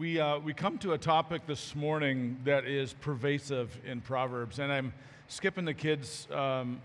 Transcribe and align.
We, 0.00 0.18
uh, 0.18 0.38
we 0.38 0.54
come 0.54 0.78
to 0.78 0.94
a 0.94 0.98
topic 0.98 1.46
this 1.46 1.76
morning 1.76 2.38
that 2.44 2.64
is 2.64 2.94
pervasive 2.94 3.78
in 3.84 4.00
Proverbs, 4.00 4.58
and 4.58 4.72
I'm 4.72 4.94
skipping 5.28 5.66
the 5.66 5.74
kids' 5.74 6.26
um, 6.32 6.80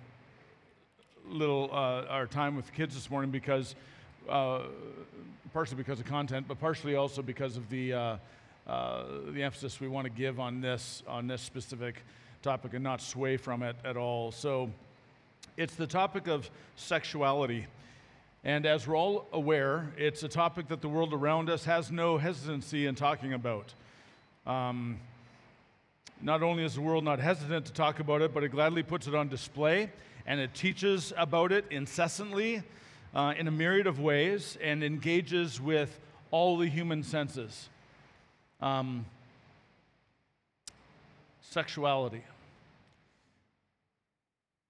little 1.25 1.69
uh, 1.71 2.07
our 2.09 2.27
time 2.27 2.57
with 2.57 2.73
kids 2.73 2.93
this 2.93 3.09
morning 3.09 3.31
because 3.31 3.73
uh, 4.27 4.63
partially 5.53 5.77
because 5.77 6.01
of 6.01 6.05
content, 6.07 6.45
but 6.49 6.59
partially 6.59 6.95
also 6.95 7.21
because 7.21 7.55
of 7.55 7.69
the 7.69 7.93
uh, 7.93 8.17
uh, 8.67 9.03
the 9.29 9.43
emphasis 9.43 9.79
we 9.79 9.87
want 9.87 10.03
to 10.03 10.11
give 10.11 10.41
on 10.41 10.59
this 10.59 11.01
on 11.07 11.25
this 11.25 11.41
specific 11.41 12.03
topic 12.41 12.73
and 12.73 12.83
not 12.83 13.01
sway 13.01 13.37
from 13.37 13.63
it 13.63 13.77
at 13.85 13.95
all. 13.95 14.33
So, 14.33 14.69
it's 15.55 15.75
the 15.75 15.87
topic 15.87 16.27
of 16.27 16.49
sexuality. 16.75 17.65
And 18.45 18.67
as 18.67 18.87
we're 18.87 18.95
all 18.95 19.25
aware, 19.33 19.91
it's 19.97 20.21
a 20.21 20.27
topic 20.27 20.67
that 20.67 20.79
the 20.79 20.87
world 20.87 21.13
around 21.13 21.49
us 21.49 21.65
has 21.65 21.91
no 21.91 22.19
hesitancy 22.19 22.85
in 22.85 22.93
talking 22.93 23.33
about. 23.33 23.73
Um, 24.45 24.99
not 26.21 26.43
only 26.43 26.63
is 26.63 26.75
the 26.75 26.81
world 26.81 27.03
not 27.03 27.17
hesitant 27.17 27.65
to 27.65 27.73
talk 27.73 27.99
about 27.99 28.21
it, 28.21 28.35
but 28.35 28.43
it 28.43 28.49
gladly 28.49 28.83
puts 28.83 29.07
it 29.07 29.15
on 29.15 29.29
display 29.29 29.89
and 30.27 30.39
it 30.39 30.53
teaches 30.53 31.11
about 31.17 31.51
it 31.51 31.65
incessantly 31.71 32.61
uh, 33.15 33.33
in 33.35 33.47
a 33.47 33.51
myriad 33.51 33.87
of 33.87 33.99
ways 33.99 34.59
and 34.61 34.83
engages 34.83 35.59
with 35.59 35.99
all 36.29 36.55
the 36.59 36.67
human 36.67 37.01
senses. 37.01 37.69
Um, 38.61 39.07
sexuality. 41.41 42.21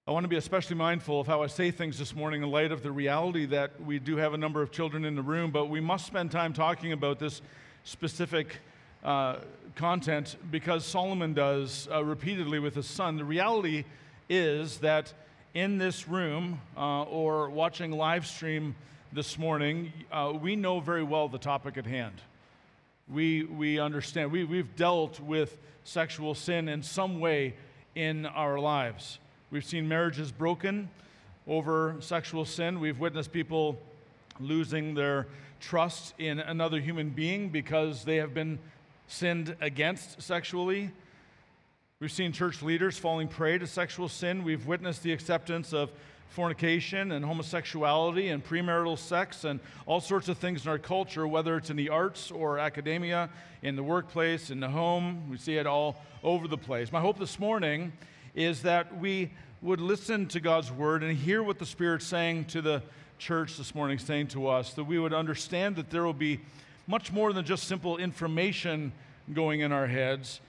I 0.08 0.12
want 0.12 0.22
to 0.22 0.28
be 0.28 0.36
especially 0.36 0.76
mindful 0.76 1.20
of 1.20 1.26
how 1.26 1.42
I 1.42 1.48
say 1.48 1.72
things 1.72 1.98
this 1.98 2.14
morning 2.14 2.44
in 2.44 2.48
light 2.48 2.70
of 2.70 2.80
the 2.80 2.92
reality 2.92 3.44
that 3.46 3.80
we 3.84 3.98
do 3.98 4.16
have 4.18 4.34
a 4.34 4.36
number 4.36 4.62
of 4.62 4.70
children 4.70 5.04
in 5.04 5.16
the 5.16 5.22
room, 5.22 5.50
but 5.50 5.68
we 5.68 5.80
must 5.80 6.06
spend 6.06 6.30
time 6.30 6.52
talking 6.52 6.92
about 6.92 7.18
this 7.18 7.42
specific 7.82 8.60
uh, 9.02 9.38
content 9.74 10.36
because 10.48 10.84
Solomon 10.84 11.34
does 11.34 11.88
uh, 11.90 12.04
repeatedly 12.04 12.60
with 12.60 12.76
his 12.76 12.86
son. 12.86 13.16
The 13.16 13.24
reality 13.24 13.82
is 14.28 14.78
that 14.78 15.12
in 15.54 15.76
this 15.76 16.06
room 16.06 16.60
uh, 16.76 17.02
or 17.02 17.50
watching 17.50 17.90
live 17.90 18.28
stream 18.28 18.76
this 19.12 19.36
morning, 19.36 19.92
uh, 20.12 20.32
we 20.40 20.54
know 20.54 20.78
very 20.78 21.02
well 21.02 21.26
the 21.26 21.36
topic 21.36 21.76
at 21.76 21.84
hand. 21.84 22.14
We, 23.08 23.42
we 23.42 23.80
understand, 23.80 24.30
we, 24.30 24.44
we've 24.44 24.76
dealt 24.76 25.18
with 25.18 25.58
sexual 25.82 26.36
sin 26.36 26.68
in 26.68 26.84
some 26.84 27.18
way 27.18 27.54
in 27.96 28.24
our 28.24 28.60
lives. 28.60 29.18
We've 29.52 29.64
seen 29.64 29.86
marriages 29.86 30.32
broken 30.32 30.88
over 31.46 31.94
sexual 32.00 32.44
sin. 32.44 32.80
We've 32.80 32.98
witnessed 32.98 33.32
people 33.32 33.78
losing 34.40 34.94
their 34.94 35.28
trust 35.60 36.14
in 36.18 36.40
another 36.40 36.80
human 36.80 37.10
being 37.10 37.50
because 37.50 38.04
they 38.04 38.16
have 38.16 38.34
been 38.34 38.58
sinned 39.06 39.54
against 39.60 40.20
sexually. 40.20 40.90
We've 42.00 42.10
seen 42.10 42.32
church 42.32 42.60
leaders 42.60 42.98
falling 42.98 43.28
prey 43.28 43.56
to 43.58 43.68
sexual 43.68 44.08
sin. 44.08 44.42
We've 44.42 44.66
witnessed 44.66 45.04
the 45.04 45.12
acceptance 45.12 45.72
of 45.72 45.92
fornication 46.28 47.12
and 47.12 47.24
homosexuality 47.24 48.30
and 48.30 48.44
premarital 48.44 48.98
sex 48.98 49.44
and 49.44 49.60
all 49.86 50.00
sorts 50.00 50.28
of 50.28 50.38
things 50.38 50.64
in 50.64 50.72
our 50.72 50.78
culture, 50.78 51.24
whether 51.24 51.56
it's 51.56 51.70
in 51.70 51.76
the 51.76 51.90
arts 51.90 52.32
or 52.32 52.58
academia, 52.58 53.30
in 53.62 53.76
the 53.76 53.84
workplace, 53.84 54.50
in 54.50 54.58
the 54.58 54.68
home. 54.68 55.30
We 55.30 55.36
see 55.36 55.54
it 55.56 55.68
all 55.68 56.02
over 56.24 56.48
the 56.48 56.58
place. 56.58 56.90
My 56.90 57.00
hope 57.00 57.16
this 57.16 57.38
morning 57.38 57.92
is 58.36 58.62
that 58.62 58.98
we 58.98 59.30
would 59.62 59.80
listen 59.80 60.26
to 60.28 60.38
God's 60.38 60.70
word 60.70 61.02
and 61.02 61.16
hear 61.16 61.42
what 61.42 61.58
the 61.58 61.66
Spirit's 61.66 62.06
saying 62.06 62.44
to 62.44 62.60
the 62.60 62.82
church 63.18 63.56
this 63.56 63.74
morning, 63.74 63.98
saying 63.98 64.28
to 64.28 64.46
us, 64.46 64.74
that 64.74 64.84
we 64.84 64.98
would 64.98 65.14
understand 65.14 65.74
that 65.76 65.90
there 65.90 66.04
will 66.04 66.12
be 66.12 66.40
much 66.86 67.10
more 67.10 67.32
than 67.32 67.44
just 67.44 67.64
simple 67.64 67.96
information 67.96 68.92
going 69.32 69.60
in 69.60 69.72
our 69.72 69.86
heads, 69.86 70.40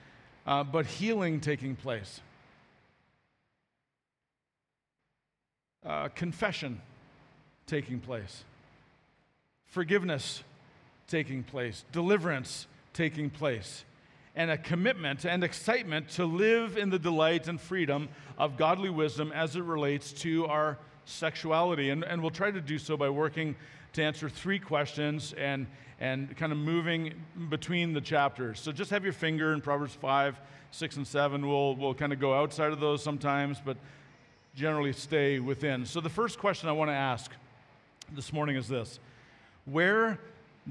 uh, 0.46 0.64
but 0.64 0.86
healing 0.86 1.40
taking 1.40 1.76
place. 1.76 2.20
Uh, 5.86 6.10
confession 6.10 6.82
taking 7.66 8.00
place, 8.00 8.44
forgiveness 9.68 10.44
taking 11.08 11.42
place, 11.44 11.86
deliverance 11.94 12.68
taking 12.94 13.30
place 13.30 13.86
and 14.38 14.52
a 14.52 14.58
commitment 14.58 15.26
and 15.26 15.44
excitement 15.44 16.08
to 16.08 16.24
live 16.24 16.78
in 16.78 16.92
the 16.92 17.00
delight 17.00 17.48
and 17.48 17.60
freedom 17.60 18.08
of 18.38 18.56
godly 18.56 18.92
wisdom 18.92 19.32
as 19.32 19.56
it 19.56 19.64
relates 19.64 20.14
to 20.14 20.46
our 20.46 20.78
sexuality. 21.06 21.90
And, 21.90 22.04
and 22.04 22.22
we'll 22.22 22.30
try 22.30 22.52
to 22.52 22.62
do 22.62 22.78
so 22.78 22.96
by 22.96 23.10
working 23.10 23.56
to 23.94 24.04
answer 24.04 24.30
three 24.30 24.60
questions 24.60 25.34
and, 25.34 25.66
and 26.00 26.38
kind 26.38 26.52
of 26.52 26.60
moving 26.60 27.16
between 27.50 27.94
the 27.94 28.00
chapters. 28.00 28.60
So 28.60 28.72
just 28.72 28.92
have 28.92 29.04
your 29.04 29.12
finger 29.12 29.54
in 29.54 29.62
Proverbs 29.62 29.96
5, 29.96 30.40
6, 30.70 30.98
and 30.98 31.08
7. 31.08 31.48
We'll, 31.48 31.76
we'll 31.76 31.96
kind 31.96 32.14
of 32.14 32.20
go 32.20 32.36
outside 32.36 32.72
of 32.72 32.80
those 32.80 33.04
sometimes, 33.04 33.58
but 33.66 33.76
generally 34.56 34.94
stay 34.94 35.40
within. 35.40 35.84
So 35.84 36.00
the 36.00 36.10
first 36.10 36.38
question 36.38 36.70
I 36.70 36.74
want 36.74 36.92
to 36.92 36.96
ask 36.96 37.32
this 38.14 38.32
morning 38.32 38.56
is 38.56 38.68
this 38.68 39.00
Where 39.66 40.20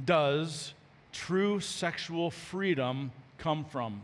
does 0.05 0.73
true 1.11 1.59
sexual 1.59 2.31
freedom 2.31 3.11
come 3.39 3.65
from? 3.65 4.03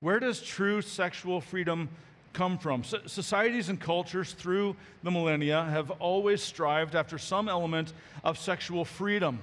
Where 0.00 0.20
does 0.20 0.42
true 0.42 0.82
sexual 0.82 1.40
freedom 1.40 1.88
come 2.32 2.58
from? 2.58 2.84
So 2.84 2.98
societies 3.06 3.68
and 3.68 3.80
cultures 3.80 4.32
through 4.32 4.76
the 5.02 5.10
millennia 5.10 5.64
have 5.64 5.90
always 5.92 6.42
strived 6.42 6.94
after 6.94 7.18
some 7.18 7.48
element 7.48 7.92
of 8.22 8.38
sexual 8.38 8.84
freedom, 8.84 9.40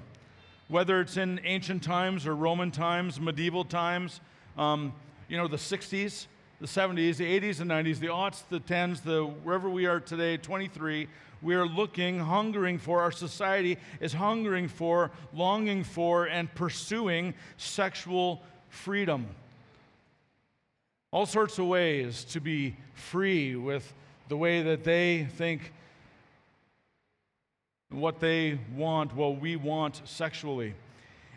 whether 0.68 1.02
it's 1.02 1.18
in 1.18 1.40
ancient 1.44 1.84
times 1.84 2.28
or 2.28 2.36
Roman 2.36 2.72
times, 2.72 3.20
medieval 3.20 3.66
times, 3.66 4.22
um, 4.58 4.94
you 5.28 5.38
know, 5.38 5.48
the 5.48 5.58
60s, 5.58 6.28
the 6.60 6.68
70s, 6.68 7.18
the 7.18 7.40
80s, 7.40 7.60
and 7.60 7.70
90s, 7.72 8.00
the 8.00 8.08
aughts, 8.08 8.44
the 8.50 8.60
10s, 8.60 9.02
the 9.04 9.24
wherever 9.24 9.70
we 9.70 9.86
are 9.86 10.00
today, 10.00 10.38
23, 10.38 11.08
we 11.42 11.56
are 11.56 11.66
looking, 11.68 12.20
hungering 12.20 12.78
for, 12.78 13.02
our 13.02 13.12
society 13.12 13.78
is 14.00 14.14
hungering 14.14 14.68
for, 14.68 15.12
longing 15.34 15.84
for, 15.84 16.26
and 16.26 16.54
pursuing 16.56 17.34
sexual 17.58 18.42
freedom. 18.70 19.28
All 21.12 21.26
sorts 21.26 21.60
of 21.60 21.68
ways 21.68 22.24
to 22.26 22.40
be 22.40 22.76
free 22.94 23.56
with 23.56 23.94
the 24.30 24.38
way 24.38 24.64
that 24.64 24.84
they 24.84 25.28
think 25.38 25.74
what 27.90 28.20
they 28.20 28.58
want, 28.76 29.14
what 29.16 29.40
we 29.40 29.56
want 29.56 30.02
sexually. 30.06 30.74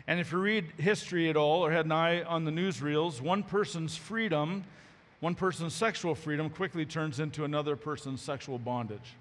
And 0.07 0.19
if 0.19 0.31
you 0.31 0.39
read 0.39 0.65
history 0.77 1.29
at 1.29 1.35
all 1.35 1.63
or 1.63 1.71
had 1.71 1.85
an 1.85 1.91
eye 1.91 2.23
on 2.23 2.45
the 2.45 2.51
newsreels, 2.51 3.21
one 3.21 3.43
person's 3.43 3.95
freedom 3.95 4.63
one 5.19 5.35
person's 5.35 5.73
sexual 5.73 6.13
freedom 6.15 6.49
quickly 6.49 6.85
turns 6.85 7.19
into 7.19 7.43
another 7.43 7.75
person's 7.75 8.21
sexual 8.21 8.59
bondage. 8.59 9.15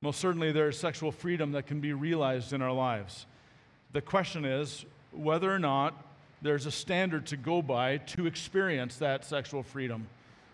Most 0.00 0.20
certainly, 0.20 0.52
there 0.52 0.68
is 0.68 0.78
sexual 0.78 1.10
freedom 1.10 1.52
that 1.52 1.66
can 1.66 1.80
be 1.80 1.92
realized 1.92 2.52
in 2.52 2.62
our 2.62 2.72
lives. 2.72 3.26
The 3.92 4.00
question 4.00 4.44
is 4.44 4.84
whether 5.12 5.52
or 5.52 5.58
not 5.58 6.04
there's 6.40 6.66
a 6.66 6.70
standard 6.70 7.26
to 7.26 7.36
go 7.36 7.60
by 7.62 7.98
to 7.98 8.26
experience 8.26 8.96
that 8.98 9.24
sexual 9.24 9.62
freedom 9.62 10.06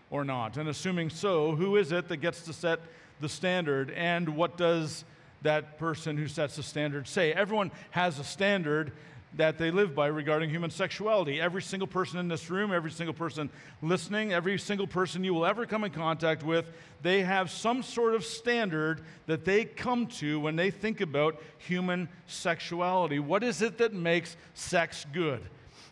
or 0.09 0.23
not. 0.23 0.57
And 0.57 0.67
assuming 0.67 1.09
so, 1.09 1.55
who 1.55 1.75
is 1.75 1.91
it 1.91 2.07
that 2.07 2.17
gets 2.17 2.41
to 2.43 2.53
set 2.53 2.79
the 3.21 3.29
standard 3.29 3.91
and 3.91 4.29
what 4.29 4.57
does 4.57 5.05
that 5.43 5.77
person 5.77 6.17
who 6.17 6.27
sets 6.27 6.55
the 6.55 6.63
standard 6.63 7.07
say? 7.07 7.31
Everyone 7.31 7.71
has 7.91 8.17
a 8.17 8.23
standard 8.23 8.91
that 9.37 9.57
they 9.57 9.69
live 9.71 9.93
by 9.93 10.07
regarding 10.07 10.49
human 10.49 10.69
sexuality. 10.69 11.41
Every 11.41 11.61
single 11.61 11.87
person 11.87 12.19
in 12.19 12.27
this 12.27 12.49
room, 12.49 12.71
every 12.71 12.91
single 12.91 13.13
person 13.13 13.49
listening, 13.81 14.31
every 14.31 14.57
single 14.57 14.87
person 14.87 15.23
you 15.23 15.33
will 15.33 15.45
ever 15.45 15.65
come 15.65 15.83
in 15.83 15.91
contact 15.91 16.43
with, 16.43 16.71
they 17.01 17.21
have 17.21 17.51
some 17.51 17.83
sort 17.83 18.15
of 18.15 18.23
standard 18.23 19.01
that 19.27 19.43
they 19.43 19.65
come 19.65 20.07
to 20.07 20.39
when 20.39 20.55
they 20.55 20.71
think 20.71 21.01
about 21.01 21.41
human 21.57 22.07
sexuality. 22.27 23.19
What 23.19 23.43
is 23.43 23.61
it 23.61 23.77
that 23.79 23.93
makes 23.93 24.37
sex 24.53 25.05
good 25.11 25.41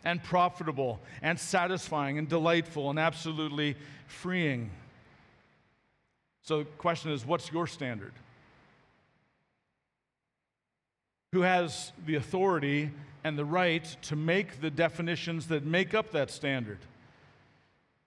and 0.05 0.23
profitable 0.23 0.99
and 1.21 1.39
satisfying 1.39 2.17
and 2.17 2.29
delightful 2.29 2.89
and 2.89 2.97
absolutely 2.97 3.75
freeing? 4.07 4.69
So 6.43 6.59
the 6.59 6.65
question 6.65 7.11
is 7.11 7.25
what's 7.25 7.51
your 7.51 7.67
standard? 7.67 8.13
Who 11.33 11.41
has 11.41 11.91
the 12.05 12.15
authority 12.15 12.91
and 13.23 13.37
the 13.37 13.45
right 13.45 13.83
to 14.03 14.15
make 14.15 14.61
the 14.61 14.69
definitions 14.69 15.47
that 15.47 15.65
make 15.65 15.93
up 15.93 16.11
that 16.11 16.29
standard. 16.29 16.79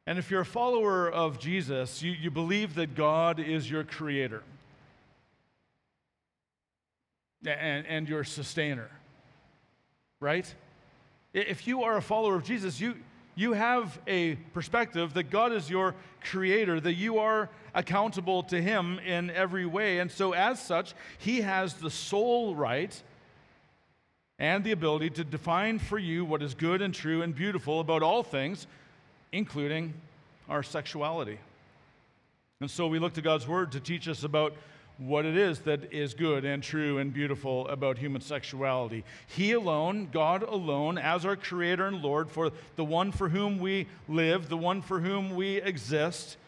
And 0.07 0.19
if 0.19 0.31
you're 0.31 0.43
a 0.43 0.47
follower 0.47 1.11
of 1.11 1.39
Jesus, 1.39 2.03
you, 2.03 2.13
you 2.13 2.31
believe 2.31 2.75
that 2.77 2.95
God 2.95 3.41
is 3.41 3.69
your 3.69 3.83
creator 3.83 4.43
and, 7.45 7.87
and 7.87 8.09
your 8.09 8.23
sustainer, 8.23 8.89
right? 10.21 10.53
If 11.35 11.67
you 11.67 11.83
are 11.83 11.97
a 11.97 12.03
follower 12.03 12.37
of 12.37 12.45
Jesus, 12.45 12.81
you, 12.81 12.95
you 13.35 13.53
have 13.53 13.99
a 14.07 14.37
perspective 14.55 15.15
that 15.15 15.25
God 15.25 15.53
is 15.53 15.69
your 15.69 15.95
creator, 16.23 16.81
that 16.81 16.95
you 16.95 17.19
are 17.19 17.51
accountable 17.75 18.43
to 18.45 18.61
Him 18.61 18.99
in 19.01 19.31
every 19.31 19.67
way. 19.67 19.99
And 19.99 20.11
so, 20.11 20.33
as 20.33 20.61
such, 20.61 20.95
He 21.19 21.41
has 21.43 21.75
the 21.75 21.91
sole 21.91 22.55
right 22.55 23.01
and 24.39 24.65
the 24.65 24.73
ability 24.73 25.11
to 25.11 25.25
define 25.25 25.79
for 25.79 25.99
you 25.99 26.25
what 26.25 26.43
is 26.43 26.55
good 26.55 26.83
and 26.83 26.95
true 26.95 27.23
and 27.23 27.35
beautiful 27.35 27.81
about 27.81 28.03
all 28.03 28.23
things, 28.23 28.67
including 29.33 29.95
our 30.49 30.63
sexuality. 30.63 31.39
And 32.61 32.71
so, 32.71 32.87
we 32.87 32.99
look 32.99 33.15
to 33.15 33.23
God's 33.23 33.47
Word 33.47 33.73
to 33.73 33.81
teach 33.81 34.09
us 34.09 34.25
about 34.25 34.55
what 34.99 35.27
it 35.27 35.37
is 35.37 35.61
that 35.61 35.93
is 35.93 36.15
good 36.15 36.45
and 36.45 36.63
true 36.63 36.99
and 36.99 37.13
beautiful 37.13 37.69
about 37.69 37.99
human 37.99 38.23
sexuality. 38.23 39.05
He 39.27 39.53
alone, 39.53 40.09
God 40.11 40.43
alone, 40.43 40.97
as 40.97 41.27
our 41.27 41.37
Creator 41.37 41.87
and 41.87 42.03
Lord, 42.03 42.31
for 42.31 42.51
the 42.77 42.85
one 42.85 43.13
for 43.13 43.29
whom 43.29 43.59
we 43.59 43.89
live, 44.09 44.49
the 44.49 44.57
one 44.57 44.81
for 44.81 45.01
whom 45.01 45.35
we 45.35 45.61
exist, 45.61 46.39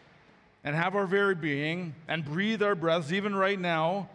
and 0.63 0.75
have 0.75 0.95
our 0.95 1.05
very 1.05 1.35
being, 1.35 1.93
and 2.07 2.25
breathe 2.25 2.63
our 2.63 2.75
breaths, 2.75 3.13
even 3.13 3.35
right 3.35 3.59
now, 3.59 4.09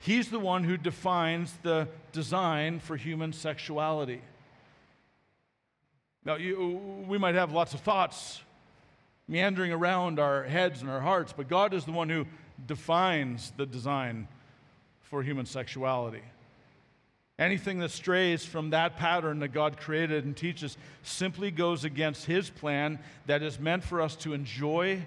He's 0.00 0.30
the 0.30 0.38
one 0.38 0.64
who 0.64 0.78
defines 0.78 1.52
the 1.62 1.86
design 2.12 2.80
for 2.80 2.96
human 2.96 3.34
sexuality. 3.34 4.22
Now, 6.24 6.36
you, 6.36 6.80
we 7.06 7.18
might 7.18 7.34
have 7.34 7.52
lots 7.52 7.74
of 7.74 7.80
thoughts 7.80 8.40
meandering 9.28 9.72
around 9.72 10.18
our 10.18 10.42
heads 10.42 10.80
and 10.80 10.90
our 10.90 11.00
hearts, 11.00 11.34
but 11.36 11.48
God 11.48 11.74
is 11.74 11.84
the 11.84 11.92
one 11.92 12.08
who 12.08 12.26
defines 12.66 13.52
the 13.58 13.66
design 13.66 14.26
for 15.02 15.22
human 15.22 15.44
sexuality. 15.44 16.22
Anything 17.38 17.78
that 17.80 17.90
strays 17.90 18.44
from 18.44 18.70
that 18.70 18.96
pattern 18.96 19.38
that 19.40 19.48
God 19.48 19.78
created 19.78 20.24
and 20.24 20.34
teaches 20.36 20.78
simply 21.02 21.50
goes 21.50 21.84
against 21.84 22.24
His 22.24 22.48
plan 22.48 22.98
that 23.26 23.42
is 23.42 23.60
meant 23.60 23.84
for 23.84 24.00
us 24.00 24.16
to 24.16 24.32
enjoy 24.32 25.06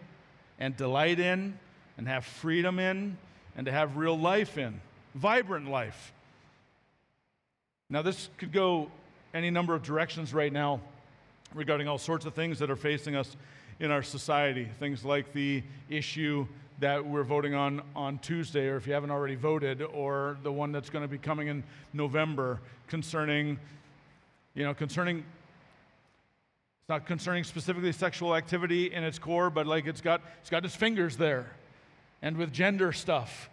and 0.60 0.78
delight 0.78 1.20
in 1.20 1.58
and 1.98 2.08
have 2.08 2.26
freedom 2.26 2.80
in 2.80 3.18
and 3.56 3.66
to 3.66 3.72
have 3.72 3.98
real 3.98 4.18
life 4.18 4.58
in, 4.58 4.80
vibrant 5.16 5.70
life. 5.70 6.12
Now, 7.90 8.02
this 8.02 8.30
could 8.38 8.52
go 8.52 8.90
any 9.34 9.50
number 9.50 9.76
of 9.76 9.84
directions 9.84 10.34
right 10.34 10.52
now 10.52 10.80
regarding 11.54 11.88
all 11.88 11.98
sorts 11.98 12.26
of 12.26 12.34
things 12.34 12.60
that 12.60 12.72
are 12.72 12.76
facing 12.76 13.16
us 13.16 13.36
in 13.80 13.92
our 13.92 14.04
society. 14.04 14.68
Things 14.80 15.04
like 15.06 15.34
the 15.34 15.64
issue 15.90 16.48
that 16.80 17.06
we're 17.06 17.24
voting 17.24 17.54
on 17.54 17.82
on 17.96 18.18
Tuesday, 18.20 18.68
or 18.68 18.78
if 18.78 18.88
you 18.88 18.94
haven't 18.94 19.12
already 19.12 19.36
voted, 19.36 19.82
or 19.82 20.38
the 20.44 20.52
one 20.52 20.72
that's 20.72 20.90
going 20.90 21.04
to 21.04 21.08
be 21.08 21.18
coming 21.18 21.48
in 21.48 21.64
November 21.94 22.60
concerning, 22.88 23.60
you 24.56 24.64
know, 24.64 24.74
concerning. 24.74 25.18
It's 25.20 26.90
not 26.90 27.06
concerning 27.06 27.46
specifically 27.46 27.94
sexual 27.94 28.36
activity 28.36 28.92
in 28.92 29.04
its 29.04 29.18
core, 29.18 29.50
but 29.50 29.68
like 29.68 29.86
it's 29.86 30.02
got 30.02 30.22
it's 30.42 30.50
got 30.50 30.66
its 30.66 30.76
fingers 30.76 31.16
there, 31.16 31.48
and 32.24 32.38
with 32.38 32.52
gender 32.52 32.92
stuff. 32.92 33.52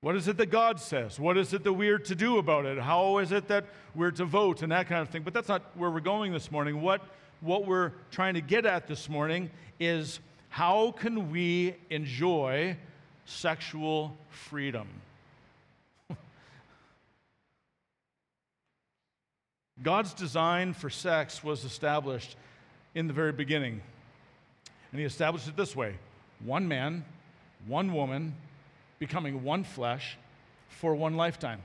What 0.00 0.16
is 0.16 0.26
it 0.28 0.38
that 0.38 0.46
God 0.46 0.80
says? 0.80 1.20
What 1.20 1.36
is 1.36 1.52
it 1.52 1.64
that 1.64 1.72
we're 1.72 1.98
to 1.98 2.14
do 2.14 2.38
about 2.38 2.64
it? 2.64 2.78
How 2.78 3.18
is 3.18 3.32
it 3.32 3.48
that 3.48 3.66
we're 3.94 4.12
to 4.12 4.24
vote 4.24 4.62
and 4.62 4.72
that 4.72 4.88
kind 4.88 5.02
of 5.02 5.10
thing? 5.10 5.22
But 5.22 5.34
that's 5.34 5.48
not 5.48 5.62
where 5.74 5.90
we're 5.90 6.00
going 6.00 6.32
this 6.32 6.50
morning. 6.50 6.80
What, 6.80 7.02
what 7.40 7.66
we're 7.66 7.92
trying 8.10 8.34
to 8.34 8.40
get 8.40 8.64
at 8.64 8.86
this 8.86 9.08
morning 9.08 9.50
is 9.78 10.20
how 10.48 10.92
can 10.92 11.30
we 11.30 11.74
enjoy 11.90 12.76
sexual 13.24 14.16
freedom? 14.30 14.86
God's 19.82 20.14
design 20.14 20.72
for 20.72 20.88
sex 20.88 21.42
was 21.42 21.64
established 21.64 22.36
in 22.94 23.08
the 23.08 23.12
very 23.12 23.32
beginning. 23.32 23.80
And 24.92 25.00
He 25.00 25.06
established 25.06 25.48
it 25.48 25.56
this 25.56 25.74
way 25.74 25.96
one 26.44 26.68
man, 26.68 27.04
one 27.66 27.92
woman, 27.92 28.34
becoming 28.98 29.42
one 29.42 29.64
flesh 29.64 30.16
for 30.68 30.94
one 30.94 31.16
lifetime. 31.16 31.60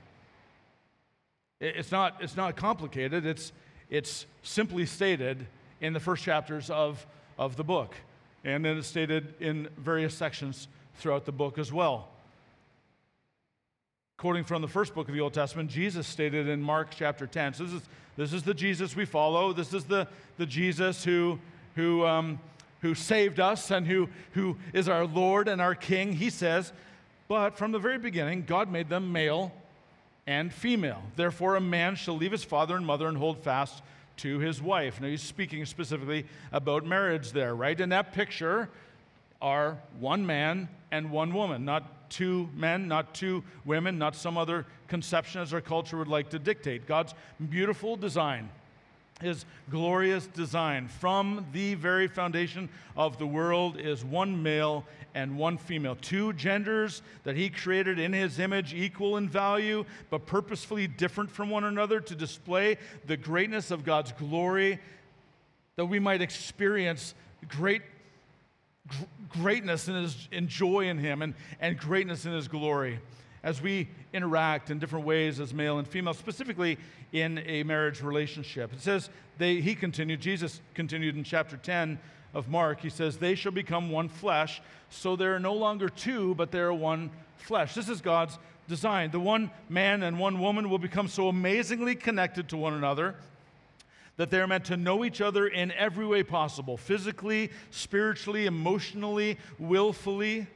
It's 1.59 1.91
not, 1.91 2.17
it's 2.19 2.35
not 2.35 2.55
complicated, 2.55 3.25
it's, 3.25 3.51
it's 3.89 4.25
simply 4.43 4.85
stated 4.85 5.47
in 5.81 5.93
the 5.93 5.99
first 5.99 6.23
chapters 6.23 6.69
of, 6.69 7.05
of 7.37 7.55
the 7.55 7.63
book. 7.63 7.95
And 8.43 8.63
then 8.63 8.77
it's 8.77 8.87
stated 8.87 9.33
in 9.39 9.67
various 9.77 10.13
sections 10.13 10.67
throughout 10.95 11.25
the 11.25 11.31
book 11.31 11.57
as 11.57 11.73
well. 11.73 12.09
Quoting 14.17 14.43
from 14.43 14.61
the 14.61 14.67
first 14.67 14.95
book 14.95 15.07
of 15.07 15.13
the 15.13 15.21
Old 15.21 15.33
Testament, 15.33 15.69
Jesus 15.69 16.07
stated 16.07 16.47
in 16.47 16.61
Mark 16.61 16.89
chapter 16.95 17.27
10. 17.27 17.53
So 17.53 17.63
this 17.65 17.73
is, 17.73 17.81
this 18.15 18.33
is 18.33 18.43
the 18.43 18.53
Jesus 18.53 18.95
we 18.95 19.05
follow. 19.05 19.53
This 19.53 19.73
is 19.73 19.83
the, 19.83 20.07
the 20.37 20.45
Jesus 20.45 21.03
who, 21.03 21.39
who, 21.75 22.05
um, 22.05 22.39
who 22.81 22.95
saved 22.95 23.39
us 23.39 23.71
and 23.71 23.87
who, 23.87 24.09
who 24.33 24.57
is 24.73 24.87
our 24.87 25.05
Lord 25.05 25.47
and 25.47 25.61
our 25.61 25.75
King. 25.75 26.13
He 26.13 26.29
says, 26.29 26.71
But 27.27 27.57
from 27.57 27.71
the 27.71 27.79
very 27.79 27.97
beginning, 27.97 28.43
God 28.43 28.71
made 28.71 28.89
them 28.89 29.11
male 29.11 29.51
and 30.25 30.53
female. 30.53 31.01
Therefore, 31.15 31.55
a 31.55 31.61
man 31.61 31.95
shall 31.95 32.17
leave 32.17 32.31
his 32.31 32.43
father 32.43 32.75
and 32.75 32.85
mother 32.85 33.07
and 33.07 33.17
hold 33.17 33.39
fast 33.43 33.81
to 34.17 34.39
his 34.39 34.61
wife. 34.61 34.99
Now, 34.99 35.07
he's 35.07 35.21
speaking 35.21 35.65
specifically 35.65 36.25
about 36.51 36.85
marriage 36.85 37.31
there, 37.31 37.55
right? 37.55 37.79
In 37.79 37.89
that 37.89 38.13
picture 38.13 38.69
are 39.41 39.77
one 39.99 40.25
man 40.25 40.67
and 40.91 41.11
one 41.11 41.33
woman, 41.33 41.65
not 41.65 42.09
two 42.09 42.49
men, 42.55 42.87
not 42.87 43.13
two 43.13 43.43
women, 43.65 43.97
not 43.97 44.15
some 44.15 44.37
other 44.37 44.65
conception 44.87 45.41
as 45.41 45.53
our 45.53 45.61
culture 45.61 45.97
would 45.97 46.07
like 46.07 46.29
to 46.29 46.39
dictate. 46.39 46.87
God's 46.87 47.13
beautiful 47.49 47.95
design 47.95 48.49
his 49.21 49.45
glorious 49.69 50.27
design 50.27 50.87
from 50.87 51.45
the 51.51 51.73
very 51.75 52.07
foundation 52.07 52.69
of 52.95 53.17
the 53.17 53.25
world 53.25 53.79
is 53.79 54.05
one 54.05 54.43
male 54.43 54.85
and 55.15 55.37
one 55.37 55.57
female. 55.57 55.95
Two 55.95 56.33
genders 56.33 57.01
that 57.23 57.35
he 57.35 57.49
created 57.49 57.97
in 57.97 58.13
his 58.13 58.39
image, 58.39 58.73
equal 58.73 59.17
in 59.17 59.27
value, 59.27 59.83
but 60.09 60.25
purposefully 60.25 60.87
different 60.87 61.31
from 61.31 61.49
one 61.49 61.63
another 61.63 61.99
to 61.99 62.15
display 62.15 62.77
the 63.07 63.17
greatness 63.17 63.71
of 63.71 63.83
God's 63.83 64.11
glory, 64.11 64.79
that 65.75 65.85
we 65.85 65.99
might 65.99 66.21
experience 66.21 67.15
great 67.47 67.81
greatness 69.27 69.89
in 69.89 69.95
his 69.95 70.29
joy 70.47 70.87
in 70.87 70.97
him 70.97 71.21
and, 71.21 71.33
and 71.59 71.77
greatness 71.77 72.25
in 72.25 72.31
his 72.31 72.47
glory 72.47 72.99
as 73.47 73.61
we 73.61 73.87
interact 74.11 74.69
in 74.69 74.77
different 74.77 75.05
ways 75.05 75.39
as 75.39 75.53
male 75.53 75.79
and 75.79 75.87
female, 75.87 76.13
specifically 76.13 76.77
in 77.13 77.37
a 77.45 77.63
marriage 77.63 78.01
relationship. 78.03 78.73
It 78.73 78.81
says, 78.81 79.09
they, 79.37 79.61
he 79.61 79.73
continued, 79.73 80.19
Jesus 80.19 80.59
continued 80.73 81.15
in 81.15 81.23
chapter 81.23 81.55
10 81.55 81.97
of 82.33 82.49
Mark, 82.49 82.81
he 82.81 82.89
says, 82.89 83.15
They 83.15 83.35
shall 83.35 83.53
become 83.53 83.89
one 83.89 84.09
flesh, 84.09 84.61
so 84.89 85.15
they 85.15 85.27
are 85.27 85.39
no 85.39 85.53
longer 85.53 85.87
two, 85.87 86.35
but 86.35 86.51
they 86.51 86.59
are 86.59 86.73
one 86.73 87.09
flesh. 87.37 87.73
This 87.73 87.87
is 87.87 88.01
God's 88.01 88.37
design. 88.67 89.11
The 89.11 89.19
one 89.21 89.49
man 89.69 90.03
and 90.03 90.19
one 90.19 90.41
woman 90.41 90.69
will 90.69 90.77
become 90.77 91.07
so 91.07 91.29
amazingly 91.29 91.95
connected 91.95 92.49
to 92.49 92.57
one 92.57 92.73
another 92.73 93.15
that 94.17 94.29
they're 94.29 94.47
meant 94.47 94.65
to 94.65 94.75
know 94.75 95.05
each 95.05 95.21
other 95.21 95.47
in 95.47 95.71
every 95.71 96.05
way 96.05 96.21
possible 96.21 96.75
physically, 96.75 97.49
spiritually, 97.71 98.45
emotionally, 98.45 99.37
willfully. 99.57 100.47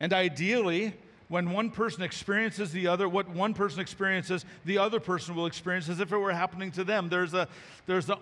And 0.00 0.12
ideally, 0.12 0.94
when 1.28 1.50
one 1.50 1.70
person 1.70 2.02
experiences 2.02 2.72
the 2.72 2.86
other, 2.86 3.08
what 3.08 3.28
one 3.28 3.54
person 3.54 3.80
experiences, 3.80 4.44
the 4.64 4.78
other 4.78 5.00
person 5.00 5.34
will 5.34 5.46
experience 5.46 5.88
as 5.88 6.00
if 6.00 6.12
it 6.12 6.18
were 6.18 6.32
happening 6.32 6.70
to 6.72 6.84
them. 6.84 7.08
There's 7.08 7.34
a, 7.34 7.48
there's 7.86 8.10
a, 8.10 8.18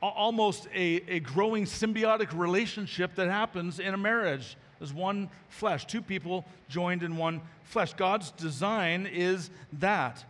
almost 0.00 0.68
a, 0.74 1.02
a 1.08 1.20
growing 1.20 1.64
symbiotic 1.64 2.36
relationship 2.38 3.14
that 3.16 3.28
happens 3.28 3.80
in 3.80 3.94
a 3.94 3.98
marriage 3.98 4.56
as 4.80 4.92
one 4.92 5.30
flesh, 5.48 5.86
two 5.86 6.02
people 6.02 6.44
joined 6.68 7.02
in 7.02 7.16
one 7.16 7.40
flesh. 7.64 7.94
God's 7.94 8.30
design 8.32 9.06
is 9.06 9.50
that. 9.74 10.24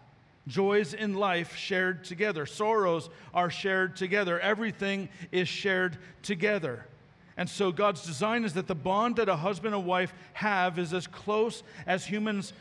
Joys 0.46 0.94
in 0.94 1.14
life 1.14 1.56
shared 1.56 2.04
together, 2.04 2.46
sorrows 2.46 3.10
are 3.34 3.50
shared 3.50 3.96
together, 3.96 4.38
everything 4.38 5.08
is 5.32 5.48
shared 5.48 5.98
together. 6.22 6.86
And 7.36 7.48
so 7.48 7.70
God's 7.70 8.04
design 8.04 8.44
is 8.44 8.54
that 8.54 8.66
the 8.66 8.74
bond 8.74 9.16
that 9.16 9.28
a 9.28 9.36
husband 9.36 9.74
and 9.74 9.84
wife 9.84 10.12
have 10.32 10.78
is 10.78 10.94
as 10.94 11.06
close 11.06 11.62
as 11.86 12.06
humans 12.06 12.52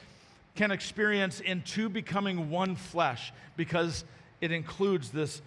can 0.55 0.71
experience 0.71 1.39
in 1.39 1.61
two 1.61 1.89
becoming 1.89 2.49
one 2.49 2.75
flesh 2.75 3.31
because 3.55 4.03
it 4.41 4.51
includes 4.51 5.09
this 5.11 5.41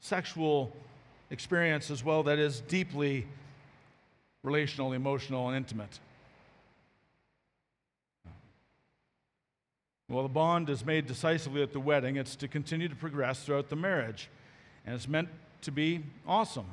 sexual 0.00 0.72
experience 1.30 1.90
as 1.90 2.04
well 2.04 2.22
that 2.24 2.38
is 2.38 2.60
deeply 2.60 3.26
relational, 4.42 4.92
emotional, 4.92 5.48
and 5.48 5.56
intimate. 5.56 5.98
Well, 10.08 10.22
the 10.22 10.28
bond 10.28 10.68
is 10.68 10.84
made 10.84 11.06
decisively 11.06 11.62
at 11.62 11.72
the 11.72 11.80
wedding. 11.80 12.16
It's 12.16 12.36
to 12.36 12.48
continue 12.48 12.88
to 12.88 12.94
progress 12.94 13.42
throughout 13.42 13.70
the 13.70 13.76
marriage, 13.76 14.28
and 14.84 14.94
it's 14.94 15.08
meant 15.08 15.28
to 15.62 15.72
be 15.72 16.02
awesome. 16.26 16.66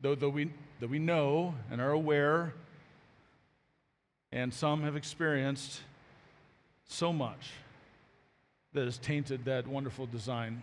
Though, 0.00 0.14
though, 0.14 0.28
we, 0.28 0.50
though 0.80 0.86
we 0.86 0.98
know 0.98 1.54
and 1.70 1.80
are 1.80 1.92
aware, 1.92 2.54
and 4.32 4.52
some 4.52 4.82
have 4.82 4.96
experienced 4.96 5.80
so 6.86 7.12
much 7.12 7.52
that 8.72 8.84
has 8.84 8.98
tainted 8.98 9.44
that 9.44 9.66
wonderful 9.66 10.06
design. 10.06 10.62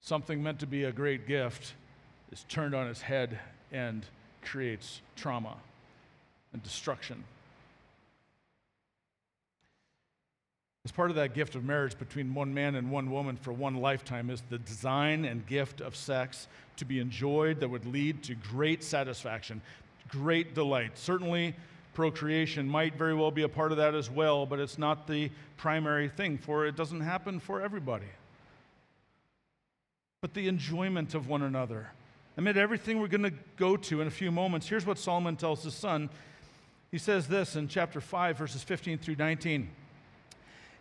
Something 0.00 0.42
meant 0.42 0.60
to 0.60 0.66
be 0.66 0.84
a 0.84 0.92
great 0.92 1.26
gift 1.26 1.72
is 2.30 2.44
turned 2.48 2.74
on 2.74 2.86
its 2.88 3.00
head 3.00 3.38
and 3.72 4.04
creates 4.42 5.00
trauma 5.16 5.56
and 6.52 6.62
destruction. 6.62 7.24
As 10.84 10.92
part 10.92 11.08
of 11.08 11.16
that 11.16 11.32
gift 11.32 11.54
of 11.54 11.64
marriage 11.64 11.98
between 11.98 12.34
one 12.34 12.52
man 12.52 12.74
and 12.74 12.90
one 12.90 13.10
woman 13.10 13.36
for 13.36 13.54
one 13.54 13.76
lifetime 13.76 14.28
is 14.28 14.42
the 14.50 14.58
design 14.58 15.24
and 15.24 15.46
gift 15.46 15.80
of 15.80 15.96
sex 15.96 16.46
to 16.76 16.84
be 16.84 16.98
enjoyed 16.98 17.60
that 17.60 17.68
would 17.68 17.86
lead 17.86 18.22
to 18.24 18.34
great 18.34 18.84
satisfaction, 18.84 19.62
great 20.10 20.54
delight. 20.54 20.98
Certainly, 20.98 21.54
procreation 21.94 22.68
might 22.68 22.96
very 22.96 23.14
well 23.14 23.30
be 23.30 23.44
a 23.44 23.48
part 23.48 23.70
of 23.70 23.78
that 23.78 23.94
as 23.94 24.10
well, 24.10 24.44
but 24.44 24.60
it's 24.60 24.76
not 24.76 25.06
the 25.06 25.30
primary 25.56 26.10
thing, 26.10 26.36
for 26.36 26.66
it 26.66 26.76
doesn't 26.76 27.00
happen 27.00 27.40
for 27.40 27.62
everybody. 27.62 28.04
But 30.20 30.34
the 30.34 30.48
enjoyment 30.48 31.14
of 31.14 31.28
one 31.28 31.42
another. 31.42 31.92
Amid 32.36 32.58
everything 32.58 33.00
we're 33.00 33.06
going 33.06 33.22
to 33.22 33.32
go 33.56 33.78
to 33.78 34.02
in 34.02 34.08
a 34.08 34.10
few 34.10 34.30
moments, 34.30 34.68
here's 34.68 34.84
what 34.84 34.98
Solomon 34.98 35.36
tells 35.36 35.62
his 35.62 35.74
son. 35.74 36.10
He 36.90 36.98
says 36.98 37.26
this 37.26 37.56
in 37.56 37.68
chapter 37.68 38.02
5, 38.02 38.36
verses 38.36 38.62
15 38.62 38.98
through 38.98 39.16
19. 39.16 39.70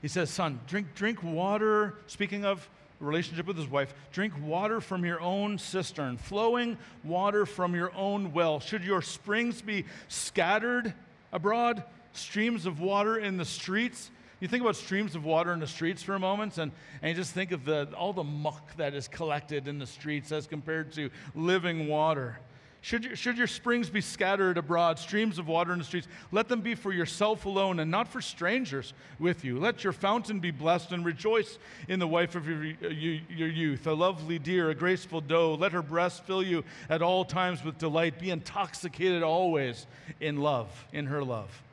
He 0.03 0.09
says, 0.09 0.29
Son, 0.29 0.59
drink, 0.67 0.95
drink 0.95 1.23
water, 1.23 1.95
speaking 2.07 2.43
of 2.43 2.69
relationship 2.99 3.47
with 3.47 3.55
his 3.55 3.69
wife, 3.69 3.93
drink 4.11 4.33
water 4.43 4.81
from 4.81 5.05
your 5.05 5.21
own 5.21 5.57
cistern, 5.57 6.17
flowing 6.17 6.77
water 7.05 7.45
from 7.45 7.73
your 7.73 7.95
own 7.95 8.33
well. 8.33 8.59
Should 8.59 8.83
your 8.83 9.01
springs 9.01 9.61
be 9.61 9.85
scattered 10.09 10.93
abroad, 11.31 11.85
streams 12.11 12.65
of 12.65 12.81
water 12.81 13.17
in 13.17 13.37
the 13.37 13.45
streets? 13.45 14.11
You 14.41 14.49
think 14.49 14.61
about 14.61 14.75
streams 14.75 15.15
of 15.15 15.23
water 15.23 15.53
in 15.53 15.61
the 15.61 15.67
streets 15.67 16.03
for 16.03 16.15
a 16.15 16.19
moment, 16.19 16.57
and, 16.57 16.73
and 17.01 17.09
you 17.09 17.15
just 17.15 17.31
think 17.31 17.53
of 17.53 17.63
the, 17.63 17.87
all 17.95 18.11
the 18.11 18.25
muck 18.25 18.75
that 18.75 18.93
is 18.93 19.07
collected 19.07 19.69
in 19.69 19.79
the 19.79 19.87
streets 19.87 20.33
as 20.33 20.47
compared 20.47 20.91
to 20.93 21.11
living 21.33 21.87
water. 21.87 22.39
Should 22.83 23.05
your, 23.05 23.15
should 23.15 23.37
your 23.37 23.47
springs 23.47 23.89
be 23.89 24.01
scattered 24.01 24.57
abroad, 24.57 24.99
streams 24.99 25.39
of 25.39 25.47
water 25.47 25.71
in 25.71 25.79
the 25.79 25.85
streets, 25.85 26.09
let 26.33 26.49
them 26.49 26.59
be 26.59 26.75
for 26.75 26.91
yourself 26.91 27.45
alone 27.45 27.79
and 27.79 27.89
not 27.89 28.09
for 28.09 28.19
strangers 28.19 28.93
with 29.19 29.45
you. 29.45 29.57
Let 29.57 29.85
your 29.85 29.93
fountain 29.93 30.41
be 30.41 30.51
blessed 30.51 30.91
and 30.91 31.05
rejoice 31.05 31.59
in 31.87 31.99
the 31.99 32.07
wife 32.07 32.35
of 32.35 32.45
your, 32.45 32.61
your 32.61 33.47
youth, 33.47 33.87
a 33.87 33.93
lovely 33.93 34.37
deer, 34.37 34.69
a 34.69 34.75
graceful 34.75 35.21
doe. 35.21 35.55
Let 35.55 35.71
her 35.71 35.81
breast 35.81 36.25
fill 36.25 36.43
you 36.43 36.65
at 36.89 37.01
all 37.01 37.23
times 37.23 37.63
with 37.63 37.77
delight. 37.77 38.19
Be 38.19 38.31
intoxicated 38.31 39.23
always 39.23 39.87
in 40.19 40.41
love, 40.41 40.67
in 40.91 41.05
her 41.05 41.23
love. 41.23 41.63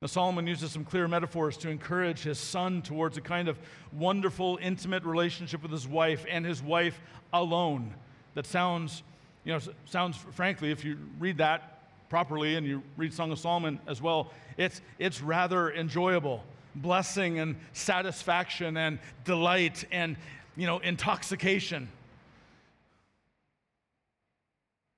Now, 0.00 0.06
Solomon 0.06 0.46
uses 0.46 0.72
some 0.72 0.86
clear 0.86 1.06
metaphors 1.06 1.58
to 1.58 1.68
encourage 1.68 2.22
his 2.22 2.38
son 2.38 2.80
towards 2.80 3.18
a 3.18 3.20
kind 3.20 3.46
of 3.46 3.58
wonderful, 3.92 4.58
intimate 4.62 5.04
relationship 5.04 5.62
with 5.62 5.70
his 5.70 5.86
wife 5.86 6.24
and 6.30 6.46
his 6.46 6.62
wife 6.62 6.98
alone 7.30 7.92
that 8.34 8.46
sounds 8.46 9.02
you 9.44 9.52
know, 9.52 9.60
sounds, 9.86 10.16
frankly, 10.16 10.70
if 10.70 10.84
you 10.84 10.98
read 11.18 11.38
that 11.38 11.80
properly 12.08 12.56
and 12.56 12.66
you 12.66 12.82
read 12.96 13.12
Song 13.12 13.32
of 13.32 13.38
Solomon 13.38 13.78
as 13.86 14.02
well, 14.02 14.30
it's, 14.56 14.80
it's 14.98 15.22
rather 15.22 15.70
enjoyable. 15.72 16.42
Blessing 16.74 17.38
and 17.38 17.56
satisfaction 17.72 18.76
and 18.76 18.98
delight 19.24 19.84
and, 19.90 20.16
you 20.56 20.66
know, 20.66 20.78
intoxication. 20.78 21.88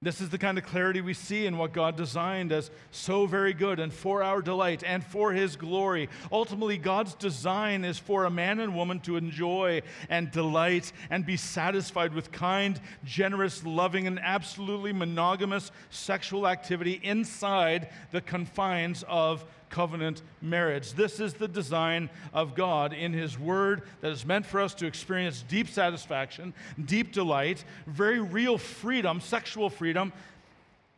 This 0.02 0.20
is 0.20 0.30
the 0.30 0.38
kind 0.38 0.58
of 0.58 0.64
clarity 0.64 1.00
we 1.00 1.14
see 1.14 1.46
in 1.46 1.56
what 1.56 1.72
God 1.72 1.96
designed 1.96 2.50
as 2.50 2.72
so 2.90 3.24
very 3.24 3.54
good 3.54 3.78
and 3.78 3.92
for 3.92 4.24
our 4.24 4.42
delight 4.42 4.82
and 4.84 5.04
for 5.04 5.32
His 5.32 5.54
glory. 5.54 6.08
Ultimately, 6.32 6.76
God's 6.76 7.14
design 7.14 7.84
is 7.84 8.00
for 8.00 8.24
a 8.24 8.30
man 8.30 8.58
and 8.58 8.74
woman 8.74 8.98
to 9.00 9.16
enjoy 9.16 9.82
and 10.08 10.28
delight 10.32 10.92
and 11.08 11.24
be 11.24 11.36
satisfied 11.36 12.14
with 12.14 12.32
kind, 12.32 12.80
generous, 13.04 13.64
loving, 13.64 14.08
and 14.08 14.18
absolutely 14.18 14.92
monogamous 14.92 15.70
sexual 15.90 16.48
activity 16.48 17.00
inside 17.04 17.88
the 18.10 18.20
confines 18.20 19.04
of 19.06 19.44
covenant 19.72 20.22
marriage. 20.40 20.92
This 20.92 21.18
is 21.18 21.34
the 21.34 21.48
design 21.48 22.10
of 22.32 22.54
God 22.54 22.92
in 22.92 23.12
His 23.12 23.36
Word 23.36 23.82
that 24.02 24.12
is 24.12 24.24
meant 24.24 24.46
for 24.46 24.60
us 24.60 24.74
to 24.74 24.86
experience 24.86 25.44
deep 25.48 25.68
satisfaction, 25.68 26.54
deep 26.84 27.10
delight, 27.10 27.64
very 27.88 28.20
real 28.20 28.58
freedom, 28.58 29.20
sexual 29.20 29.68
freedom, 29.68 30.12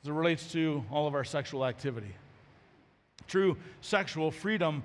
as 0.02 0.08
it 0.08 0.12
relates 0.12 0.52
to 0.52 0.84
all 0.90 1.06
of 1.06 1.14
our 1.14 1.24
sexual 1.24 1.64
activity. 1.64 2.12
True 3.26 3.56
sexual 3.80 4.30
freedom 4.30 4.82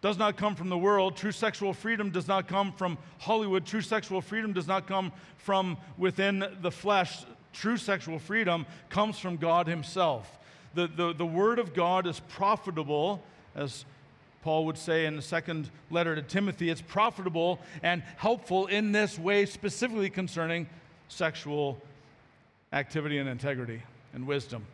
does 0.00 0.16
not 0.16 0.36
come 0.36 0.54
from 0.54 0.68
the 0.68 0.78
world. 0.78 1.16
True 1.16 1.32
sexual 1.32 1.74
freedom 1.74 2.10
does 2.10 2.28
not 2.28 2.46
come 2.46 2.72
from 2.72 2.96
Hollywood. 3.18 3.66
True 3.66 3.80
sexual 3.80 4.20
freedom 4.20 4.52
does 4.52 4.68
not 4.68 4.86
come 4.86 5.12
from 5.36 5.76
within 5.98 6.44
the 6.62 6.70
flesh. 6.70 7.24
True 7.52 7.76
sexual 7.76 8.18
freedom 8.18 8.66
comes 8.88 9.18
from 9.18 9.36
God 9.36 9.66
Himself 9.66 10.38
the, 10.76 10.86
the, 10.86 11.12
the 11.14 11.26
Word 11.26 11.58
of 11.58 11.74
God 11.74 12.06
is 12.06 12.20
profitable, 12.28 13.22
as 13.54 13.84
Paul 14.42 14.66
would 14.66 14.78
say 14.78 15.06
in 15.06 15.16
the 15.16 15.22
second 15.22 15.70
letter 15.90 16.14
to 16.14 16.22
Timothy. 16.22 16.70
It's 16.70 16.82
profitable 16.82 17.58
and 17.82 18.02
helpful 18.16 18.66
in 18.66 18.92
this 18.92 19.18
way, 19.18 19.46
specifically 19.46 20.10
concerning 20.10 20.68
sexual 21.08 21.80
activity 22.72 23.18
and 23.18 23.28
integrity 23.28 23.82
and 24.12 24.26
wisdom. 24.26 24.64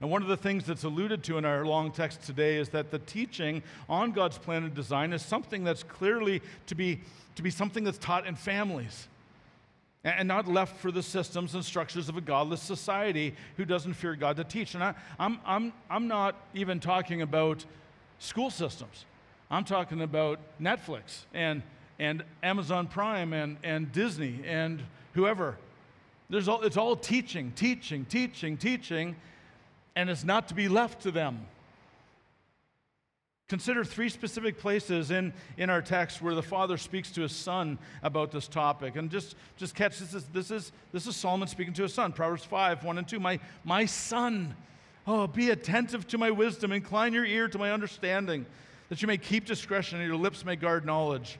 And 0.00 0.10
one 0.10 0.22
of 0.22 0.28
the 0.28 0.36
things 0.36 0.64
that's 0.64 0.84
alluded 0.84 1.22
to 1.24 1.38
in 1.38 1.44
our 1.44 1.64
long 1.64 1.92
text 1.92 2.22
today 2.22 2.56
is 2.56 2.70
that 2.70 2.90
the 2.90 2.98
teaching 2.98 3.62
on 3.88 4.12
God's 4.12 4.38
plan 4.38 4.64
and 4.64 4.74
design 4.74 5.12
is 5.12 5.22
something 5.22 5.62
that's 5.62 5.82
clearly 5.82 6.42
to 6.66 6.74
be, 6.74 7.00
to 7.36 7.42
be 7.42 7.50
something 7.50 7.84
that's 7.84 7.98
taught 7.98 8.26
in 8.26 8.34
families 8.34 9.08
and 10.04 10.26
not 10.26 10.48
left 10.48 10.78
for 10.78 10.90
the 10.90 11.02
systems 11.02 11.54
and 11.54 11.64
structures 11.64 12.08
of 12.08 12.16
a 12.16 12.20
godless 12.20 12.62
society 12.62 13.34
who 13.56 13.64
doesn't 13.64 13.94
fear 13.94 14.14
God 14.14 14.36
to 14.36 14.44
teach. 14.44 14.74
And 14.74 14.82
I, 14.82 14.88
am 14.88 14.94
I'm, 15.18 15.40
I'm, 15.44 15.72
I'm 15.90 16.08
not 16.08 16.36
even 16.54 16.80
talking 16.80 17.22
about 17.22 17.64
school 18.18 18.50
systems, 18.50 19.04
I'm 19.50 19.64
talking 19.64 20.00
about 20.00 20.38
Netflix 20.60 21.24
and, 21.34 21.62
and 21.98 22.22
Amazon 22.42 22.86
Prime 22.86 23.32
and, 23.32 23.56
and 23.62 23.90
Disney 23.92 24.40
and 24.46 24.82
whoever. 25.14 25.56
There's 26.28 26.48
all, 26.48 26.62
it's 26.62 26.76
all 26.76 26.96
teaching, 26.96 27.52
teaching, 27.56 28.04
teaching, 28.04 28.56
teaching, 28.56 29.16
and 29.96 30.08
it's 30.08 30.24
not 30.24 30.48
to 30.48 30.54
be 30.54 30.68
left 30.68 31.02
to 31.02 31.10
them. 31.10 31.46
Consider 33.50 33.82
three 33.82 34.08
specific 34.08 34.60
places 34.60 35.10
in, 35.10 35.32
in 35.56 35.70
our 35.70 35.82
text 35.82 36.22
where 36.22 36.36
the 36.36 36.42
father 36.42 36.76
speaks 36.76 37.10
to 37.10 37.22
his 37.22 37.32
son 37.32 37.80
about 38.04 38.30
this 38.30 38.46
topic. 38.46 38.94
And 38.94 39.10
just, 39.10 39.34
just 39.56 39.74
catch 39.74 39.98
this 39.98 40.14
is, 40.14 40.24
this, 40.26 40.52
is, 40.52 40.70
this 40.92 41.08
is 41.08 41.16
Solomon 41.16 41.48
speaking 41.48 41.74
to 41.74 41.82
his 41.82 41.92
son. 41.92 42.12
Proverbs 42.12 42.44
5 42.44 42.84
1 42.84 42.98
and 42.98 43.08
2. 43.08 43.18
My, 43.18 43.40
my 43.64 43.86
son, 43.86 44.54
oh, 45.04 45.26
be 45.26 45.50
attentive 45.50 46.06
to 46.06 46.16
my 46.16 46.30
wisdom, 46.30 46.70
incline 46.70 47.12
your 47.12 47.24
ear 47.24 47.48
to 47.48 47.58
my 47.58 47.72
understanding, 47.72 48.46
that 48.88 49.02
you 49.02 49.08
may 49.08 49.18
keep 49.18 49.46
discretion 49.46 49.98
and 49.98 50.06
your 50.06 50.16
lips 50.16 50.44
may 50.44 50.54
guard 50.54 50.86
knowledge. 50.86 51.36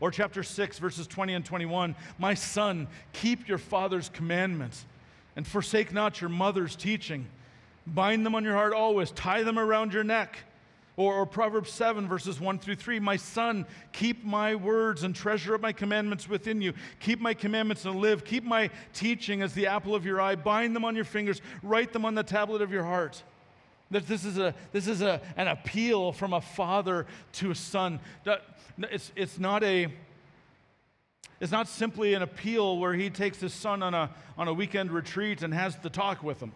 Or 0.00 0.10
chapter 0.10 0.42
6, 0.42 0.78
verses 0.78 1.06
20 1.06 1.32
and 1.32 1.44
21. 1.46 1.96
My 2.18 2.34
son, 2.34 2.88
keep 3.14 3.48
your 3.48 3.56
father's 3.56 4.10
commandments 4.10 4.84
and 5.34 5.46
forsake 5.46 5.94
not 5.94 6.20
your 6.20 6.28
mother's 6.28 6.76
teaching. 6.76 7.24
Bind 7.86 8.26
them 8.26 8.34
on 8.34 8.44
your 8.44 8.52
heart 8.52 8.74
always, 8.74 9.12
tie 9.12 9.44
them 9.44 9.58
around 9.58 9.94
your 9.94 10.04
neck. 10.04 10.40
Or, 10.96 11.12
or, 11.12 11.26
Proverbs 11.26 11.70
7, 11.72 12.08
verses 12.08 12.40
1 12.40 12.58
through 12.58 12.76
3 12.76 13.00
My 13.00 13.16
son, 13.16 13.66
keep 13.92 14.24
my 14.24 14.54
words 14.54 15.02
and 15.02 15.14
treasure 15.14 15.54
up 15.54 15.60
my 15.60 15.72
commandments 15.72 16.26
within 16.26 16.62
you. 16.62 16.72
Keep 17.00 17.20
my 17.20 17.34
commandments 17.34 17.84
and 17.84 17.96
live. 17.96 18.24
Keep 18.24 18.44
my 18.44 18.70
teaching 18.94 19.42
as 19.42 19.52
the 19.52 19.66
apple 19.66 19.94
of 19.94 20.06
your 20.06 20.22
eye. 20.22 20.36
Bind 20.36 20.74
them 20.74 20.86
on 20.86 20.96
your 20.96 21.04
fingers. 21.04 21.42
Write 21.62 21.92
them 21.92 22.06
on 22.06 22.14
the 22.14 22.22
tablet 22.22 22.62
of 22.62 22.72
your 22.72 22.84
heart. 22.84 23.22
This 23.90 24.24
is, 24.24 24.38
a, 24.38 24.54
this 24.72 24.88
is 24.88 25.02
a, 25.02 25.20
an 25.36 25.48
appeal 25.48 26.12
from 26.12 26.32
a 26.32 26.40
father 26.40 27.06
to 27.34 27.50
a 27.50 27.54
son. 27.54 28.00
It's, 28.78 29.12
it's, 29.14 29.38
not 29.38 29.62
a, 29.62 29.88
it's 31.40 31.52
not 31.52 31.68
simply 31.68 32.14
an 32.14 32.22
appeal 32.22 32.78
where 32.78 32.94
he 32.94 33.10
takes 33.10 33.38
his 33.38 33.52
son 33.52 33.82
on 33.82 33.92
a, 33.94 34.10
on 34.38 34.48
a 34.48 34.52
weekend 34.52 34.90
retreat 34.90 35.42
and 35.42 35.52
has 35.52 35.76
the 35.76 35.90
talk 35.90 36.22
with 36.22 36.40
him. 36.40 36.52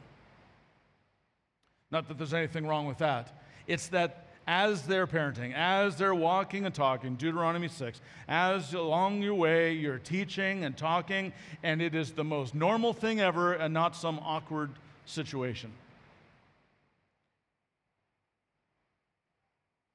Not 1.90 2.08
that 2.08 2.18
there's 2.18 2.34
anything 2.34 2.66
wrong 2.66 2.86
with 2.86 2.98
that. 2.98 3.38
It's 3.66 3.88
that 3.88 4.29
as 4.46 4.82
they're 4.82 5.06
parenting, 5.06 5.54
as 5.54 5.96
they're 5.96 6.14
walking 6.14 6.64
and 6.66 6.74
talking, 6.74 7.14
Deuteronomy 7.16 7.68
6, 7.68 8.00
as 8.28 8.74
along 8.74 9.22
your 9.22 9.34
way 9.34 9.72
you're 9.72 9.98
teaching 9.98 10.64
and 10.64 10.76
talking, 10.76 11.32
and 11.62 11.80
it 11.80 11.94
is 11.94 12.12
the 12.12 12.24
most 12.24 12.54
normal 12.54 12.92
thing 12.92 13.20
ever 13.20 13.52
and 13.52 13.72
not 13.72 13.94
some 13.94 14.18
awkward 14.20 14.70
situation. 15.06 15.72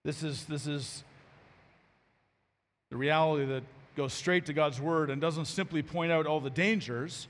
This 0.03 0.21
is, 0.21 0.45
this 0.45 0.67
is 0.67 1.03
the 2.91 2.97
reality 2.97 3.45
that 3.45 3.63
goes 3.95 4.13
straight 4.13 4.45
to 4.45 4.53
God's 4.53 4.79
word 4.79 5.09
and 5.09 5.19
doesn't 5.19 5.45
simply 5.45 5.81
point 5.81 6.11
out 6.11 6.27
all 6.27 6.39
the 6.39 6.49
dangers, 6.49 7.27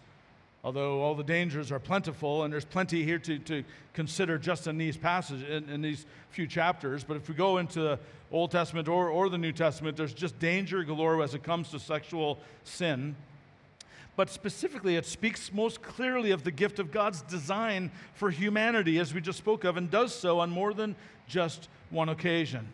although 0.65 1.03
all 1.03 1.13
the 1.13 1.23
dangers 1.23 1.71
are 1.71 1.79
plentiful, 1.79 2.43
and 2.43 2.51
there's 2.51 2.65
plenty 2.65 3.03
here 3.03 3.19
to, 3.19 3.37
to 3.37 3.63
consider 3.93 4.39
just 4.39 4.65
in 4.65 4.79
these 4.79 4.97
passages, 4.97 5.47
in, 5.47 5.69
in 5.69 5.81
these 5.83 6.07
few 6.31 6.47
chapters. 6.47 7.03
But 7.03 7.17
if 7.17 7.29
we 7.29 7.35
go 7.35 7.59
into 7.59 7.81
the 7.81 7.99
Old 8.31 8.49
Testament 8.49 8.87
or, 8.87 9.09
or 9.09 9.29
the 9.29 9.37
New 9.37 9.51
Testament, 9.51 9.95
there's 9.95 10.13
just 10.13 10.39
danger 10.39 10.83
galore 10.83 11.21
as 11.21 11.35
it 11.35 11.43
comes 11.43 11.69
to 11.69 11.79
sexual 11.79 12.39
sin. 12.63 13.15
But 14.15 14.31
specifically, 14.31 14.95
it 14.95 15.05
speaks 15.05 15.53
most 15.53 15.83
clearly 15.83 16.31
of 16.31 16.43
the 16.43 16.51
gift 16.51 16.79
of 16.79 16.91
God's 16.91 17.21
design 17.21 17.91
for 18.15 18.31
humanity, 18.31 18.97
as 18.97 19.13
we 19.13 19.21
just 19.21 19.37
spoke 19.37 19.65
of, 19.65 19.77
and 19.77 19.91
does 19.91 20.15
so 20.15 20.39
on 20.39 20.49
more 20.49 20.73
than 20.73 20.95
just 21.27 21.69
one 21.91 22.09
occasion 22.09 22.67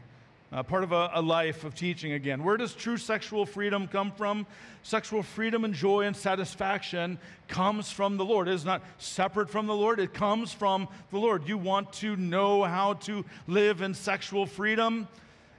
uh, 0.52 0.62
part 0.64 0.84
of 0.84 0.92
a, 0.92 1.12
a, 1.14 1.22
life 1.22 1.64
of 1.64 1.74
teaching 1.76 2.12
again. 2.14 2.44
Where 2.44 2.58
does 2.58 2.74
true 2.74 2.98
sexual 2.98 3.46
freedom 3.46 3.88
come 3.88 4.12
from? 4.12 4.46
Sexual 4.84 5.24
freedom 5.24 5.64
and 5.64 5.74
joy 5.74 6.02
and 6.02 6.16
satisfaction 6.16 7.18
comes 7.48 7.90
from 7.90 8.18
the 8.18 8.26
Lord. 8.26 8.48
It 8.48 8.56
is 8.56 8.66
not 8.66 8.82
separate 8.98 9.50
from 9.50 9.68
the 9.68 9.76
Lord, 9.76 10.00
it 10.00 10.14
comes 10.14 10.52
from 10.52 10.90
the 11.12 11.20
Lord. 11.20 11.48
You 11.48 11.58
want 11.58 11.94
to 11.94 12.16
know 12.18 12.64
how 12.64 12.94
to 12.94 13.24
live 13.48 13.82
in 13.82 13.94
sexual 13.94 14.46
freedom 14.46 15.08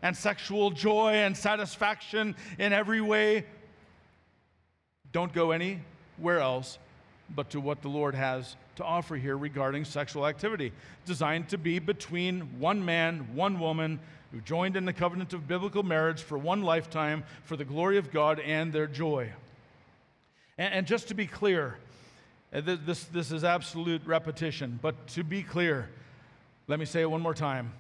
and 0.03 0.17
sexual 0.17 0.71
joy 0.71 1.13
and 1.13 1.37
satisfaction 1.37 2.37
in 2.59 2.73
every 2.73 3.01
way. 3.01 3.47
Don't 5.13 5.33
go 5.33 5.53
anywhere 5.53 6.41
else 6.41 6.79
but 7.35 7.49
to 7.51 7.61
what 7.61 7.81
the 7.81 7.89
Lord 7.89 8.15
has 8.15 8.57
to 8.77 8.85
offer 8.85 9.17
here 9.17 9.37
regarding 9.37 9.85
sexual 9.85 10.27
activity, 10.27 10.73
designed 11.07 11.49
to 11.51 11.59
be 11.59 11.79
between 11.79 12.41
one 12.59 12.85
man, 12.85 13.35
one 13.35 13.59
woman 13.59 14.01
who 14.33 14.41
joined 14.41 14.77
in 14.77 14.85
the 14.85 14.93
covenant 14.93 15.33
of 15.33 15.47
biblical 15.47 15.83
marriage 15.83 16.23
for 16.23 16.39
one 16.39 16.63
lifetime 16.63 17.23
for 17.45 17.57
the 17.57 17.65
glory 17.65 17.99
of 17.99 18.11
God 18.11 18.41
and 18.41 18.73
their 18.73 18.87
joy. 18.87 19.31
And, 20.59 20.75
and 20.75 20.87
just 20.87 21.09
to 21.09 21.15
be 21.15 21.27
clear, 21.27 21.77
uh, 22.53 22.63
this, 22.65 23.05
this 23.05 23.31
is 23.31 23.45
absolute 23.45 24.03
repetition, 24.07 24.79
but 24.81 25.07
to 25.09 25.23
be 25.23 25.43
clear, 25.43 25.89
let 26.67 26.79
me 26.79 26.87
say 26.87 27.03
it 27.03 27.11
one 27.11 27.21
more 27.21 27.35
time. 27.35 27.73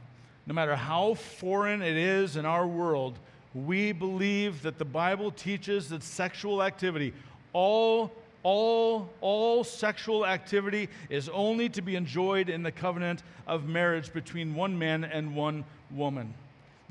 No 0.47 0.55
matter 0.55 0.77
how 0.77 1.15
foreign 1.15 1.83
it 1.83 1.97
is 1.97 2.37
in 2.37 2.45
our 2.45 2.67
world, 2.67 3.19
we 3.55 3.93
believe 3.93 4.63
that 4.63 4.79
the 4.79 4.85
Bible 4.85 5.31
teaches 5.31 5.89
that 5.89 6.03
sexual 6.03 6.63
activity, 6.63 7.13
all 7.53 8.13
all, 8.43 9.09
all 9.21 9.63
sexual 9.63 10.27
activity 10.27 10.89
is 11.09 11.29
only 11.29 11.69
to 11.69 11.81
be 11.83 11.95
enjoyed 11.95 12.49
in 12.49 12.63
the 12.63 12.73
covenant 12.73 13.23
of 13.47 13.69
marriage 13.69 14.13
between 14.13 14.55
one 14.55 14.77
man 14.77 15.05
and 15.05 15.37
one 15.37 15.65
woman. 15.91 16.35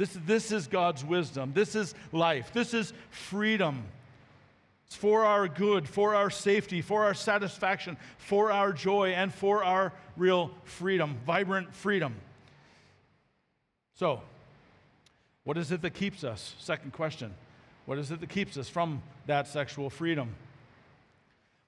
This, 0.02 0.18
this 0.26 0.52
is 0.52 0.66
God's 0.66 1.06
wisdom. 1.06 1.52
This 1.54 1.76
is 1.76 1.94
life. 2.12 2.52
This 2.54 2.74
is 2.74 2.92
freedom. 3.12 3.84
It's 4.88 4.96
for 4.96 5.26
our 5.26 5.48
good, 5.48 5.88
for 5.88 6.16
our 6.16 6.32
safety, 6.32 6.82
for 6.82 7.04
our 7.04 7.14
satisfaction, 7.14 7.98
for 8.18 8.52
our 8.52 8.74
joy, 8.74 9.10
and 9.10 9.32
for 9.32 9.64
our 9.64 9.94
real 10.18 10.50
freedom, 10.64 11.20
vibrant 11.28 11.72
freedom. 11.76 12.16
So, 13.94 14.22
what 15.44 15.56
is 15.60 15.72
it 15.72 15.84
that 15.84 15.94
keeps 15.94 16.24
us? 16.24 16.56
Second 16.58 16.94
question. 16.94 17.36
What 17.86 18.00
is 18.00 18.10
it 18.10 18.22
that 18.22 18.30
keeps 18.30 18.58
us 18.58 18.68
from 18.68 19.04
that 19.28 19.48
sexual 19.48 19.92
freedom? 19.92 20.34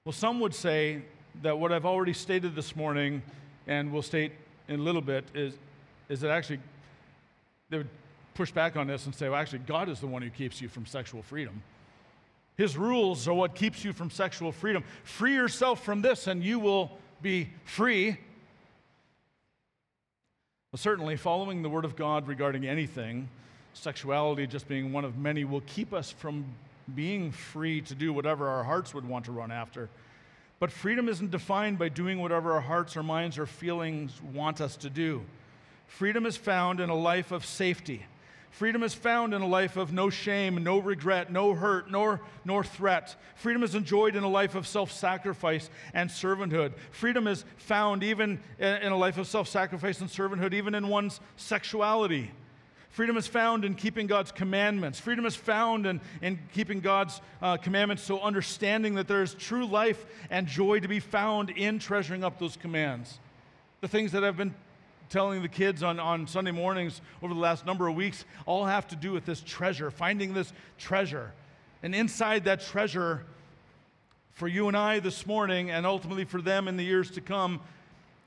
Well, 0.04 0.12
some 0.12 0.40
would 0.40 0.56
say 0.56 1.02
that 1.42 1.56
what 1.56 1.70
I've 1.70 1.86
already 1.86 2.14
stated 2.14 2.56
this 2.56 2.74
morning 2.74 3.22
and 3.68 3.92
will 3.92 4.02
state 4.02 4.32
in 4.66 4.80
a 4.80 4.82
little 4.82 5.02
bit 5.02 5.24
is, 5.36 5.54
is 6.08 6.20
that 6.22 6.32
actually 6.32 6.58
they 7.70 7.76
would 7.76 7.88
push 8.34 8.50
back 8.50 8.76
on 8.76 8.86
this 8.86 9.06
and 9.06 9.14
say, 9.14 9.28
well, 9.28 9.40
actually, 9.40 9.60
God 9.60 9.88
is 9.88 10.00
the 10.00 10.06
one 10.06 10.22
who 10.22 10.30
keeps 10.30 10.60
you 10.60 10.68
from 10.68 10.86
sexual 10.86 11.22
freedom. 11.22 11.62
His 12.56 12.76
rules 12.76 13.26
are 13.26 13.34
what 13.34 13.54
keeps 13.54 13.84
you 13.84 13.92
from 13.92 14.10
sexual 14.10 14.52
freedom. 14.52 14.84
Free 15.02 15.34
yourself 15.34 15.84
from 15.84 16.02
this 16.02 16.26
and 16.26 16.42
you 16.42 16.58
will 16.58 16.98
be 17.20 17.50
free. 17.64 18.18
Well, 20.70 20.78
certainly, 20.78 21.16
following 21.16 21.62
the 21.62 21.68
Word 21.68 21.84
of 21.84 21.96
God 21.96 22.26
regarding 22.26 22.66
anything, 22.66 23.28
sexuality 23.74 24.46
just 24.46 24.68
being 24.68 24.92
one 24.92 25.04
of 25.04 25.16
many, 25.16 25.44
will 25.44 25.62
keep 25.66 25.92
us 25.92 26.10
from 26.10 26.44
being 26.94 27.30
free 27.30 27.80
to 27.82 27.94
do 27.94 28.12
whatever 28.12 28.48
our 28.48 28.64
hearts 28.64 28.92
would 28.92 29.08
want 29.08 29.24
to 29.26 29.32
run 29.32 29.50
after. 29.50 29.88
But 30.60 30.70
freedom 30.70 31.08
isn't 31.08 31.30
defined 31.30 31.78
by 31.78 31.88
doing 31.88 32.20
whatever 32.20 32.52
our 32.52 32.60
hearts 32.60 32.96
or 32.96 33.02
minds 33.02 33.38
or 33.38 33.46
feelings 33.46 34.20
want 34.32 34.60
us 34.60 34.76
to 34.78 34.90
do. 34.90 35.22
Freedom 35.86 36.26
is 36.26 36.36
found 36.36 36.80
in 36.80 36.90
a 36.90 36.94
life 36.94 37.32
of 37.32 37.44
safety. 37.44 38.04
Freedom 38.54 38.84
is 38.84 38.94
found 38.94 39.34
in 39.34 39.42
a 39.42 39.48
life 39.48 39.76
of 39.76 39.92
no 39.92 40.10
shame, 40.10 40.62
no 40.62 40.78
regret, 40.78 41.32
no 41.32 41.54
hurt, 41.54 41.90
nor, 41.90 42.20
nor 42.44 42.62
threat. 42.62 43.16
Freedom 43.34 43.64
is 43.64 43.74
enjoyed 43.74 44.14
in 44.14 44.22
a 44.22 44.28
life 44.28 44.54
of 44.54 44.64
self 44.64 44.92
sacrifice 44.92 45.68
and 45.92 46.08
servanthood. 46.08 46.74
Freedom 46.92 47.26
is 47.26 47.44
found 47.56 48.04
even 48.04 48.38
in 48.60 48.92
a 48.92 48.96
life 48.96 49.18
of 49.18 49.26
self 49.26 49.48
sacrifice 49.48 50.00
and 50.00 50.08
servanthood, 50.08 50.54
even 50.54 50.76
in 50.76 50.86
one's 50.86 51.18
sexuality. 51.34 52.30
Freedom 52.90 53.16
is 53.16 53.26
found 53.26 53.64
in 53.64 53.74
keeping 53.74 54.06
God's 54.06 54.30
commandments. 54.30 55.00
Freedom 55.00 55.26
is 55.26 55.34
found 55.34 55.84
in, 55.84 56.00
in 56.22 56.38
keeping 56.52 56.78
God's 56.78 57.20
uh, 57.42 57.56
commandments, 57.56 58.04
so 58.04 58.20
understanding 58.20 58.94
that 58.94 59.08
there 59.08 59.24
is 59.24 59.34
true 59.34 59.66
life 59.66 60.06
and 60.30 60.46
joy 60.46 60.78
to 60.78 60.86
be 60.86 61.00
found 61.00 61.50
in 61.50 61.80
treasuring 61.80 62.22
up 62.22 62.38
those 62.38 62.56
commands. 62.56 63.18
The 63.80 63.88
things 63.88 64.12
that 64.12 64.22
I've 64.22 64.36
been 64.36 64.54
telling 65.10 65.42
the 65.42 65.48
kids 65.48 65.82
on, 65.82 66.00
on 66.00 66.26
Sunday 66.26 66.50
mornings 66.50 67.00
over 67.22 67.32
the 67.32 67.40
last 67.40 67.66
number 67.66 67.88
of 67.88 67.94
weeks 67.94 68.24
all 68.46 68.64
have 68.64 68.86
to 68.88 68.96
do 68.96 69.12
with 69.12 69.24
this 69.24 69.40
treasure, 69.40 69.90
finding 69.90 70.34
this 70.34 70.52
treasure. 70.78 71.32
And 71.82 71.94
inside 71.94 72.44
that 72.44 72.60
treasure, 72.60 73.24
for 74.32 74.48
you 74.48 74.68
and 74.68 74.76
I 74.76 75.00
this 75.00 75.26
morning, 75.26 75.70
and 75.70 75.86
ultimately 75.86 76.24
for 76.24 76.42
them 76.42 76.66
in 76.66 76.76
the 76.76 76.84
years 76.84 77.10
to 77.12 77.20
come, 77.20 77.60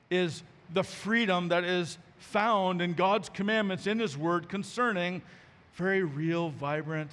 is 0.10 0.44
the 0.74 0.84
freedom 0.84 1.50
that 1.50 1.64
is 1.64 1.98
found 2.18 2.82
in 2.82 2.94
God's 2.94 3.30
commandments 3.30 3.88
in 3.88 4.00
His 4.00 4.18
Word 4.18 4.50
concerning 4.50 5.22
very 5.76 6.04
real, 6.04 6.50
vibrant 6.50 7.12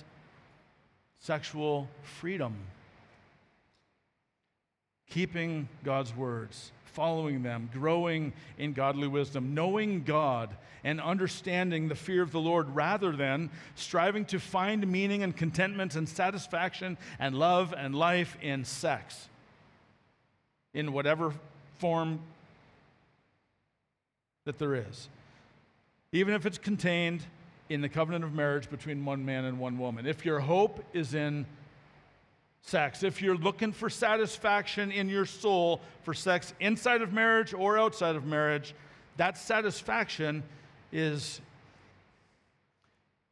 sexual 1.20 1.88
freedom. 2.02 2.54
Keeping 5.10 5.68
God's 5.84 6.14
words, 6.14 6.72
following 6.94 7.42
them, 7.42 7.68
growing 7.72 8.32
in 8.56 8.72
godly 8.72 9.08
wisdom, 9.08 9.54
knowing 9.54 10.04
God 10.04 10.56
and 10.84 11.00
understanding 11.00 11.88
the 11.88 11.94
fear 11.94 12.22
of 12.22 12.30
the 12.30 12.40
Lord 12.40 12.74
rather 12.74 13.12
than 13.12 13.50
striving 13.74 14.24
to 14.26 14.38
find 14.38 14.86
meaning 14.86 15.22
and 15.22 15.36
contentment 15.36 15.96
and 15.96 16.08
satisfaction 16.08 16.96
and 17.18 17.34
love 17.34 17.74
and 17.76 17.94
life 17.94 18.36
in 18.40 18.64
sex 18.64 19.28
in 20.72 20.92
whatever 20.92 21.32
form 21.78 22.20
that 24.44 24.58
there 24.58 24.74
is, 24.74 25.08
even 26.12 26.34
if 26.34 26.46
it's 26.46 26.58
contained 26.58 27.24
in 27.70 27.80
the 27.80 27.88
covenant 27.88 28.24
of 28.24 28.34
marriage 28.34 28.68
between 28.70 29.04
one 29.04 29.24
man 29.24 29.44
and 29.44 29.58
one 29.58 29.78
woman. 29.78 30.06
If 30.06 30.24
your 30.24 30.40
hope 30.40 30.84
is 30.92 31.14
in 31.14 31.46
sex, 32.64 33.02
if 33.02 33.20
you're 33.20 33.36
looking 33.36 33.72
for 33.72 33.90
satisfaction 33.90 34.90
in 34.90 35.08
your 35.08 35.26
soul 35.26 35.80
for 36.02 36.14
sex 36.14 36.54
inside 36.60 37.02
of 37.02 37.12
marriage 37.12 37.52
or 37.52 37.78
outside 37.78 38.16
of 38.16 38.24
marriage, 38.24 38.74
that 39.18 39.36
satisfaction 39.36 40.42
is 40.90 41.40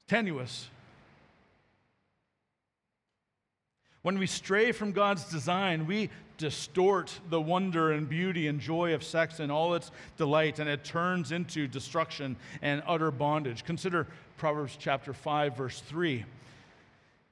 tenuous. 0.07 0.69
When 4.03 4.19
we 4.19 4.27
stray 4.27 4.73
from 4.73 4.93
God's 4.93 5.25
design, 5.25 5.87
we 5.87 6.11
distort 6.37 7.19
the 7.31 7.41
wonder 7.41 7.93
and 7.93 8.09
beauty 8.09 8.49
and 8.49 8.61
joy 8.61 8.95
of 8.95 9.03
sex 9.03 9.39
and 9.41 9.51
all 9.51 9.75
its 9.75 9.93
delight, 10.19 10.59
and 10.59 10.69
it 10.69 10.85
turns 10.85 11.33
into 11.33 11.69
destruction 11.69 12.37
and 12.61 12.83
utter 12.87 13.11
bondage. 13.11 13.65
Consider 13.65 14.09
Proverbs 14.37 14.77
chapter 14.79 15.13
5, 15.13 15.57
verse 15.57 15.81
3. 15.81 16.25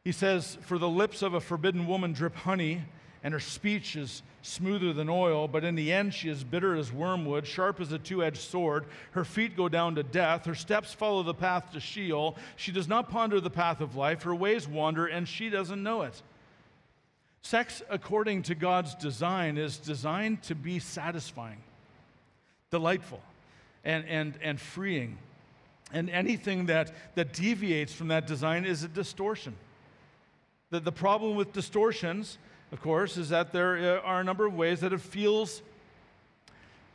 He 0.04 0.12
says, 0.12 0.56
For 0.62 0.78
the 0.78 0.88
lips 0.88 1.22
of 1.22 1.34
a 1.34 1.40
forbidden 1.40 1.86
woman 1.86 2.12
drip 2.12 2.34
honey, 2.34 2.82
and 3.22 3.34
her 3.34 3.40
speech 3.40 3.96
is 3.96 4.22
smoother 4.42 4.94
than 4.94 5.10
oil, 5.10 5.46
but 5.46 5.64
in 5.64 5.74
the 5.74 5.92
end 5.92 6.14
she 6.14 6.30
is 6.30 6.42
bitter 6.42 6.74
as 6.74 6.90
wormwood, 6.90 7.46
sharp 7.46 7.80
as 7.80 7.92
a 7.92 7.98
two 7.98 8.24
edged 8.24 8.40
sword. 8.40 8.86
Her 9.10 9.24
feet 9.24 9.56
go 9.56 9.68
down 9.68 9.94
to 9.96 10.02
death, 10.02 10.46
her 10.46 10.54
steps 10.54 10.94
follow 10.94 11.22
the 11.22 11.34
path 11.34 11.72
to 11.72 11.80
Sheol. 11.80 12.36
She 12.56 12.72
does 12.72 12.88
not 12.88 13.10
ponder 13.10 13.40
the 13.40 13.50
path 13.50 13.82
of 13.82 13.96
life, 13.96 14.22
her 14.22 14.34
ways 14.34 14.66
wander, 14.66 15.06
and 15.06 15.28
she 15.28 15.50
doesn't 15.50 15.82
know 15.82 16.02
it. 16.02 16.22
Sex, 17.42 17.82
according 17.90 18.42
to 18.44 18.54
God's 18.54 18.94
design, 18.94 19.58
is 19.58 19.78
designed 19.78 20.42
to 20.44 20.54
be 20.54 20.78
satisfying, 20.78 21.62
delightful, 22.70 23.22
and, 23.84 24.06
and, 24.06 24.38
and 24.42 24.60
freeing. 24.60 25.18
And 25.92 26.08
anything 26.08 26.66
that, 26.66 26.92
that 27.16 27.32
deviates 27.32 27.92
from 27.92 28.08
that 28.08 28.26
design 28.26 28.64
is 28.64 28.82
a 28.82 28.88
distortion. 28.88 29.56
The, 30.70 30.80
the 30.80 30.92
problem 30.92 31.34
with 31.34 31.52
distortions, 31.52 32.38
of 32.70 32.80
course, 32.80 33.16
is 33.16 33.30
that 33.30 33.52
there 33.52 33.98
uh, 33.98 34.02
are 34.02 34.20
a 34.20 34.24
number 34.24 34.46
of 34.46 34.54
ways 34.54 34.80
that 34.80 34.92
it 34.92 35.00
feels 35.00 35.62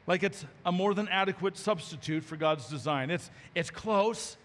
like 0.07 0.23
it's 0.23 0.45
a 0.65 0.71
more 0.71 0.93
than 0.93 1.07
adequate 1.09 1.57
substitute 1.57 2.23
for 2.23 2.37
God's 2.37 2.69
design. 2.69 3.09
It's, 3.09 3.29
it's 3.53 3.69
close, 3.69 4.37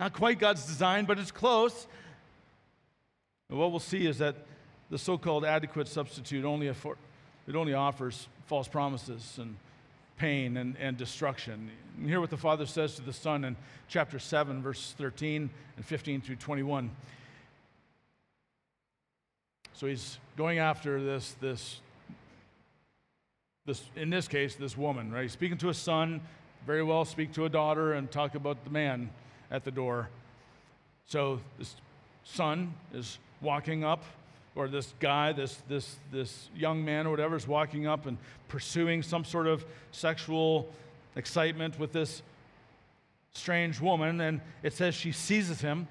not 0.00 0.12
quite 0.12 0.38
God's 0.38 0.64
design, 0.66 1.04
but 1.04 1.18
it's 1.18 1.30
close. 1.30 1.86
And 3.50 3.58
what 3.58 3.70
we'll 3.70 3.80
see 3.80 4.06
is 4.06 4.18
that 4.18 4.36
the 4.90 4.98
so 4.98 5.16
called 5.18 5.44
adequate 5.44 5.86
substitute 5.86 6.44
only, 6.44 6.66
affor- 6.66 6.96
it 7.46 7.54
only 7.54 7.74
offers 7.74 8.26
false 8.46 8.66
promises 8.66 9.38
and 9.38 9.56
pain 10.16 10.56
and, 10.56 10.76
and 10.78 10.96
destruction. 10.96 11.70
And 11.96 12.08
hear 12.08 12.20
what 12.20 12.30
the 12.30 12.36
Father 12.36 12.66
says 12.66 12.96
to 12.96 13.02
the 13.02 13.12
Son 13.12 13.44
in 13.44 13.54
chapter 13.88 14.18
7, 14.18 14.62
verses 14.62 14.94
13 14.98 15.50
and 15.76 15.84
15 15.84 16.20
through 16.20 16.36
21. 16.36 16.90
So 19.78 19.86
he's 19.86 20.18
going 20.36 20.58
after 20.58 21.00
this, 21.00 21.36
this, 21.40 21.80
this, 23.64 23.80
in 23.94 24.10
this 24.10 24.26
case, 24.26 24.56
this 24.56 24.76
woman, 24.76 25.12
right? 25.12 25.22
He's 25.22 25.30
speaking 25.30 25.56
to 25.58 25.68
a 25.68 25.74
son, 25.74 26.20
very 26.66 26.82
well 26.82 27.04
speak 27.04 27.32
to 27.34 27.44
a 27.44 27.48
daughter 27.48 27.92
and 27.92 28.10
talk 28.10 28.34
about 28.34 28.64
the 28.64 28.70
man 28.70 29.08
at 29.52 29.62
the 29.62 29.70
door. 29.70 30.08
So 31.06 31.38
this 31.60 31.76
son 32.24 32.74
is 32.92 33.20
walking 33.40 33.84
up, 33.84 34.02
or 34.56 34.66
this 34.66 34.92
guy, 34.98 35.30
this, 35.30 35.62
this, 35.68 35.94
this 36.10 36.50
young 36.56 36.84
man 36.84 37.06
or 37.06 37.10
whatever, 37.10 37.36
is 37.36 37.46
walking 37.46 37.86
up 37.86 38.06
and 38.06 38.18
pursuing 38.48 39.00
some 39.04 39.24
sort 39.24 39.46
of 39.46 39.64
sexual 39.92 40.68
excitement 41.14 41.78
with 41.78 41.92
this 41.92 42.22
strange 43.30 43.80
woman. 43.80 44.20
And 44.22 44.40
it 44.64 44.72
says 44.72 44.96
she 44.96 45.12
seizes 45.12 45.60
him 45.60 45.86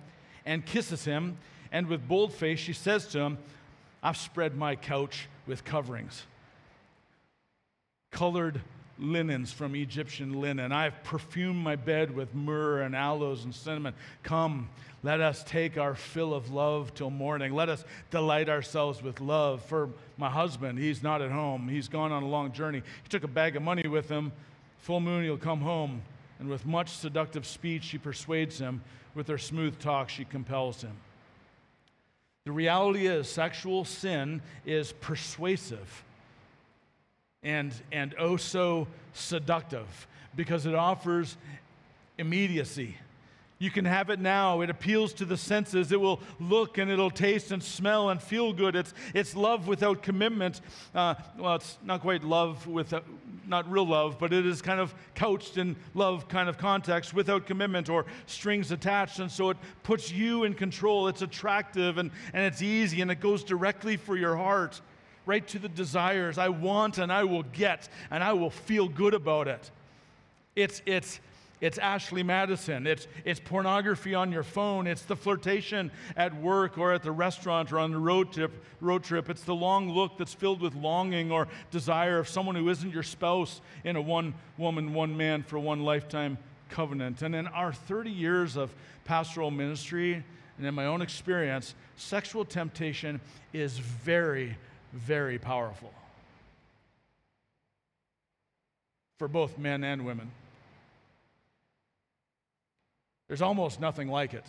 and 0.45 0.65
kisses 0.65 1.05
him. 1.05 1.37
And 1.71 1.87
with 1.87 2.05
bold 2.05 2.33
face, 2.33 2.59
she 2.59 2.73
says 2.73 3.07
to 3.07 3.19
him, 3.19 3.37
I've 4.07 4.15
spread 4.15 4.55
my 4.55 4.77
couch 4.77 5.27
with 5.47 5.65
coverings, 5.65 6.23
colored 8.09 8.61
linens 8.97 9.51
from 9.51 9.75
Egyptian 9.75 10.39
linen. 10.39 10.71
I've 10.71 11.03
perfumed 11.03 11.61
my 11.61 11.75
bed 11.75 12.15
with 12.15 12.33
myrrh 12.33 12.83
and 12.83 12.95
aloes 12.95 13.43
and 13.43 13.53
cinnamon. 13.53 13.93
Come, 14.23 14.69
let 15.03 15.19
us 15.19 15.43
take 15.43 15.77
our 15.77 15.93
fill 15.93 16.33
of 16.33 16.51
love 16.51 16.93
till 16.93 17.09
morning. 17.09 17.53
Let 17.53 17.67
us 17.67 17.83
delight 18.09 18.47
ourselves 18.47 19.03
with 19.03 19.19
love. 19.19 19.61
For 19.63 19.89
my 20.15 20.29
husband, 20.29 20.79
he's 20.79 21.03
not 21.03 21.21
at 21.21 21.29
home. 21.29 21.67
He's 21.67 21.89
gone 21.89 22.13
on 22.13 22.23
a 22.23 22.29
long 22.29 22.53
journey. 22.53 22.83
He 23.03 23.09
took 23.09 23.25
a 23.25 23.27
bag 23.27 23.57
of 23.57 23.61
money 23.61 23.89
with 23.89 24.07
him. 24.07 24.31
Full 24.77 25.01
moon, 25.01 25.25
he'll 25.25 25.35
come 25.35 25.59
home. 25.59 26.01
And 26.39 26.47
with 26.47 26.65
much 26.65 26.91
seductive 26.91 27.45
speech, 27.45 27.83
she 27.83 27.97
persuades 27.97 28.57
him. 28.57 28.83
With 29.15 29.27
her 29.27 29.37
smooth 29.37 29.77
talk, 29.79 30.07
she 30.07 30.23
compels 30.23 30.81
him. 30.81 30.95
The 32.47 32.53
reality 32.53 33.07
is, 33.07 33.27
sexual 33.27 33.83
sin 33.83 34.41
is 34.65 34.93
persuasive 34.93 36.05
and, 37.43 37.73
and 37.91 38.15
oh 38.17 38.37
so 38.37 38.87
seductive 39.11 40.07
because 40.33 40.65
it 40.65 40.73
offers 40.73 41.35
immediacy. 42.17 42.95
You 43.59 43.71
can 43.71 43.85
have 43.85 44.11
it 44.11 44.19
now. 44.19 44.61
It 44.61 44.69
appeals 44.69 45.13
to 45.13 45.25
the 45.25 45.37
senses. 45.37 45.91
It 45.91 45.99
will 45.99 46.19
look 46.39 46.77
and 46.77 46.91
it'll 46.91 47.09
taste 47.09 47.51
and 47.51 47.63
smell 47.63 48.11
and 48.11 48.21
feel 48.21 48.53
good. 48.53 48.75
It's, 48.75 48.93
it's 49.15 49.35
love 49.35 49.67
without 49.67 50.03
commitment. 50.03 50.61
Uh, 50.93 51.15
well, 51.39 51.55
it's 51.55 51.79
not 51.83 52.01
quite 52.01 52.23
love 52.23 52.67
with, 52.67 52.93
not 53.47 53.69
real 53.69 53.87
love, 53.87 54.19
but 54.19 54.31
it 54.31 54.45
is 54.45 54.61
kind 54.61 54.79
of 54.79 54.93
couched 55.15 55.57
in 55.57 55.75
love 55.95 56.27
kind 56.27 56.49
of 56.49 56.59
context 56.59 57.15
without 57.15 57.47
commitment 57.47 57.89
or 57.89 58.05
strings 58.27 58.71
attached. 58.71 59.17
And 59.17 59.31
so 59.31 59.49
it 59.49 59.57
puts 59.81 60.11
you 60.11 60.43
in 60.43 60.53
control. 60.53 61.07
It's 61.07 61.23
attractive 61.23 61.97
and, 61.97 62.11
and 62.33 62.45
it's 62.45 62.61
easy 62.61 63.01
and 63.01 63.09
it 63.09 63.19
goes 63.19 63.43
directly 63.43 63.97
for 63.97 64.15
your 64.15 64.35
heart, 64.35 64.79
right 65.25 65.47
to 65.47 65.57
the 65.57 65.69
desires. 65.69 66.37
I 66.37 66.49
want 66.49 66.99
and 66.99 67.11
I 67.11 67.23
will 67.23 67.43
get 67.43 67.89
and 68.11 68.23
I 68.23 68.33
will 68.33 68.51
feel 68.51 68.87
good 68.87 69.15
about 69.15 69.47
it. 69.47 69.71
It's, 70.55 70.83
it's, 70.85 71.19
it's 71.59 71.79
Ashley 71.79 72.21
Madison. 72.21 72.85
It's, 72.85 73.07
it's 73.25 73.39
pornography 73.39 74.13
on 74.13 74.31
your 74.31 74.43
phone. 74.43 74.85
It's 74.85 75.01
the 75.01 75.15
flirtation 75.15 75.91
at 76.15 76.35
work 76.35 76.77
or 76.77 76.93
at 76.93 77.01
the 77.01 77.11
restaurant 77.11 77.71
or 77.71 77.79
on 77.79 77.91
the 77.91 77.97
road 77.97 78.31
trip, 78.31 78.51
road 78.79 79.03
trip. 79.03 79.29
It's 79.29 79.43
the 79.43 79.55
long 79.55 79.89
look 79.89 80.17
that's 80.17 80.33
filled 80.33 80.61
with 80.61 80.75
longing 80.75 81.31
or 81.31 81.47
desire 81.71 82.19
of 82.19 82.29
someone 82.29 82.55
who 82.55 82.69
isn't 82.69 82.93
your 82.93 83.03
spouse 83.03 83.61
in 83.83 83.95
a 83.95 84.01
one 84.01 84.35
woman, 84.57 84.93
one 84.93 85.17
man 85.17 85.41
for 85.41 85.57
one 85.57 85.83
lifetime 85.83 86.37
covenant. 86.69 87.23
And 87.23 87.33
in 87.35 87.47
our 87.47 87.73
30 87.73 88.11
years 88.11 88.55
of 88.55 88.73
pastoral 89.05 89.49
ministry 89.49 90.23
and 90.57 90.67
in 90.67 90.75
my 90.75 90.85
own 90.85 91.01
experience, 91.01 91.73
sexual 91.95 92.45
temptation 92.45 93.19
is 93.51 93.79
very, 93.79 94.57
very 94.93 95.39
powerful 95.39 95.91
for 99.17 99.27
both 99.27 99.57
men 99.57 99.83
and 99.83 100.05
women. 100.05 100.29
There's 103.27 103.41
almost 103.41 103.79
nothing 103.79 104.07
like 104.07 104.33
it. 104.33 104.45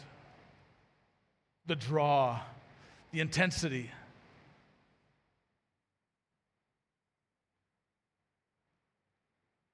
The 1.67 1.77
draw, 1.77 2.41
the 3.13 3.21
intensity. 3.21 3.91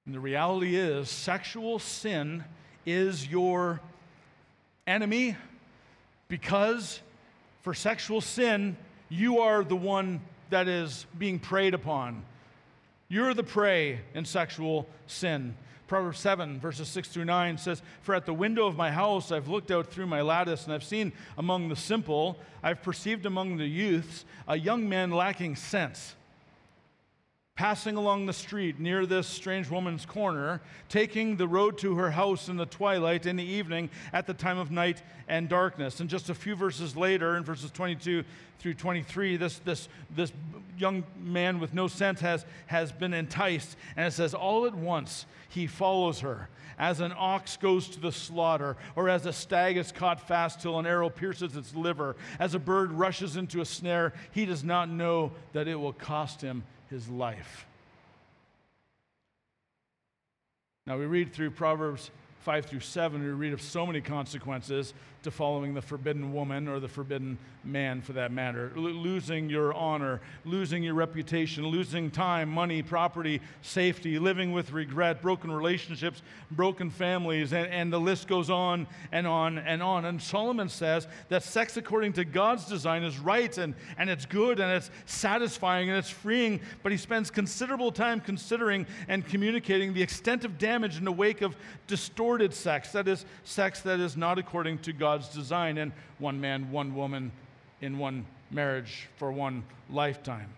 And 0.05 0.13
the 0.13 0.19
reality 0.19 0.75
is, 0.75 1.09
sexual 1.09 1.79
sin 1.79 2.43
is 2.85 3.27
your 3.27 3.81
enemy 4.85 5.35
because 6.27 7.01
for 7.61 7.73
sexual 7.73 8.21
sin, 8.21 8.77
you 9.09 9.39
are 9.39 9.63
the 9.63 9.75
one 9.75 10.21
that 10.49 10.67
is 10.67 11.05
being 11.17 11.39
preyed 11.39 11.73
upon. 11.73 12.23
You're 13.07 13.33
the 13.33 13.43
prey 13.43 14.01
in 14.13 14.25
sexual 14.25 14.87
sin. 15.07 15.55
Proverbs 15.87 16.19
7, 16.19 16.59
verses 16.59 16.87
6 16.87 17.09
through 17.09 17.25
9 17.25 17.57
says, 17.57 17.81
For 18.01 18.15
at 18.15 18.25
the 18.25 18.33
window 18.33 18.65
of 18.65 18.75
my 18.75 18.91
house 18.91 19.31
I've 19.31 19.47
looked 19.47 19.69
out 19.69 19.87
through 19.87 20.07
my 20.07 20.21
lattice, 20.21 20.65
and 20.65 20.73
I've 20.73 20.83
seen 20.83 21.13
among 21.37 21.69
the 21.69 21.75
simple, 21.75 22.39
I've 22.63 22.81
perceived 22.81 23.25
among 23.25 23.57
the 23.57 23.67
youths, 23.67 24.25
a 24.47 24.57
young 24.57 24.89
man 24.89 25.11
lacking 25.11 25.55
sense 25.55 26.15
passing 27.55 27.95
along 27.95 28.25
the 28.25 28.33
street 28.33 28.81
near 28.81 29.05
this 29.05 29.25
strange 29.25 29.69
woman's 29.69 30.05
corner, 30.05 30.59
taking 30.89 31.37
the 31.37 31.47
road 31.47 31.77
to 31.77 31.95
her 31.95 32.11
house 32.11 32.49
in 32.49 32.57
the 32.57 32.65
twilight 32.65 33.25
in 33.25 33.37
the 33.37 33.43
evening 33.45 33.89
at 34.11 34.27
the 34.27 34.33
time 34.33 34.57
of 34.57 34.71
night 34.71 35.01
and 35.29 35.47
darkness. 35.47 36.01
And 36.01 36.09
just 36.09 36.29
a 36.29 36.35
few 36.35 36.53
verses 36.53 36.97
later, 36.97 37.37
in 37.37 37.45
verses 37.45 37.71
22 37.71 38.25
through 38.59 38.73
23, 38.73 39.37
this, 39.37 39.59
this, 39.59 39.87
this 40.13 40.33
young 40.77 41.05
man 41.17 41.61
with 41.61 41.73
no 41.73 41.87
sense 41.87 42.19
has, 42.19 42.45
has 42.65 42.91
been 42.91 43.13
enticed. 43.13 43.77
And 43.95 44.05
it 44.05 44.11
says, 44.11 44.33
All 44.33 44.65
at 44.65 44.75
once 44.75 45.25
he 45.47 45.65
follows 45.65 46.19
her. 46.19 46.49
As 46.77 46.99
an 46.99 47.13
ox 47.17 47.55
goes 47.55 47.87
to 47.87 48.01
the 48.01 48.11
slaughter, 48.11 48.75
or 48.97 49.07
as 49.07 49.25
a 49.25 49.31
stag 49.31 49.77
is 49.77 49.93
caught 49.93 50.27
fast 50.27 50.59
till 50.59 50.77
an 50.77 50.85
arrow 50.85 51.09
pierces 51.09 51.55
its 51.55 51.73
liver, 51.73 52.17
as 52.37 52.53
a 52.53 52.59
bird 52.59 52.91
rushes 52.91 53.37
into 53.37 53.61
a 53.61 53.65
snare, 53.65 54.11
he 54.33 54.45
does 54.45 54.65
not 54.65 54.89
know 54.89 55.31
that 55.53 55.69
it 55.69 55.75
will 55.75 55.93
cost 55.93 56.41
him 56.41 56.65
his 56.89 57.07
life. 57.09 57.65
Now, 60.87 60.97
we 60.97 61.05
read 61.05 61.33
through 61.33 61.51
Proverbs 61.51 62.11
5 62.41 62.65
through 62.67 62.81
7, 62.81 63.23
we 63.23 63.29
read 63.29 63.53
of 63.53 63.61
so 63.61 63.87
many 63.87 64.01
consequences 64.01 64.93
to 65.25 65.31
following 65.31 65.73
the 65.73 65.81
forbidden 65.81 66.33
woman 66.33 66.67
or 66.67 66.79
the 66.79 66.87
forbidden 66.87 67.37
man 67.63 67.99
for 67.99 68.13
that 68.13 68.31
matter. 68.31 68.71
L- 68.75 68.83
losing 68.83 69.49
your 69.49 69.73
honor, 69.73 70.21
losing 70.45 70.83
your 70.83 70.93
reputation, 70.93 71.65
losing 71.65 72.11
time, 72.11 72.47
money, 72.47 72.83
property, 72.83 73.41
safety, 73.63 74.19
living 74.19 74.51
with 74.51 74.71
regret, 74.71 75.23
broken 75.23 75.51
relationships, 75.51 76.21
broken 76.51 76.91
families, 76.91 77.53
and, 77.53 77.67
and 77.71 77.91
the 77.91 77.99
list 77.99 78.27
goes 78.27 78.51
on 78.51 78.85
and 79.11 79.25
on 79.25 79.57
and 79.57 79.81
on. 79.81 80.05
And 80.05 80.21
Solomon 80.21 80.69
says 80.69 81.07
that 81.29 81.41
sex 81.41 81.75
according 81.75 82.13
to 82.13 82.23
God's 82.23 82.65
design 82.65 83.03
is 83.03 83.17
right 83.17 83.57
and, 83.57 83.73
and 83.97 84.09
it's 84.11 84.27
good 84.27 84.59
and 84.59 84.71
it's 84.71 84.91
satisfying 85.07 85.89
and 85.89 85.97
it's 85.97 86.09
freeing, 86.09 86.61
but 86.83 86.91
he 86.91 86.97
spends 86.99 87.31
considerable 87.31 87.91
time 87.91 88.21
considering 88.21 88.85
and 89.07 89.27
communicating 89.27 89.93
the 89.93 90.03
extent 90.03 90.45
of 90.45 90.59
damage 90.59 90.97
in 90.97 91.03
the 91.03 91.11
wake 91.11 91.41
of 91.41 91.57
distorted 91.87 92.53
sex, 92.53 92.91
that 92.91 93.07
is, 93.07 93.25
sex 93.43 93.81
that 93.81 93.99
is 93.99 94.15
not 94.15 94.37
according 94.37 94.77
to 94.77 94.93
God 94.93 95.14
God's 95.15 95.29
design 95.29 95.77
in 95.77 95.93
one 96.19 96.41
man, 96.41 96.71
one 96.71 96.93
woman 96.93 97.31
in 97.79 97.97
one 97.97 98.25
marriage 98.51 99.07
for 99.15 99.31
one 99.31 99.63
lifetime. 99.89 100.49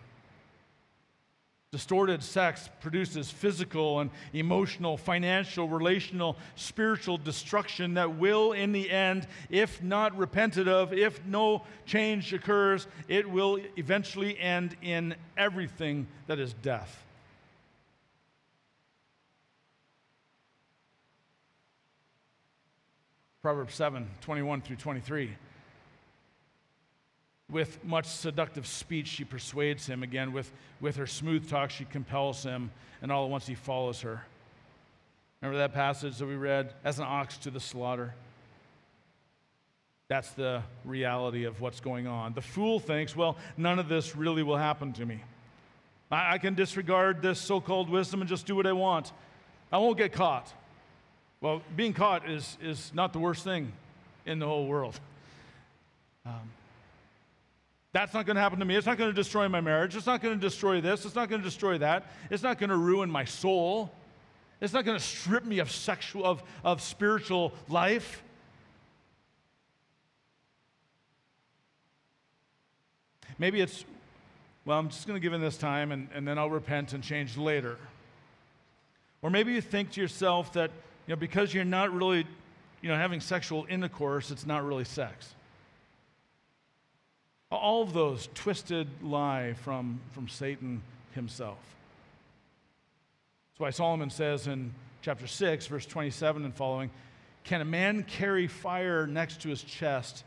Distorted 1.72 2.24
sex 2.24 2.68
produces 2.82 3.30
physical 3.30 4.00
and 4.00 4.10
emotional, 4.34 4.98
financial, 4.98 5.70
relational, 5.70 6.38
spiritual 6.56 7.20
destruction 7.20 7.94
that 7.94 8.16
will, 8.16 8.54
in 8.54 8.72
the 8.72 8.90
end, 8.90 9.28
if 9.52 9.84
not 9.84 10.18
repented 10.18 10.68
of, 10.68 10.92
if 10.92 11.24
no 11.28 11.64
change 11.86 12.34
occurs, 12.34 12.88
it 13.08 13.30
will 13.30 13.60
eventually 13.76 14.40
end 14.40 14.76
in 14.82 15.14
everything 15.38 16.08
that 16.26 16.40
is 16.40 16.54
death. 16.64 17.06
Proverbs 23.48 23.76
7 23.76 24.06
21 24.20 24.60
through 24.60 24.76
23. 24.76 25.34
With 27.50 27.82
much 27.86 28.06
seductive 28.06 28.68
speech, 28.68 29.08
she 29.08 29.24
persuades 29.24 29.88
him. 29.88 30.04
Again, 30.04 30.34
with, 30.34 30.52
with 30.82 30.98
her 30.98 31.08
smooth 31.08 31.50
talk, 31.50 31.70
she 31.70 31.86
compels 31.86 32.44
him, 32.44 32.72
and 33.02 33.10
all 33.10 33.24
at 33.24 33.32
once 33.32 33.48
he 33.48 33.56
follows 33.56 34.02
her. 34.02 34.22
Remember 35.40 35.60
that 35.60 35.74
passage 35.74 36.18
that 36.18 36.26
we 36.26 36.36
read? 36.36 36.74
As 36.84 37.00
an 37.00 37.06
ox 37.08 37.38
to 37.38 37.50
the 37.50 37.62
slaughter. 37.62 38.14
That's 40.10 40.32
the 40.32 40.62
reality 40.84 41.46
of 41.46 41.62
what's 41.62 41.80
going 41.80 42.06
on. 42.06 42.34
The 42.34 42.42
fool 42.42 42.82
thinks, 42.82 43.16
well, 43.16 43.38
none 43.56 43.80
of 43.80 43.88
this 43.88 44.14
really 44.14 44.44
will 44.44 44.58
happen 44.58 44.92
to 44.92 45.06
me. 45.06 45.24
I, 46.12 46.34
I 46.34 46.38
can 46.38 46.54
disregard 46.54 47.22
this 47.22 47.40
so 47.40 47.62
called 47.62 47.90
wisdom 47.90 48.20
and 48.20 48.30
just 48.30 48.46
do 48.46 48.58
what 48.58 48.68
I 48.68 48.74
want. 48.74 49.14
I 49.72 49.78
won't 49.78 49.98
get 49.98 50.12
caught. 50.12 50.52
Well, 51.40 51.62
being 51.76 51.94
caught 51.94 52.30
is, 52.30 52.58
is 52.62 52.92
not 52.94 53.14
the 53.14 53.20
worst 53.20 53.44
thing 53.44 53.72
in 54.26 54.40
the 54.40 54.48
whole 54.48 54.66
world. 54.66 55.00
Um, 56.26 56.52
that's 57.94 58.14
not 58.14 58.26
going 58.26 58.36
to 58.36 58.42
happen 58.42 58.60
to 58.60 58.66
me. 58.66 58.76
It's 58.76 58.86
not 58.86 58.98
going 58.98 59.10
to 59.10 59.16
destroy 59.16 59.48
my 59.48 59.62
marriage. 59.62 59.96
It's 59.96 60.06
not 60.06 60.22
going 60.22 60.36
to 60.36 60.42
destroy 60.42 60.82
this. 60.82 61.06
It's 61.06 61.16
not 61.16 61.30
going 61.30 61.42
to 61.42 61.46
destroy 61.48 61.78
that. 61.78 62.06
It's 62.30 62.44
not 62.44 62.60
going 62.60 62.70
to 62.70 62.78
ruin 62.78 63.10
my 63.10 63.26
soul. 63.26 63.92
It's 64.60 64.74
not 64.74 64.86
going 64.86 64.98
to 64.98 65.04
strip 65.04 65.46
me 65.46 65.60
of 65.60 65.72
sexual 65.72 66.26
of, 66.26 66.44
of 66.64 66.82
spiritual 66.82 67.54
life. 67.70 68.24
Maybe 73.40 73.62
it's, 73.62 73.86
well, 74.66 74.80
I'm 74.80 74.90
just 74.90 75.08
going 75.08 75.20
to 75.20 75.24
give 75.24 75.34
in 75.34 75.42
this 75.42 75.58
time 75.58 75.92
and, 75.92 76.08
and 76.14 76.28
then 76.28 76.40
I'll 76.40 76.50
repent 76.50 76.94
and 76.94 77.04
change 77.04 77.38
later. 77.38 77.78
Or 79.22 79.30
maybe 79.30 79.54
you 79.54 79.62
think 79.62 79.92
to 79.92 80.02
yourself 80.02 80.54
that, 80.54 80.72
you 81.08 81.16
know, 81.16 81.20
because 81.20 81.54
you're 81.54 81.64
not 81.64 81.94
really, 81.94 82.28
you 82.82 82.90
know, 82.90 82.96
having 82.96 83.22
sexual 83.22 83.66
intercourse, 83.70 84.30
it's 84.30 84.46
not 84.46 84.66
really 84.66 84.84
sex. 84.84 85.34
All 87.50 87.82
of 87.82 87.94
those 87.94 88.28
twisted 88.36 88.88
lie 89.02 89.54
from, 89.64 90.02
from 90.12 90.28
Satan 90.28 90.82
himself. 91.16 91.58
That's 93.52 93.60
why 93.60 93.70
Solomon 93.70 94.10
says 94.10 94.48
in 94.48 94.74
chapter 95.02 95.28
6, 95.28 95.68
verse 95.68 95.86
27 95.86 96.44
and 96.44 96.54
following 96.54 96.90
Can 97.46 97.62
a 97.62 97.66
man 97.66 98.04
carry 98.04 98.48
fire 98.48 99.08
next 99.08 99.42
to 99.42 99.50
his 99.50 99.64
chest 99.64 100.26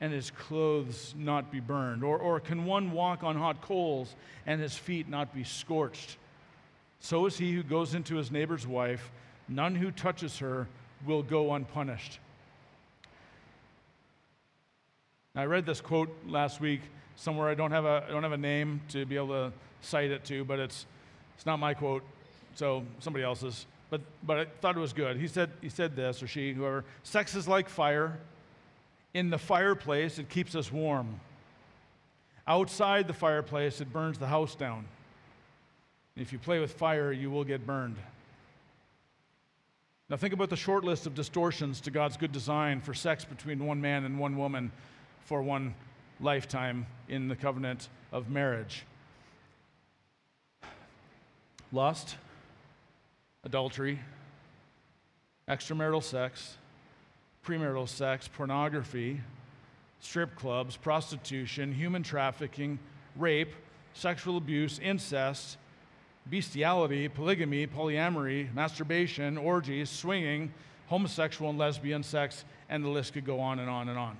and 0.00 0.14
his 0.14 0.30
clothes 0.30 1.14
not 1.16 1.52
be 1.52 1.60
burned? 1.60 2.02
Or, 2.02 2.18
or 2.18 2.40
can 2.40 2.64
one 2.64 2.92
walk 2.92 3.22
on 3.22 3.36
hot 3.36 3.60
coals 3.60 4.14
and 4.46 4.60
his 4.60 4.74
feet 4.74 5.10
not 5.10 5.34
be 5.34 5.44
scorched? 5.44 6.16
So 7.00 7.26
is 7.26 7.36
he 7.36 7.52
who 7.52 7.62
goes 7.62 7.94
into 7.94 8.16
his 8.16 8.30
neighbor's 8.30 8.66
wife. 8.66 9.12
None 9.48 9.74
who 9.74 9.90
touches 9.90 10.38
her 10.38 10.68
will 11.06 11.22
go 11.22 11.54
unpunished. 11.54 12.18
I 15.34 15.44
read 15.44 15.64
this 15.64 15.80
quote 15.80 16.10
last 16.26 16.60
week 16.60 16.82
somewhere. 17.16 17.48
I 17.48 17.54
don't 17.54 17.70
have 17.70 17.84
a, 17.84 18.04
I 18.06 18.10
don't 18.10 18.22
have 18.22 18.32
a 18.32 18.36
name 18.36 18.82
to 18.90 19.06
be 19.06 19.16
able 19.16 19.28
to 19.28 19.52
cite 19.80 20.10
it 20.10 20.24
to, 20.26 20.44
but 20.44 20.58
it's, 20.58 20.86
it's 21.34 21.46
not 21.46 21.58
my 21.58 21.74
quote, 21.74 22.02
so 22.54 22.84
somebody 23.00 23.24
else's. 23.24 23.66
But, 23.88 24.00
but 24.22 24.38
I 24.38 24.44
thought 24.60 24.76
it 24.76 24.80
was 24.80 24.92
good. 24.92 25.16
He 25.16 25.28
said, 25.28 25.50
he 25.60 25.68
said 25.68 25.96
this, 25.96 26.22
or 26.22 26.26
she, 26.26 26.52
whoever 26.52 26.84
Sex 27.02 27.34
is 27.34 27.48
like 27.48 27.68
fire. 27.68 28.18
In 29.14 29.28
the 29.28 29.38
fireplace, 29.38 30.18
it 30.18 30.28
keeps 30.28 30.54
us 30.54 30.72
warm. 30.72 31.20
Outside 32.46 33.06
the 33.06 33.12
fireplace, 33.12 33.80
it 33.80 33.92
burns 33.92 34.18
the 34.18 34.26
house 34.26 34.54
down. 34.54 34.86
If 36.16 36.32
you 36.32 36.38
play 36.38 36.58
with 36.58 36.72
fire, 36.72 37.12
you 37.12 37.30
will 37.30 37.44
get 37.44 37.66
burned. 37.66 37.96
Now, 40.12 40.18
think 40.18 40.34
about 40.34 40.50
the 40.50 40.56
short 40.56 40.84
list 40.84 41.06
of 41.06 41.14
distortions 41.14 41.80
to 41.80 41.90
God's 41.90 42.18
good 42.18 42.32
design 42.32 42.82
for 42.82 42.92
sex 42.92 43.24
between 43.24 43.64
one 43.64 43.80
man 43.80 44.04
and 44.04 44.18
one 44.18 44.36
woman 44.36 44.70
for 45.24 45.40
one 45.40 45.74
lifetime 46.20 46.84
in 47.08 47.28
the 47.28 47.34
covenant 47.34 47.88
of 48.12 48.28
marriage. 48.28 48.84
Lust, 51.72 52.16
adultery, 53.44 54.00
extramarital 55.48 56.02
sex, 56.02 56.58
premarital 57.42 57.88
sex, 57.88 58.28
pornography, 58.28 59.18
strip 60.00 60.36
clubs, 60.36 60.76
prostitution, 60.76 61.72
human 61.72 62.02
trafficking, 62.02 62.78
rape, 63.16 63.54
sexual 63.94 64.36
abuse, 64.36 64.78
incest, 64.78 65.56
bestiality, 66.30 67.08
polygamy, 67.08 67.66
polyamory, 67.66 68.52
masturbation, 68.54 69.36
orgies, 69.36 69.90
swinging, 69.90 70.52
homosexual 70.88 71.50
and 71.50 71.58
lesbian 71.58 72.02
sex, 72.02 72.44
and 72.68 72.84
the 72.84 72.88
list 72.88 73.12
could 73.12 73.24
go 73.24 73.40
on 73.40 73.58
and 73.58 73.68
on 73.68 73.88
and 73.88 73.98
on. 73.98 74.16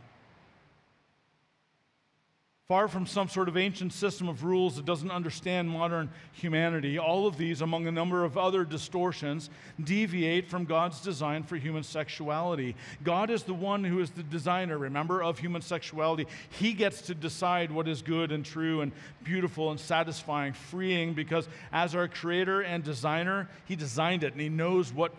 Far 2.68 2.86
from 2.86 3.06
some 3.06 3.28
sort 3.28 3.48
of 3.48 3.56
ancient 3.56 3.92
system 3.92 4.28
of 4.28 4.44
rules 4.44 4.76
that 4.76 4.84
doesn't 4.84 5.10
understand 5.10 5.68
modern 5.68 6.08
humanity, 6.32 6.96
all 6.96 7.26
of 7.26 7.36
these, 7.36 7.60
among 7.60 7.88
a 7.88 7.92
number 7.92 8.24
of 8.24 8.38
other 8.38 8.64
distortions, 8.64 9.50
deviate 9.82 10.48
from 10.48 10.64
God's 10.64 11.00
design 11.00 11.42
for 11.42 11.56
human 11.56 11.82
sexuality. 11.82 12.76
God 13.02 13.30
is 13.30 13.42
the 13.42 13.52
one 13.52 13.82
who 13.82 13.98
is 13.98 14.10
the 14.12 14.22
designer, 14.22 14.78
remember, 14.78 15.24
of 15.24 15.40
human 15.40 15.60
sexuality. 15.60 16.26
He 16.50 16.72
gets 16.72 17.02
to 17.02 17.16
decide 17.16 17.72
what 17.72 17.88
is 17.88 18.00
good 18.00 18.30
and 18.30 18.44
true 18.44 18.80
and 18.80 18.92
beautiful 19.24 19.72
and 19.72 19.78
satisfying, 19.78 20.52
freeing, 20.52 21.14
because 21.14 21.48
as 21.72 21.96
our 21.96 22.06
creator 22.06 22.62
and 22.62 22.84
designer, 22.84 23.50
He 23.66 23.74
designed 23.74 24.22
it 24.22 24.32
and 24.32 24.40
He 24.40 24.48
knows 24.48 24.92
what 24.92 25.12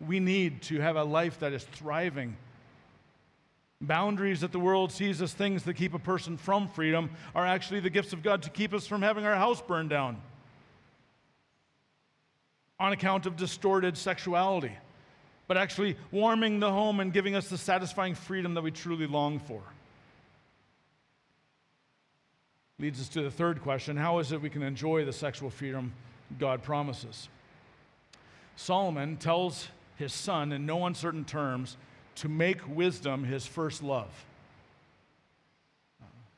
we 0.00 0.20
need 0.20 0.62
to 0.62 0.80
have 0.80 0.94
a 0.94 1.04
life 1.04 1.40
that 1.40 1.52
is 1.52 1.64
thriving 1.64 2.36
Boundaries 3.84 4.40
that 4.40 4.52
the 4.52 4.58
world 4.58 4.92
sees 4.92 5.20
as 5.22 5.32
things 5.32 5.64
that 5.64 5.74
keep 5.74 5.94
a 5.94 5.98
person 5.98 6.36
from 6.36 6.68
freedom 6.68 7.10
are 7.34 7.46
actually 7.46 7.80
the 7.80 7.90
gifts 7.90 8.12
of 8.12 8.22
God 8.22 8.42
to 8.42 8.50
keep 8.50 8.72
us 8.72 8.86
from 8.86 9.02
having 9.02 9.24
our 9.24 9.36
house 9.36 9.60
burned 9.60 9.90
down 9.90 10.20
on 12.80 12.92
account 12.92 13.26
of 13.26 13.36
distorted 13.36 13.96
sexuality, 13.96 14.72
but 15.46 15.56
actually 15.56 15.96
warming 16.10 16.60
the 16.60 16.70
home 16.70 17.00
and 17.00 17.12
giving 17.12 17.34
us 17.34 17.48
the 17.48 17.58
satisfying 17.58 18.14
freedom 18.14 18.54
that 18.54 18.62
we 18.62 18.70
truly 18.70 19.06
long 19.06 19.38
for. 19.38 19.62
Leads 22.78 23.00
us 23.00 23.08
to 23.08 23.22
the 23.22 23.30
third 23.30 23.62
question 23.62 23.96
how 23.96 24.18
is 24.18 24.32
it 24.32 24.42
we 24.42 24.50
can 24.50 24.62
enjoy 24.62 25.04
the 25.04 25.12
sexual 25.12 25.50
freedom 25.50 25.92
God 26.38 26.62
promises? 26.62 27.28
Solomon 28.56 29.16
tells 29.16 29.68
his 29.96 30.12
son 30.12 30.52
in 30.52 30.66
no 30.66 30.86
uncertain 30.86 31.24
terms 31.24 31.76
to 32.16 32.28
make 32.28 32.58
wisdom 32.68 33.24
his 33.24 33.46
first 33.46 33.82
love. 33.82 34.10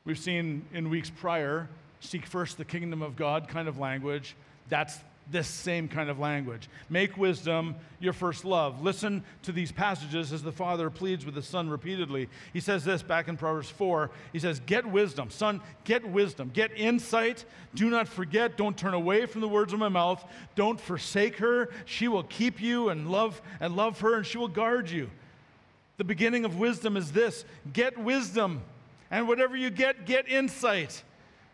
We've 0.05 0.17
seen 0.17 0.65
in 0.73 0.89
weeks 0.89 1.09
prior, 1.09 1.67
seek 1.99 2.25
first 2.25 2.57
the 2.57 2.65
kingdom 2.65 3.01
of 3.01 3.15
God 3.15 3.47
kind 3.47 3.67
of 3.67 3.77
language. 3.77 4.35
That's 4.69 4.97
this 5.31 5.47
same 5.47 5.87
kind 5.87 6.09
of 6.09 6.19
language. 6.19 6.69
Make 6.89 7.17
wisdom 7.17 7.75
your 7.99 8.13
first 8.13 8.45
love. 8.45 8.81
Listen 8.81 9.23
to 9.43 9.51
these 9.51 9.71
passages 9.71 10.31
as 10.31 10.41
the 10.41 10.51
father 10.51 10.89
pleads 10.89 11.25
with 11.25 11.35
the 11.35 11.41
son 11.41 11.69
repeatedly. 11.69 12.29
He 12.53 12.59
says 12.59 12.83
this 12.85 13.03
back 13.03 13.27
in 13.27 13.37
Proverbs 13.37 13.69
4. 13.69 14.09
He 14.31 14.39
says, 14.39 14.61
Get 14.61 14.85
wisdom. 14.85 15.29
Son, 15.29 15.61
get 15.83 16.07
wisdom. 16.07 16.51
Get 16.53 16.71
insight. 16.77 17.45
Do 17.75 17.89
not 17.89 18.07
forget. 18.07 18.57
Don't 18.57 18.77
turn 18.77 18.93
away 18.93 19.25
from 19.25 19.41
the 19.41 19.47
words 19.47 19.73
of 19.73 19.79
my 19.79 19.89
mouth. 19.89 20.23
Don't 20.55 20.79
forsake 20.79 21.37
her. 21.37 21.69
She 21.85 22.07
will 22.07 22.23
keep 22.23 22.61
you 22.61 22.89
and 22.89 23.11
love 23.11 23.41
and 23.59 23.75
love 23.75 23.99
her, 23.99 24.15
and 24.15 24.25
she 24.25 24.37
will 24.37 24.47
guard 24.47 24.89
you. 24.89 25.09
The 25.97 26.03
beginning 26.03 26.45
of 26.45 26.59
wisdom 26.59 26.95
is 26.95 27.11
this 27.11 27.43
get 27.73 27.97
wisdom, 27.97 28.61
and 29.09 29.27
whatever 29.27 29.57
you 29.57 29.69
get, 29.69 30.05
get 30.05 30.29
insight. 30.29 31.03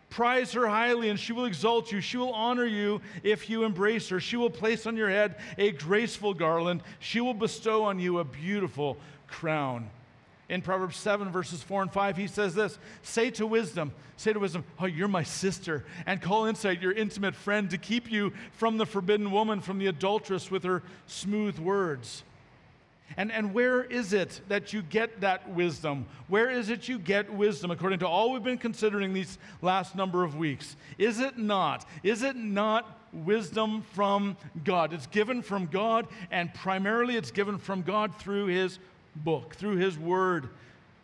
Prize 0.10 0.52
her 0.52 0.68
highly, 0.68 1.10
and 1.10 1.20
she 1.20 1.34
will 1.34 1.46
exalt 1.46 1.92
you. 1.92 2.00
She 2.00 2.18
will 2.18 2.34
honor 2.34 2.66
you 2.66 3.02
if 3.24 3.50
you 3.50 3.64
embrace 3.64 4.10
her. 4.10 4.20
She 4.20 4.38
will 4.38 4.52
place 4.52 4.86
on 4.86 4.96
your 4.96 5.10
head 5.10 5.38
a 5.58 5.72
graceful 5.72 6.36
garland. 6.36 6.84
She 7.00 7.20
will 7.20 7.34
bestow 7.34 7.86
on 7.86 8.00
you 8.00 8.20
a 8.20 8.24
beautiful 8.24 8.98
crown. 9.28 9.90
In 10.50 10.62
Proverbs 10.62 10.98
7, 10.98 11.32
verses 11.32 11.64
4 11.64 11.84
and 11.84 11.92
5, 11.92 12.18
he 12.18 12.28
says 12.28 12.54
this 12.54 12.78
Say 13.02 13.32
to 13.32 13.48
wisdom, 13.48 13.92
say 14.18 14.34
to 14.34 14.40
wisdom, 14.40 14.66
Oh, 14.78 14.86
you're 14.86 15.08
my 15.08 15.24
sister, 15.24 15.84
and 16.06 16.22
call 16.22 16.46
insight 16.46 16.80
your 16.80 16.92
intimate 16.92 17.34
friend 17.34 17.70
to 17.72 17.80
keep 17.80 18.12
you 18.12 18.34
from 18.52 18.78
the 18.78 18.86
forbidden 18.86 19.32
woman, 19.32 19.62
from 19.62 19.80
the 19.80 19.88
adulteress 19.88 20.52
with 20.52 20.64
her 20.64 20.84
smooth 21.08 21.58
words. 21.58 22.24
And, 23.18 23.32
and 23.32 23.54
where 23.54 23.84
is 23.84 24.14
it 24.14 24.42
that 24.48 24.74
you 24.74 24.82
get 24.82 25.22
that 25.22 25.50
wisdom? 25.50 26.06
Where 26.28 26.50
is 26.50 26.70
it 26.70 26.88
you 26.88 27.00
get 27.00 27.34
wisdom 27.34 27.72
according 27.72 28.00
to 28.00 28.08
all 28.08 28.32
we've 28.32 28.44
been 28.44 28.58
considering 28.58 29.14
these 29.14 29.38
last 29.62 29.96
number 29.96 30.24
of 30.24 30.36
weeks? 30.36 30.76
Is 30.98 31.20
it 31.20 31.38
not? 31.38 31.86
Is 32.04 32.24
it 32.24 32.36
not 32.36 33.00
wisdom 33.12 33.84
from 33.94 34.38
God? 34.64 34.94
It's 34.94 35.08
given 35.08 35.42
from 35.42 35.68
God, 35.68 36.08
and 36.32 36.54
primarily 36.54 37.16
it's 37.16 37.32
given 37.32 37.58
from 37.58 37.82
God 37.82 38.16
through 38.16 38.48
His 38.48 38.80
book, 39.16 39.56
through 39.56 39.78
His 39.78 39.98
Word 39.98 40.50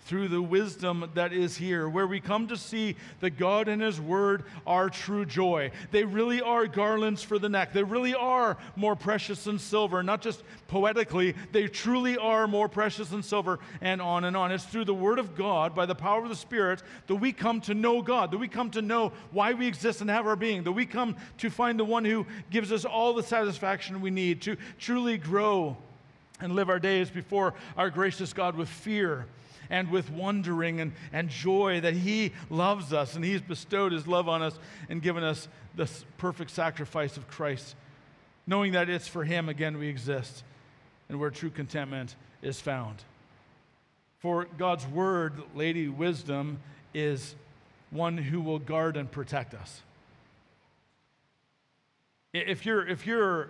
through 0.06 0.28
the 0.28 0.42
wisdom 0.42 1.08
that 1.14 1.32
is 1.32 1.56
here, 1.56 1.88
where 1.88 2.08
we 2.08 2.20
come 2.20 2.48
to 2.48 2.58
see 2.58 2.96
that 3.20 3.38
God 3.38 3.68
and 3.68 3.82
His 3.82 4.02
Word 4.02 4.44
are 4.66 4.90
true 4.90 5.26
joy. 5.26 5.72
They 5.92 6.04
really 6.04 6.42
are 6.42 6.66
garlands 6.66 7.22
for 7.22 7.38
the 7.38 7.50
neck. 7.50 7.74
They 7.74 7.84
really 7.84 8.16
are 8.16 8.58
more 8.76 8.96
precious 8.96 9.44
than 9.44 9.60
silver, 9.60 10.02
not 10.02 10.22
just 10.22 10.42
poetically, 10.68 11.36
they 11.52 11.68
truly 11.68 12.18
are 12.18 12.48
more 12.48 12.68
precious 12.68 13.10
than 13.10 13.22
silver, 13.22 13.60
and 13.82 14.02
on 14.02 14.24
and 14.24 14.36
on. 14.36 14.52
It's 14.52 14.66
through 14.66 14.86
the 14.86 14.94
Word 14.94 15.20
of 15.20 15.36
God, 15.36 15.76
by 15.76 15.86
the 15.86 15.96
power 15.96 16.24
of 16.24 16.30
the 16.30 16.36
Spirit, 16.36 16.82
that 17.08 17.16
we 17.16 17.32
come 17.32 17.62
to 17.62 17.74
know 17.76 18.02
God, 18.02 18.32
that 18.32 18.38
we 18.38 18.48
come 18.48 18.72
to 18.72 18.82
know 18.82 19.12
why 19.32 19.54
we 19.54 19.68
exist 19.68 20.02
and 20.02 20.10
have 20.10 20.26
our 20.26 20.36
being, 20.36 20.64
that 20.64 20.72
we 20.72 20.86
come 20.86 21.18
to 21.38 21.50
find 21.50 21.80
the 21.80 21.86
one 21.86 22.06
who 22.06 22.26
gives 22.50 22.72
us 22.72 22.84
all 22.84 23.14
the 23.14 23.24
satisfaction 23.24 24.02
we 24.02 24.10
need 24.10 24.42
to 24.42 24.58
truly 24.80 25.18
grow 25.18 25.78
and 26.42 26.56
live 26.56 26.70
our 26.70 26.80
days 26.80 27.10
before 27.10 27.54
our 27.78 27.90
gracious 27.90 28.34
God 28.34 28.56
with 28.56 28.70
fear 28.70 29.28
and 29.70 29.90
with 29.92 30.10
wondering 30.10 30.80
and, 30.80 30.94
and 31.14 31.30
joy 31.30 31.82
that 31.82 31.94
He 31.94 32.34
loves 32.50 32.94
us 32.94 33.16
and 33.16 33.24
He's 33.24 33.42
bestowed 33.42 33.92
His 33.92 34.08
love 34.08 34.28
on 34.28 34.42
us 34.42 34.58
and 34.90 35.02
given 35.02 35.24
us 35.24 35.48
this 35.76 36.04
perfect 36.18 36.52
sacrifice 36.52 37.18
of 37.18 37.28
Christ, 37.28 37.76
knowing 38.48 38.74
that 38.74 38.90
it's 38.90 39.08
for 39.08 39.24
Him 39.24 39.50
again 39.50 39.78
we 39.78 39.88
exist 39.88 40.44
and 41.08 41.20
where 41.20 41.30
true 41.30 41.50
contentment 41.50 42.16
is 42.42 42.60
found. 42.60 43.04
For 44.20 44.48
God's 44.58 44.86
word, 44.88 45.34
Lady 45.56 45.88
Wisdom, 45.88 46.60
is 46.94 47.36
one 47.92 48.18
who 48.18 48.42
will 48.42 48.60
guard 48.60 48.98
and 48.98 49.10
protect 49.10 49.54
us. 49.54 49.82
If 52.34 52.66
you're, 52.66 52.88
if 52.88 53.08
you're 53.08 53.50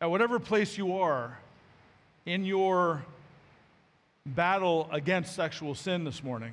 at 0.00 0.10
whatever 0.10 0.38
place 0.38 0.78
you 0.78 0.98
are 0.98 1.38
in 2.26 2.44
your 2.44 3.04
battle 4.26 4.88
against 4.92 5.34
sexual 5.34 5.74
sin 5.74 6.04
this 6.04 6.22
morning, 6.22 6.52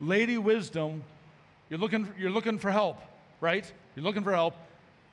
Lady 0.00 0.38
Wisdom, 0.38 1.04
you're 1.68 1.78
looking, 1.78 2.08
you're 2.18 2.30
looking 2.30 2.58
for 2.58 2.70
help, 2.70 2.98
right? 3.40 3.70
You're 3.94 4.04
looking 4.04 4.24
for 4.24 4.32
help. 4.32 4.54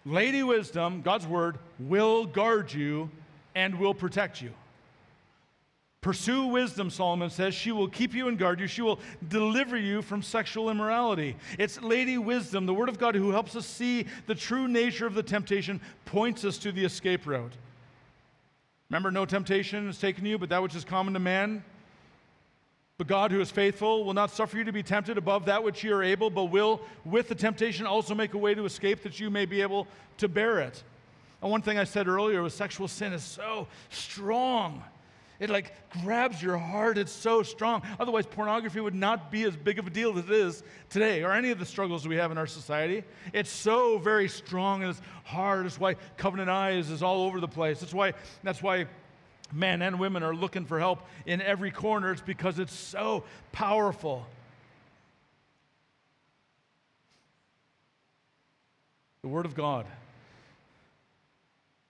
Lady 0.05 0.41
Wisdom, 0.41 1.01
God's 1.01 1.27
word, 1.27 1.57
will 1.77 2.25
guard 2.25 2.73
you 2.73 3.10
and 3.53 3.77
will 3.77 3.93
protect 3.93 4.41
you. 4.41 4.51
Pursue 5.99 6.45
wisdom, 6.45 6.89
Solomon 6.89 7.29
says. 7.29 7.53
She 7.53 7.73
will 7.73 7.89
keep 7.89 8.13
you 8.13 8.29
and 8.29 8.38
guard 8.38 8.62
you. 8.62 8.67
She 8.67 8.81
will 8.81 8.99
deliver 9.27 9.75
you 9.75 10.01
from 10.01 10.21
sexual 10.21 10.69
immorality. 10.69 11.36
It's 11.60 11.81
Lady 11.81 12.17
Wisdom, 12.17 12.65
the 12.65 12.73
Word 12.73 12.88
of 12.88 12.97
God, 12.97 13.15
who 13.15 13.31
helps 13.31 13.57
us 13.57 13.65
see 13.65 14.05
the 14.25 14.36
true 14.36 14.69
nature 14.69 15.05
of 15.05 15.15
the 15.15 15.23
temptation, 15.23 15.81
points 16.05 16.45
us 16.45 16.57
to 16.60 16.71
the 16.71 16.86
escape 16.86 17.27
route. 17.27 17.51
Remember, 18.89 19.12
no 19.12 19.26
temptation 19.26 19.88
has 19.88 20.00
taken 20.00 20.26
you, 20.26 20.38
but 20.38 20.50
that 20.50 20.62
which 20.62 20.76
is 20.76 20.86
common 20.86 21.13
to 21.13 21.19
man. 21.19 21.63
But 22.97 23.08
God, 23.08 23.32
who 23.32 23.39
is 23.41 23.52
faithful, 23.52 24.06
will 24.06 24.13
not 24.13 24.32
suffer 24.32 24.58
you 24.58 24.63
to 24.63 24.71
be 24.71 24.82
tempted 24.82 25.17
above 25.17 25.45
that 25.45 25.63
which 25.63 25.84
you 25.84 25.93
are 25.93 26.04
able, 26.04 26.30
but 26.30 26.45
will, 26.45 26.82
with 27.06 27.28
the 27.28 27.36
temptation, 27.36 27.86
also 27.86 28.15
make 28.15 28.34
a 28.34 28.38
way 28.38 28.56
to 28.56 28.65
escape 28.65 29.04
that 29.04 29.19
you 29.19 29.30
may 29.30 29.45
be 29.45 29.62
able 29.62 29.88
to 30.17 30.28
bear 30.28 30.60
it. 30.60 30.84
And 31.41 31.52
one 31.52 31.62
thing 31.62 31.78
I 31.78 31.84
said 31.84 32.08
earlier 32.08 32.41
was 32.41 32.54
sexual 32.56 32.88
sin 32.88 33.13
is 33.13 33.23
so 33.23 33.67
strong. 33.89 34.84
It 35.39 35.50
like 35.50 35.73
grabs 36.04 36.41
your 36.41 36.58
heart. 36.58 36.97
It's 36.97 37.12
so 37.12 37.43
strong. 37.43 37.84
Otherwise, 38.00 38.26
pornography 38.26 38.80
would 38.80 38.95
not 38.95 39.32
be 39.32 39.43
as 39.43 39.56
big 39.56 39.80
of 39.80 39.88
a 39.88 39.89
deal 39.89 40.17
as 40.17 40.26
it 40.26 40.32
is 40.32 40.63
today, 40.89 41.23
or 41.23 41.32
any 41.32 41.52
of 41.52 41.60
the 41.60 41.65
struggles 41.65 42.08
we 42.08 42.15
have 42.15 42.32
in 42.32 42.38
our 42.38 42.47
society. 42.47 43.04
It's 43.34 43.52
so 43.52 43.97
very 44.00 44.28
strong 44.28 44.82
and 44.82 44.91
it's 44.91 45.02
hard. 45.23 45.65
It's 45.65 45.80
why 45.80 45.95
Covenant 46.17 46.50
Eyes 46.50 46.89
is 46.89 47.04
all 47.04 47.23
over 47.23 47.39
the 47.39 47.47
place. 47.47 47.80
That's 47.80 47.93
why. 47.93 48.13
That's 48.43 48.63
why 48.63 48.88
men 49.54 49.82
and 49.82 50.00
women 50.00 50.23
are 50.23 50.36
looking 50.36 50.65
for 50.65 50.80
help 50.80 51.02
in 51.26 51.41
every 51.41 51.71
corner. 51.71 52.12
It's 52.12 52.21
because 52.21 52.60
it's 52.60 52.73
so 52.73 53.23
powerful. 53.52 54.26
The 59.21 59.28
Word 59.28 59.45
of 59.45 59.56
God 59.56 59.86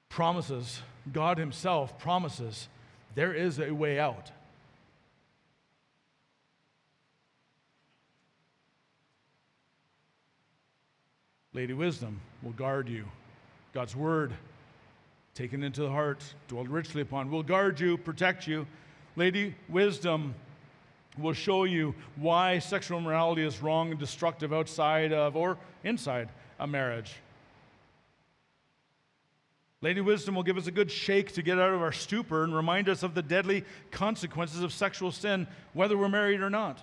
promises, 0.10 0.82
God 1.14 1.38
Himself 1.38 2.00
promises 2.00 2.68
there 3.18 3.34
is 3.34 3.60
a 3.60 3.72
way 3.72 4.00
out. 4.00 4.30
Lady 11.52 11.74
Wisdom 11.74 12.22
will 12.44 12.52
guard 12.52 12.88
you. 12.88 13.06
God's 13.74 13.96
word, 13.96 14.34
taken 15.34 15.64
into 15.64 15.82
the 15.82 15.90
heart, 15.90 16.24
dwelled 16.48 16.70
richly 16.70 17.02
upon, 17.02 17.32
will 17.32 17.42
guard 17.42 17.80
you, 17.80 17.98
protect 17.98 18.46
you. 18.46 18.68
Lady 19.16 19.56
Wisdom 19.68 20.36
will 21.18 21.34
show 21.34 21.64
you 21.64 21.96
why 22.18 22.60
sexual 22.60 23.02
morality 23.02 23.44
is 23.44 23.64
wrong 23.64 23.90
and 23.90 24.00
destructive 24.00 24.54
outside 24.54 25.12
of 25.12 25.36
or 25.36 25.58
inside 25.84 26.30
a 26.60 26.68
marriage. 26.68 27.16
Lady 29.82 30.02
Wisdom 30.02 30.34
will 30.34 30.44
give 30.44 30.58
us 30.58 30.66
a 30.66 30.72
good 30.72 30.90
shake 30.90 31.34
to 31.34 31.44
get 31.44 31.60
out 31.60 31.74
of 31.74 31.82
our 31.82 31.92
stupor 31.92 32.44
and 32.44 32.56
remind 32.56 32.90
us 32.90 33.04
of 33.04 33.14
the 33.14 33.22
deadly 33.22 33.64
consequences 33.92 34.64
of 34.64 34.74
sexual 34.74 35.12
sin, 35.12 35.46
whether 35.74 35.96
we're 35.96 36.10
married 36.10 36.42
or 36.42 36.50
not. 36.50 36.82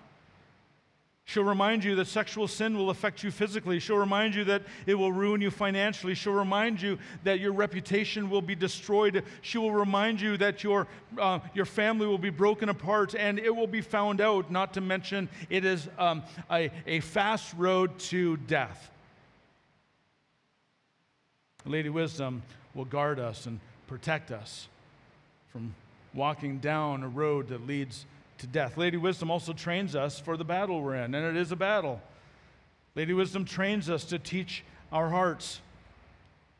She'll 1.26 1.42
remind 1.42 1.82
you 1.82 1.96
that 1.96 2.06
sexual 2.06 2.46
sin 2.46 2.76
will 2.76 2.90
affect 2.90 3.24
you 3.24 3.30
physically. 3.30 3.80
She'll 3.80 3.96
remind 3.96 4.34
you 4.34 4.44
that 4.44 4.62
it 4.86 4.94
will 4.94 5.10
ruin 5.10 5.40
you 5.40 5.50
financially. 5.50 6.14
She'll 6.14 6.34
remind 6.34 6.82
you 6.82 6.98
that 7.24 7.40
your 7.40 7.52
reputation 7.52 8.28
will 8.28 8.42
be 8.42 8.54
destroyed. 8.54 9.24
She 9.40 9.56
will 9.56 9.72
remind 9.72 10.20
you 10.20 10.36
that 10.36 10.62
your, 10.62 10.86
uh, 11.18 11.38
your 11.54 11.64
family 11.64 12.06
will 12.06 12.18
be 12.18 12.30
broken 12.30 12.68
apart 12.68 13.14
and 13.14 13.38
it 13.38 13.56
will 13.56 13.66
be 13.66 13.80
found 13.80 14.20
out, 14.20 14.50
not 14.50 14.74
to 14.74 14.82
mention 14.82 15.30
it 15.48 15.64
is 15.64 15.88
um, 15.98 16.22
a, 16.50 16.70
a 16.86 17.00
fast 17.00 17.54
road 17.54 17.98
to 18.00 18.36
death. 18.36 18.90
Lady 21.64 21.88
Wisdom 21.88 22.42
will 22.74 22.84
guard 22.84 23.18
us 23.18 23.46
and 23.46 23.60
protect 23.86 24.30
us 24.30 24.68
from 25.50 25.74
walking 26.12 26.58
down 26.58 27.02
a 27.02 27.08
road 27.08 27.48
that 27.48 27.66
leads 27.66 28.06
to 28.38 28.46
death. 28.46 28.76
Lady 28.76 28.96
Wisdom 28.96 29.30
also 29.30 29.52
trains 29.52 29.94
us 29.94 30.18
for 30.18 30.36
the 30.36 30.44
battle 30.44 30.80
we're 30.82 30.96
in, 30.96 31.14
and 31.14 31.24
it 31.24 31.40
is 31.40 31.52
a 31.52 31.56
battle. 31.56 32.00
Lady 32.94 33.12
Wisdom 33.12 33.44
trains 33.44 33.90
us 33.90 34.04
to 34.04 34.18
teach 34.18 34.64
our 34.92 35.08
hearts. 35.08 35.60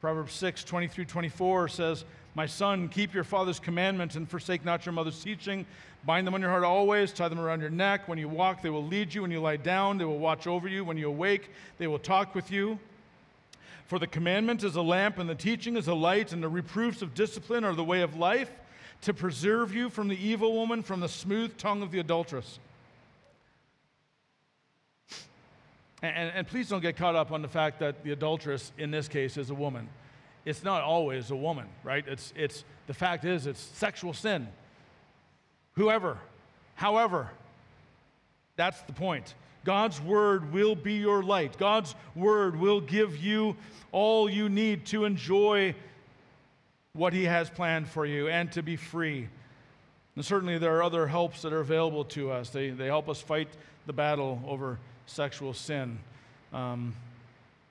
Proverbs 0.00 0.35
6 0.35 0.64
23 0.64 1.05
24 1.05 1.68
says, 1.68 2.05
My 2.35 2.46
son, 2.46 2.88
keep 2.88 3.14
your 3.14 3.24
father's 3.24 3.61
commandments 3.61 4.16
and 4.16 4.29
forsake 4.29 4.64
not 4.64 4.85
your 4.85 4.92
mother's 4.92 5.22
teaching. 5.22 5.64
Bind 6.05 6.27
them 6.27 6.35
on 6.35 6.42
your 6.42 6.50
heart 6.50 6.64
always, 6.64 7.12
tie 7.12 7.29
them 7.29 7.40
around 7.40 7.61
your 7.61 7.70
neck. 7.70 8.09
When 8.09 8.18
you 8.18 8.29
walk, 8.29 8.61
they 8.61 8.68
will 8.68 8.85
lead 8.85 9.14
you. 9.14 9.22
When 9.22 9.31
you 9.31 9.40
lie 9.40 9.57
down, 9.57 9.96
they 9.96 10.05
will 10.05 10.18
watch 10.18 10.46
over 10.46 10.68
you. 10.68 10.85
When 10.85 10.98
you 10.98 11.09
awake, 11.09 11.50
they 11.79 11.87
will 11.87 11.98
talk 11.98 12.35
with 12.35 12.50
you. 12.50 12.79
For 13.87 13.99
the 13.99 14.07
commandment 14.07 14.64
is 14.64 14.77
a 14.77 14.83
lamp, 14.83 15.18
and 15.18 15.29
the 15.29 15.35
teaching 15.35 15.77
is 15.77 15.88
a 15.88 15.94
light, 15.94 16.33
and 16.33 16.42
the 16.42 16.49
reproofs 16.49 17.03
of 17.03 17.14
discipline 17.14 17.64
are 17.64 17.75
the 17.75 17.85
way 17.85 18.01
of 18.01 18.16
life, 18.16 18.51
to 19.03 19.12
preserve 19.12 19.75
you 19.75 19.90
from 19.90 20.09
the 20.09 20.16
evil 20.16 20.55
woman, 20.55 20.83
from 20.83 21.01
the 21.01 21.09
smooth 21.09 21.57
tongue 21.59 21.83
of 21.83 21.90
the 21.90 21.99
adulteress. 21.99 22.59
And, 26.01 26.33
and, 26.35 26.47
please 26.47 26.68
don't 26.68 26.83
get 26.83 26.97
caught 26.97 27.14
up 27.14 27.33
on 27.33 27.40
the 27.40 27.49
fact 27.49 27.79
that 27.81 28.05
the 28.05 28.12
adulteress 28.12 28.73
in 28.77 28.90
this 28.90 29.09
case 29.09 29.38
is 29.38 29.49
a 29.49 29.55
woman. 29.55 29.88
It's 30.44 30.62
not 30.62 30.83
always 30.83 31.31
a 31.31 31.37
woman, 31.37 31.66
right? 31.83 32.05
It's, 32.07 32.33
it's, 32.37 32.64
the 32.87 32.92
fact 32.92 33.25
is, 33.25 33.47
it's 33.47 33.61
sexual 33.61 34.12
sin. 34.12 34.49
Whoever, 35.75 36.18
however, 36.75 37.31
that's 38.57 38.83
the 38.83 38.92
point. 38.92 39.35
God's 39.64 40.00
word 40.00 40.53
will 40.53 40.74
be 40.74 40.94
your 40.94 41.22
light. 41.22 41.59
God's 41.59 41.94
word 42.14 42.57
will 42.57 42.81
give 42.81 43.16
you 43.16 43.57
all 43.92 44.29
you 44.29 44.48
need 44.48 44.87
to 44.87 45.05
enjoy 45.05 45.74
what 46.92 47.12
He 47.12 47.24
has 47.24 47.50
planned 47.50 47.88
for 47.88 48.05
you 48.07 48.29
and 48.29 48.53
to 48.53 48.62
be 48.62 48.77
free. 48.77 49.29
And 50.16 50.24
certainly, 50.24 50.59
there 50.59 50.77
are 50.77 50.83
other 50.83 51.07
helps 51.07 51.42
that 51.42 51.53
are 51.53 51.61
available 51.61 52.05
to 52.07 52.31
us. 52.31 52.50
They, 52.50 52.70
they 52.70 52.87
help 52.87 53.09
us 53.09 53.20
fight 53.20 53.48
the 53.87 53.92
battle 53.92 54.40
over 54.46 54.79
sexual 55.07 55.55
sin. 55.55 55.98
Um, 56.53 56.94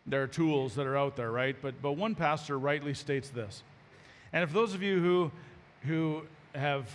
there 0.05 0.23
are 0.23 0.27
tools 0.27 0.75
that 0.75 0.85
are 0.85 0.97
out 0.97 1.15
there, 1.15 1.31
right? 1.31 1.55
But, 1.61 1.81
but 1.81 1.93
one 1.93 2.15
pastor 2.15 2.59
rightly 2.59 2.93
states 2.93 3.29
this. 3.29 3.63
And 4.33 4.47
for 4.49 4.53
those 4.53 4.73
of 4.73 4.83
you 4.83 4.99
who, 4.99 5.31
who 5.83 6.23
have 6.53 6.89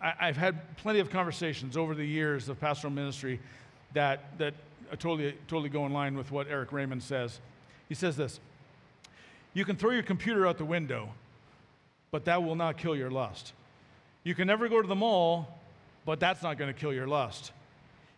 I, 0.00 0.26
have 0.26 0.36
had 0.36 0.76
plenty 0.76 1.00
of 1.00 1.10
conversations 1.10 1.76
over 1.76 1.94
the 1.94 2.04
years 2.04 2.48
of 2.48 2.60
pastoral 2.60 2.92
ministry 2.92 3.40
that, 3.94 4.38
that 4.38 4.54
totally, 4.98 5.34
totally 5.48 5.68
go 5.68 5.86
in 5.86 5.92
line 5.92 6.16
with 6.16 6.30
what 6.30 6.48
Erik 6.48 6.72
Raymond 6.72 7.02
says. 7.02 7.40
He 7.88 7.94
says 7.94 8.16
this 8.16 8.40
You 9.54 9.64
can 9.64 9.76
throw 9.76 9.90
your 9.90 10.02
computer 10.02 10.46
out 10.46 10.58
the 10.58 10.64
window, 10.64 11.10
but 12.10 12.24
that 12.26 12.42
will 12.42 12.56
not 12.56 12.76
kill 12.76 12.94
your 12.94 13.10
lust. 13.10 13.52
You 14.24 14.34
can 14.34 14.46
never 14.46 14.68
go 14.68 14.80
to 14.80 14.88
the 14.88 14.94
mall, 14.94 15.58
but 16.04 16.20
that's 16.20 16.42
not 16.42 16.58
going 16.58 16.72
to 16.72 16.78
kill 16.78 16.92
your 16.92 17.06
lust. 17.06 17.52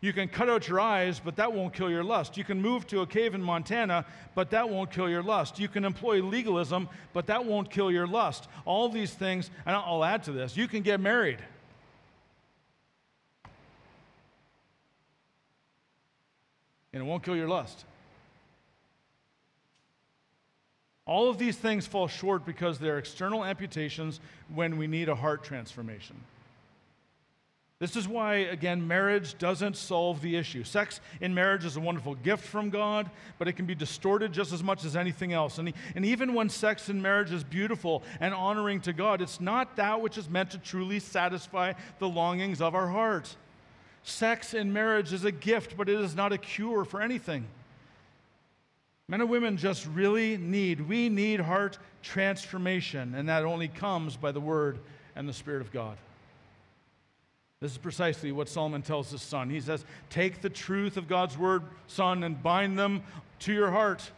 You 0.00 0.12
can 0.12 0.28
cut 0.28 0.48
out 0.48 0.68
your 0.68 0.78
eyes, 0.78 1.20
but 1.20 1.36
that 1.36 1.52
won't 1.52 1.72
kill 1.72 1.90
your 1.90 2.04
lust. 2.04 2.36
You 2.36 2.44
can 2.44 2.60
move 2.60 2.86
to 2.88 3.00
a 3.00 3.06
cave 3.06 3.34
in 3.34 3.42
Montana, 3.42 4.04
but 4.34 4.50
that 4.50 4.68
won't 4.68 4.90
kill 4.90 5.08
your 5.08 5.22
lust. 5.22 5.58
You 5.58 5.68
can 5.68 5.84
employ 5.84 6.22
legalism, 6.22 6.88
but 7.12 7.26
that 7.26 7.44
won't 7.44 7.70
kill 7.70 7.90
your 7.90 8.06
lust. 8.06 8.46
All 8.66 8.88
these 8.88 9.12
things, 9.12 9.50
and 9.64 9.74
I'll 9.74 10.04
add 10.04 10.22
to 10.24 10.32
this 10.32 10.56
you 10.56 10.68
can 10.68 10.82
get 10.82 11.00
married. 11.00 11.38
And 16.96 17.04
it 17.04 17.08
won't 17.10 17.22
kill 17.22 17.36
your 17.36 17.46
lust. 17.46 17.84
All 21.04 21.28
of 21.28 21.36
these 21.36 21.54
things 21.54 21.86
fall 21.86 22.08
short 22.08 22.46
because 22.46 22.78
they're 22.78 22.96
external 22.96 23.44
amputations 23.44 24.18
when 24.54 24.78
we 24.78 24.86
need 24.86 25.10
a 25.10 25.14
heart 25.14 25.44
transformation. 25.44 26.16
This 27.78 27.96
is 27.96 28.08
why, 28.08 28.36
again, 28.36 28.88
marriage 28.88 29.36
doesn't 29.36 29.76
solve 29.76 30.22
the 30.22 30.36
issue. 30.36 30.64
Sex 30.64 31.02
in 31.20 31.34
marriage 31.34 31.66
is 31.66 31.76
a 31.76 31.80
wonderful 31.80 32.14
gift 32.14 32.42
from 32.42 32.70
God, 32.70 33.10
but 33.38 33.46
it 33.46 33.52
can 33.52 33.66
be 33.66 33.74
distorted 33.74 34.32
just 34.32 34.54
as 34.54 34.62
much 34.62 34.86
as 34.86 34.96
anything 34.96 35.34
else. 35.34 35.58
And, 35.58 35.74
and 35.94 36.06
even 36.06 36.32
when 36.32 36.48
sex 36.48 36.88
in 36.88 37.02
marriage 37.02 37.30
is 37.30 37.44
beautiful 37.44 38.02
and 38.18 38.32
honoring 38.32 38.80
to 38.80 38.94
God, 38.94 39.20
it's 39.20 39.38
not 39.38 39.76
that 39.76 40.00
which 40.00 40.16
is 40.16 40.30
meant 40.30 40.52
to 40.52 40.58
truly 40.58 40.98
satisfy 40.98 41.74
the 41.98 42.08
longings 42.08 42.62
of 42.62 42.74
our 42.74 42.88
heart. 42.88 43.36
Sex 44.08 44.54
in 44.54 44.72
marriage 44.72 45.12
is 45.12 45.24
a 45.24 45.32
gift, 45.32 45.76
but 45.76 45.88
it 45.88 46.00
is 46.00 46.14
not 46.14 46.32
a 46.32 46.38
cure 46.38 46.84
for 46.84 47.02
anything. 47.02 47.44
Men 49.08 49.20
and 49.20 49.28
women 49.28 49.56
just 49.56 49.84
really 49.84 50.36
need, 50.36 50.80
we 50.80 51.08
need 51.08 51.40
heart 51.40 51.76
transformation, 52.04 53.16
and 53.16 53.28
that 53.28 53.42
only 53.44 53.66
comes 53.66 54.16
by 54.16 54.30
the 54.30 54.40
Word 54.40 54.78
and 55.16 55.28
the 55.28 55.32
Spirit 55.32 55.60
of 55.60 55.72
God. 55.72 55.96
This 57.60 57.72
is 57.72 57.78
precisely 57.78 58.30
what 58.30 58.48
Solomon 58.48 58.82
tells 58.82 59.10
his 59.10 59.22
son. 59.22 59.50
He 59.50 59.60
says, 59.60 59.84
Take 60.08 60.40
the 60.40 60.50
truth 60.50 60.96
of 60.96 61.08
God's 61.08 61.36
word, 61.36 61.64
son, 61.88 62.22
and 62.22 62.40
bind 62.40 62.78
them 62.78 63.02
to 63.40 63.52
your 63.52 63.72
heart. 63.72 64.08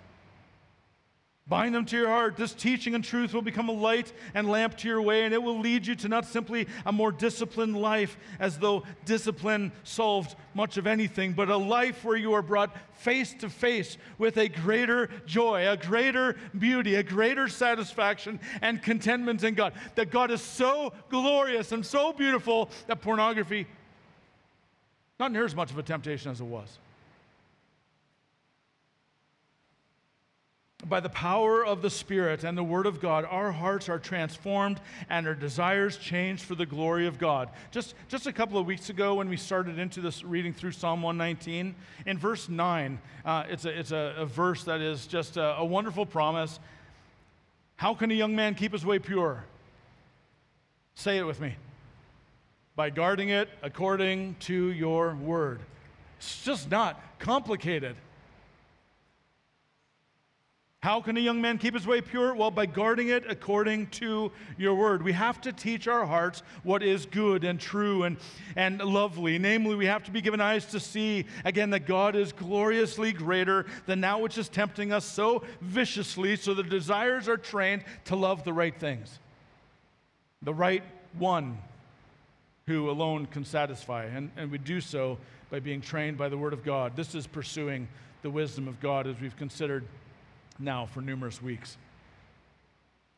Bind 1.48 1.74
them 1.74 1.86
to 1.86 1.96
your 1.96 2.08
heart. 2.08 2.36
This 2.36 2.52
teaching 2.52 2.94
and 2.94 3.02
truth 3.02 3.32
will 3.32 3.40
become 3.40 3.70
a 3.70 3.72
light 3.72 4.12
and 4.34 4.50
lamp 4.50 4.76
to 4.78 4.88
your 4.88 5.00
way, 5.00 5.24
and 5.24 5.32
it 5.32 5.42
will 5.42 5.58
lead 5.58 5.86
you 5.86 5.94
to 5.94 6.08
not 6.08 6.26
simply 6.26 6.68
a 6.84 6.92
more 6.92 7.10
disciplined 7.10 7.74
life, 7.74 8.18
as 8.38 8.58
though 8.58 8.82
discipline 9.06 9.72
solved 9.82 10.36
much 10.52 10.76
of 10.76 10.86
anything, 10.86 11.32
but 11.32 11.48
a 11.48 11.56
life 11.56 12.04
where 12.04 12.18
you 12.18 12.34
are 12.34 12.42
brought 12.42 12.76
face 12.96 13.32
to 13.32 13.48
face 13.48 13.96
with 14.18 14.36
a 14.36 14.48
greater 14.48 15.08
joy, 15.24 15.66
a 15.66 15.76
greater 15.76 16.36
beauty, 16.58 16.96
a 16.96 17.02
greater 17.02 17.48
satisfaction 17.48 18.38
and 18.60 18.82
contentment 18.82 19.42
in 19.42 19.54
God. 19.54 19.72
That 19.94 20.10
God 20.10 20.30
is 20.30 20.42
so 20.42 20.92
glorious 21.08 21.72
and 21.72 21.84
so 21.86 22.12
beautiful 22.12 22.68
that 22.88 23.00
pornography, 23.00 23.66
not 25.18 25.32
near 25.32 25.46
as 25.46 25.54
much 25.54 25.70
of 25.70 25.78
a 25.78 25.82
temptation 25.82 26.30
as 26.30 26.42
it 26.42 26.44
was. 26.44 26.78
By 30.88 31.00
the 31.00 31.08
power 31.08 31.64
of 31.64 31.82
the 31.82 31.90
Spirit 31.90 32.44
and 32.44 32.56
the 32.56 32.64
Word 32.64 32.86
of 32.86 33.00
God, 33.00 33.26
our 33.28 33.52
hearts 33.52 33.88
are 33.88 33.98
transformed 33.98 34.80
and 35.08 35.26
our 35.26 35.34
desires 35.34 35.96
changed 35.96 36.44
for 36.44 36.54
the 36.54 36.66
glory 36.66 37.06
of 37.06 37.18
God. 37.18 37.50
Just, 37.70 37.94
just 38.08 38.26
a 38.26 38.32
couple 38.32 38.58
of 38.58 38.66
weeks 38.66 38.90
ago, 38.90 39.16
when 39.16 39.28
we 39.28 39.36
started 39.36 39.78
into 39.78 40.00
this 40.00 40.24
reading 40.24 40.52
through 40.52 40.72
Psalm 40.72 41.02
119, 41.02 41.74
in 42.06 42.18
verse 42.18 42.48
9, 42.48 42.98
uh, 43.24 43.44
it's, 43.48 43.64
a, 43.64 43.78
it's 43.78 43.92
a, 43.92 44.14
a, 44.18 44.26
verse 44.26 44.64
that 44.64 44.80
is 44.80 45.06
just 45.06 45.36
a, 45.36 45.56
a 45.58 45.64
wonderful 45.64 46.06
promise. 46.06 46.58
How 47.76 47.94
can 47.94 48.10
a 48.10 48.14
young 48.14 48.34
man 48.34 48.54
keep 48.54 48.72
his 48.72 48.84
way 48.84 48.98
pure? 48.98 49.44
Say 50.94 51.18
it 51.18 51.24
with 51.24 51.40
me. 51.40 51.54
By 52.74 52.90
guarding 52.90 53.28
it 53.28 53.48
according 53.62 54.36
to 54.40 54.72
your 54.72 55.14
word. 55.14 55.60
It's 56.18 56.44
just 56.44 56.70
not 56.70 57.00
complicated. 57.18 57.96
How 60.80 61.00
can 61.00 61.16
a 61.16 61.20
young 61.20 61.40
man 61.40 61.58
keep 61.58 61.74
his 61.74 61.88
way 61.88 62.00
pure? 62.00 62.36
Well, 62.36 62.52
by 62.52 62.66
guarding 62.66 63.08
it 63.08 63.24
according 63.28 63.88
to 63.88 64.30
your 64.56 64.76
word. 64.76 65.02
We 65.02 65.12
have 65.12 65.40
to 65.40 65.52
teach 65.52 65.88
our 65.88 66.06
hearts 66.06 66.44
what 66.62 66.84
is 66.84 67.04
good 67.04 67.42
and 67.42 67.58
true 67.58 68.04
and, 68.04 68.16
and 68.54 68.80
lovely. 68.80 69.40
Namely, 69.40 69.74
we 69.74 69.86
have 69.86 70.04
to 70.04 70.12
be 70.12 70.20
given 70.20 70.40
eyes 70.40 70.66
to 70.66 70.78
see, 70.78 71.26
again, 71.44 71.70
that 71.70 71.84
God 71.86 72.14
is 72.14 72.32
gloriously 72.32 73.12
greater 73.12 73.66
than 73.86 74.02
that 74.02 74.20
which 74.20 74.38
is 74.38 74.48
tempting 74.48 74.92
us 74.92 75.04
so 75.04 75.42
viciously, 75.60 76.36
so 76.36 76.54
the 76.54 76.62
desires 76.62 77.28
are 77.28 77.36
trained 77.36 77.82
to 78.04 78.14
love 78.14 78.44
the 78.44 78.52
right 78.52 78.78
things. 78.78 79.18
The 80.42 80.54
right 80.54 80.84
one 81.18 81.58
who 82.68 82.88
alone 82.88 83.26
can 83.26 83.44
satisfy. 83.44 84.04
And, 84.04 84.30
and 84.36 84.48
we 84.48 84.58
do 84.58 84.80
so 84.80 85.18
by 85.50 85.58
being 85.58 85.80
trained 85.80 86.18
by 86.18 86.28
the 86.28 86.38
word 86.38 86.52
of 86.52 86.64
God. 86.64 86.94
This 86.94 87.16
is 87.16 87.26
pursuing 87.26 87.88
the 88.22 88.30
wisdom 88.30 88.68
of 88.68 88.78
God 88.80 89.08
as 89.08 89.16
we've 89.20 89.36
considered 89.36 89.84
now 90.58 90.86
for 90.86 91.00
numerous 91.00 91.42
weeks. 91.42 91.76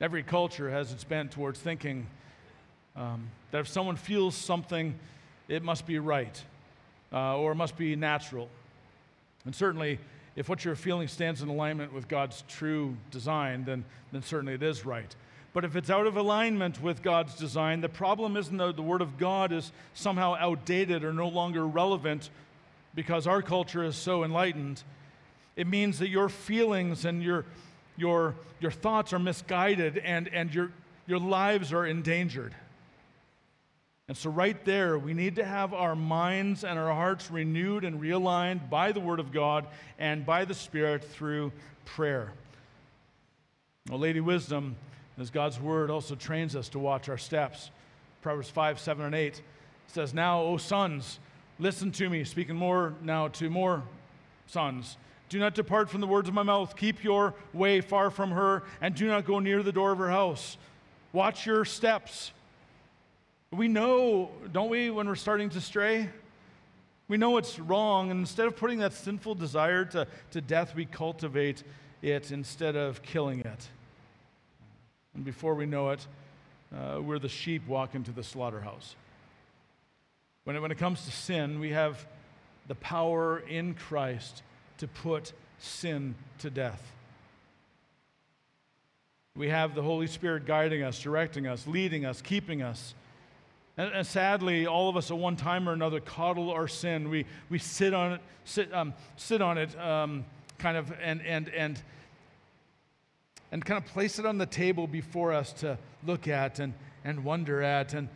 Every 0.01 0.23
culture 0.23 0.71
has 0.71 0.93
its 0.93 1.05
bent 1.05 1.31
towards 1.31 1.59
thinking 1.59 2.07
um, 2.97 3.31
that 3.51 3.61
if 3.61 3.69
someone 3.69 3.97
feels 3.97 4.35
something, 4.35 4.95
it 5.49 5.63
must 5.63 5.87
be 5.87 5.99
right 5.99 6.43
uh, 7.13 7.37
or 7.37 7.53
it 7.53 7.57
must 7.57 7.77
be 7.77 7.97
natural. 7.97 8.49
And 9.45 9.55
certainly, 9.55 9.99
if 10.37 10.49
what 10.49 10.65
you're 10.65 10.77
feeling 10.77 11.09
stands 11.09 11.43
in 11.43 11.49
alignment 11.49 11.93
with 11.93 12.09
God's 12.09 12.45
true 12.49 12.97
design, 13.11 13.65
then, 13.65 13.85
then 14.13 14.23
certainly 14.23 14.55
it 14.55 14.63
is 14.63 14.87
right. 14.87 15.15
But 15.53 15.65
if 15.65 15.75
it's 15.75 15.91
out 15.91 16.07
of 16.07 16.17
alignment 16.17 16.81
with 16.81 17.03
God's 17.03 17.35
design, 17.35 17.81
the 17.81 17.89
problem 17.89 18.37
isn't 18.37 18.57
that 18.57 18.77
the 18.77 18.83
Word 18.83 19.03
of 19.03 19.19
God 19.19 19.53
is 19.53 19.73
somehow 19.95 20.37
outdated 20.39 21.03
or 21.05 21.13
no 21.13 21.29
longer 21.29 21.67
relevant 21.67 22.31
because 22.95 23.27
our 23.27 23.43
culture 23.43 23.83
is 23.83 23.97
so 23.97 24.23
enlightened. 24.23 24.83
It 25.61 25.67
means 25.67 25.99
that 25.99 26.09
your 26.09 26.31
feelings 26.31 27.05
and 27.05 27.23
your, 27.23 27.45
your, 27.99 28.35
your 28.61 28.71
thoughts 28.71 29.13
are 29.13 29.19
misguided 29.19 29.99
and, 29.99 30.27
and 30.29 30.55
your, 30.55 30.73
your 31.07 31.19
lives 31.19 31.71
are 31.75 31.85
endangered. 31.85 32.55
And 34.09 34.17
so, 34.17 34.31
right 34.31 34.65
there, 34.65 34.99
we 34.99 35.13
need 35.13 35.37
to 35.37 35.45
have 35.45 35.75
our 35.75 35.95
minds 35.95 36.65
and 36.65 36.79
our 36.79 36.95
hearts 36.95 37.31
renewed 37.31 37.85
and 37.85 38.01
realigned 38.01 38.71
by 38.71 38.93
the 38.93 39.01
Word 39.01 39.21
of 39.21 39.33
God 39.33 39.67
and 39.99 40.25
by 40.25 40.47
the 40.47 40.55
Spirit 40.55 41.05
through 41.05 41.53
prayer. 41.85 42.33
Well, 43.91 43.99
Lady 43.99 44.21
Wisdom, 44.21 44.77
as 45.19 45.29
God's 45.29 45.61
Word 45.61 45.91
also 45.91 46.15
trains 46.15 46.57
us 46.57 46.71
to 46.71 46.79
watch 46.79 47.11
our 47.11 47.19
steps. 47.19 47.71
Proverbs 48.23 48.49
5, 48.49 48.81
7, 48.81 49.05
and 49.05 49.15
8 49.15 49.43
says, 49.89 50.15
Now, 50.15 50.41
O 50.41 50.57
sons, 50.57 51.19
listen 51.59 51.93
to 51.93 52.09
me, 52.09 52.25
speaking 52.25 52.57
more 52.57 52.95
now 53.03 53.29
to 53.29 53.51
more 53.51 53.83
sons. 54.47 54.97
Do 55.31 55.39
not 55.39 55.55
depart 55.55 55.89
from 55.89 56.01
the 56.01 56.09
words 56.09 56.29
of 56.29 56.35
my 56.35 56.43
mouth. 56.43 56.77
Keep 56.77 57.05
your 57.05 57.35
way 57.53 57.81
far 57.81 58.11
from 58.11 58.33
her, 58.33 58.65
and 58.81 58.97
do 58.97 59.07
not 59.07 59.25
go 59.25 59.39
near 59.39 59.63
the 59.63 59.71
door 59.71 59.93
of 59.93 59.99
her 59.99 60.11
house. 60.11 60.59
Watch 61.13 61.47
your 61.47 61.65
steps. 61.65 62.33
We 63.53 63.69
know, 63.69 64.31
don't 64.53 64.69
we, 64.69 64.91
when 64.91 65.07
we're 65.07 65.15
starting 65.15 65.49
to 65.51 65.61
stray? 65.61 66.11
We 67.07 67.17
know 67.17 67.37
it's 67.37 67.61
wrong, 67.61 68.11
and 68.11 68.19
instead 68.19 68.49
of 68.49 68.57
putting 68.57 68.81
that 68.81 68.93
sinful 68.93 69.37
desire 69.37 69.85
to, 69.87 70.09
to 70.33 70.41
death, 70.41 70.75
we 70.75 70.85
cultivate 70.85 71.63
it 72.03 72.33
instead 72.33 72.75
of 72.75 73.01
killing 73.03 73.39
it. 73.39 73.69
And 75.15 75.25
before 75.25 75.55
we 75.55 75.65
know 75.65 75.91
it, 75.91 76.05
uh, 76.75 77.01
we're 77.01 77.21
the 77.21 77.29
sheep 77.29 77.69
walking 77.69 78.03
to 78.03 78.11
the 78.11 78.25
slaughterhouse. 78.25 78.97
When 80.43 80.57
it, 80.57 80.61
when 80.61 80.73
it 80.73 80.79
comes 80.79 81.05
to 81.05 81.13
sin, 81.13 81.61
we 81.61 81.71
have 81.71 82.05
the 82.67 82.75
power 82.75 83.39
in 83.49 83.75
Christ 83.75 84.43
to 84.81 84.89
put 84.89 85.33
sin 85.59 86.15
to 86.39 86.51
death. 86.51 86.83
We 89.37 89.49
have 89.49 89.75
the 89.75 89.83
Holy 89.83 90.07
Spirit 90.07 90.45
guiding 90.45 90.83
us, 90.83 91.01
directing 91.01 91.47
us, 91.47 91.67
leading 91.67 92.05
us, 92.05 92.21
keeping 92.21 92.63
us. 92.63 92.95
And, 93.77 93.93
and 93.93 94.07
sadly, 94.07 94.67
all 94.67 94.89
of 94.89 94.97
us 94.97 95.11
at 95.11 95.17
one 95.17 95.37
time 95.37 95.69
or 95.69 95.73
another 95.73 96.01
coddle 96.01 96.51
our 96.51 96.67
sin. 96.67 97.09
We, 97.09 97.27
we 97.49 97.59
sit 97.59 97.95
on 97.95 98.15
it, 98.15 98.21
sit, 98.45 98.73
um, 98.75 98.93
sit 99.17 99.41
on 99.41 99.59
it 99.59 99.79
um, 99.79 100.25
kind 100.59 100.77
of, 100.77 100.93
and, 101.03 101.23
and, 101.25 101.49
and, 101.51 101.81
and 103.53 103.65
kind 103.65 103.83
of 103.83 103.91
place 103.91 104.19
it 104.19 104.27
on 104.27 104.39
the 104.39 104.47
table 104.47 104.87
before 104.87 105.33
us 105.33 105.53
to 105.55 105.79
look 106.07 106.27
at 106.27 106.59
and, 106.59 106.73
and 107.05 107.23
wonder 107.23 107.63
at. 107.63 107.95
And 107.95 108.09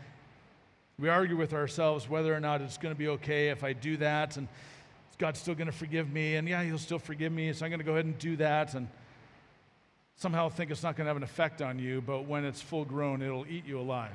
we 0.98 1.08
argue 1.08 1.36
with 1.36 1.52
ourselves 1.52 2.08
whether 2.08 2.34
or 2.34 2.40
not 2.40 2.60
it's 2.60 2.78
going 2.78 2.94
to 2.94 2.98
be 2.98 3.08
okay 3.08 3.50
if 3.50 3.62
I 3.62 3.72
do 3.74 3.96
that. 3.98 4.36
And 4.36 4.48
God's 5.18 5.40
still 5.40 5.54
going 5.54 5.66
to 5.66 5.72
forgive 5.72 6.12
me, 6.12 6.36
and 6.36 6.48
yeah, 6.48 6.62
He'll 6.62 6.78
still 6.78 6.98
forgive 6.98 7.32
me, 7.32 7.52
so 7.52 7.64
I'm 7.64 7.70
going 7.70 7.80
to 7.80 7.84
go 7.84 7.92
ahead 7.92 8.04
and 8.04 8.18
do 8.18 8.36
that, 8.36 8.74
and 8.74 8.88
somehow 10.16 10.48
think 10.48 10.70
it's 10.70 10.82
not 10.82 10.96
going 10.96 11.04
to 11.04 11.08
have 11.08 11.16
an 11.16 11.22
effect 11.22 11.62
on 11.62 11.78
you, 11.78 12.00
but 12.00 12.26
when 12.26 12.44
it's 12.44 12.60
full 12.60 12.84
grown, 12.84 13.22
it'll 13.22 13.46
eat 13.46 13.66
you 13.66 13.78
alive. 13.78 14.10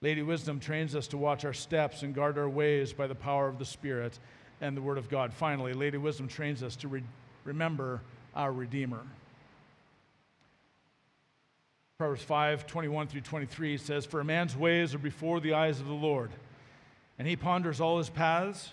Lady 0.00 0.22
Wisdom 0.22 0.58
trains 0.58 0.96
us 0.96 1.06
to 1.08 1.16
watch 1.16 1.44
our 1.44 1.52
steps 1.52 2.02
and 2.02 2.12
guard 2.12 2.36
our 2.36 2.48
ways 2.48 2.92
by 2.92 3.06
the 3.06 3.14
power 3.14 3.46
of 3.46 3.58
the 3.58 3.64
Spirit 3.64 4.18
and 4.60 4.76
the 4.76 4.82
Word 4.82 4.98
of 4.98 5.08
God. 5.08 5.32
Finally, 5.32 5.74
Lady 5.74 5.96
Wisdom 5.96 6.26
trains 6.26 6.62
us 6.62 6.74
to 6.76 6.88
re- 6.88 7.04
remember 7.44 8.00
our 8.34 8.52
Redeemer. 8.52 9.02
Proverbs 11.98 12.22
5 12.22 12.66
21 12.66 13.06
through 13.06 13.20
23 13.20 13.76
says, 13.76 14.04
For 14.04 14.18
a 14.18 14.24
man's 14.24 14.56
ways 14.56 14.92
are 14.92 14.98
before 14.98 15.38
the 15.38 15.54
eyes 15.54 15.78
of 15.78 15.86
the 15.86 15.92
Lord 15.92 16.30
and 17.18 17.28
he 17.28 17.36
ponders 17.36 17.80
all 17.80 17.98
his 17.98 18.08
paths. 18.08 18.72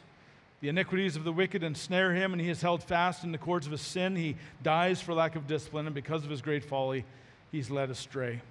The 0.62 0.70
iniquities 0.70 1.16
of 1.16 1.24
the 1.24 1.32
wicked 1.32 1.64
ensnare 1.64 2.14
him, 2.14 2.34
and 2.34 2.42
he 2.42 2.50
is 2.50 2.62
held 2.62 2.84
fast 2.84 3.24
in 3.24 3.32
the 3.32 3.38
cords 3.38 3.66
of 3.66 3.72
his 3.72 3.82
sin. 3.82 4.16
He 4.16 4.36
dies 4.62 5.02
for 5.02 5.14
lack 5.14 5.36
of 5.36 5.48
discipline, 5.48 5.86
and 5.86 5.96
because 5.96 6.24
of 6.24 6.30
his 6.30 6.42
great 6.42 6.66
folly, 6.66 7.06
he's 7.52 7.70
led 7.70 7.90
astray. 7.90 8.42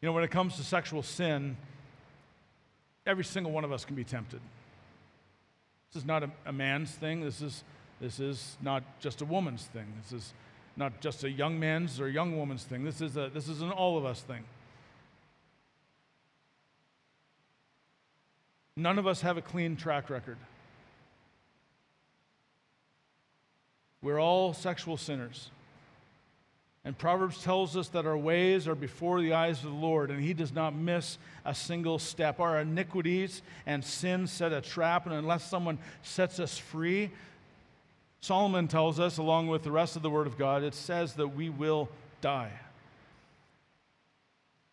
You 0.00 0.06
know, 0.06 0.12
when 0.12 0.24
it 0.24 0.30
comes 0.30 0.56
to 0.56 0.62
sexual 0.62 1.02
sin, 1.02 1.56
every 3.06 3.24
single 3.24 3.52
one 3.52 3.64
of 3.64 3.72
us 3.72 3.84
can 3.84 3.96
be 3.96 4.04
tempted. 4.04 4.40
This 5.92 6.02
is 6.02 6.06
not 6.06 6.22
a, 6.22 6.30
a 6.46 6.52
man's 6.52 6.90
thing. 6.90 7.20
This 7.20 7.40
is, 7.42 7.64
this 8.00 8.20
is 8.20 8.56
not 8.62 8.82
just 9.00 9.20
a 9.20 9.24
woman's 9.24 9.64
thing. 9.64 9.86
This 10.02 10.12
is 10.12 10.32
not 10.76 11.00
just 11.00 11.24
a 11.24 11.30
young 11.30 11.58
man's 11.58 12.00
or 12.00 12.06
a 12.06 12.12
young 12.12 12.36
woman's 12.36 12.64
thing. 12.64 12.84
This 12.84 13.00
is, 13.00 13.16
a, 13.16 13.30
this 13.32 13.48
is 13.48 13.62
an 13.62 13.70
all 13.70 13.96
of 13.96 14.04
us 14.04 14.20
thing. 14.20 14.44
None 18.76 18.98
of 18.98 19.06
us 19.06 19.22
have 19.22 19.36
a 19.36 19.42
clean 19.42 19.76
track 19.76 20.10
record. 20.10 20.36
We're 24.02 24.20
all 24.20 24.52
sexual 24.52 24.96
sinners. 24.96 25.50
And 26.84 26.96
Proverbs 26.96 27.42
tells 27.42 27.76
us 27.76 27.88
that 27.88 28.06
our 28.06 28.16
ways 28.16 28.68
are 28.68 28.76
before 28.76 29.20
the 29.20 29.32
eyes 29.32 29.58
of 29.58 29.70
the 29.70 29.76
Lord, 29.76 30.10
and 30.10 30.22
He 30.22 30.34
does 30.34 30.52
not 30.52 30.72
miss 30.72 31.18
a 31.44 31.52
single 31.54 31.98
step. 31.98 32.38
Our 32.38 32.60
iniquities 32.60 33.42
and 33.66 33.82
sins 33.82 34.30
set 34.30 34.52
a 34.52 34.60
trap, 34.60 35.06
and 35.06 35.14
unless 35.14 35.50
someone 35.50 35.78
sets 36.02 36.38
us 36.38 36.56
free, 36.56 37.10
Solomon 38.20 38.68
tells 38.68 39.00
us, 39.00 39.18
along 39.18 39.48
with 39.48 39.64
the 39.64 39.72
rest 39.72 39.96
of 39.96 40.02
the 40.02 40.10
Word 40.10 40.28
of 40.28 40.38
God, 40.38 40.62
it 40.62 40.74
says 40.74 41.14
that 41.14 41.28
we 41.28 41.48
will 41.50 41.88
die. 42.20 42.52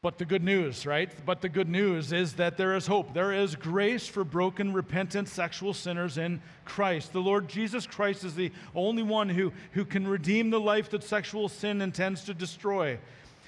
But 0.03 0.17
the 0.17 0.25
good 0.25 0.43
news, 0.43 0.85
right? 0.85 1.09
But 1.25 1.39
the 1.39 1.47
good 1.47 1.69
news 1.69 2.11
is 2.11 2.33
that 2.33 2.57
there 2.57 2.75
is 2.75 2.85
hope. 2.85 3.13
There 3.13 3.31
is 3.31 3.55
grace 3.55 4.05
for 4.05 4.25
broken, 4.25 4.73
repentant 4.73 5.29
sexual 5.29 5.73
sinners 5.73 6.17
in 6.17 6.41
Christ. 6.65 7.13
The 7.13 7.21
Lord 7.21 7.47
Jesus 7.47 7.87
Christ 7.87 8.25
is 8.25 8.35
the 8.35 8.51
only 8.75 9.01
one 9.01 9.29
who, 9.29 9.53
who 9.71 9.85
can 9.85 10.05
redeem 10.05 10.49
the 10.49 10.59
life 10.59 10.89
that 10.89 11.05
sexual 11.05 11.47
sin 11.47 11.81
intends 11.81 12.25
to 12.25 12.33
destroy. 12.33 12.99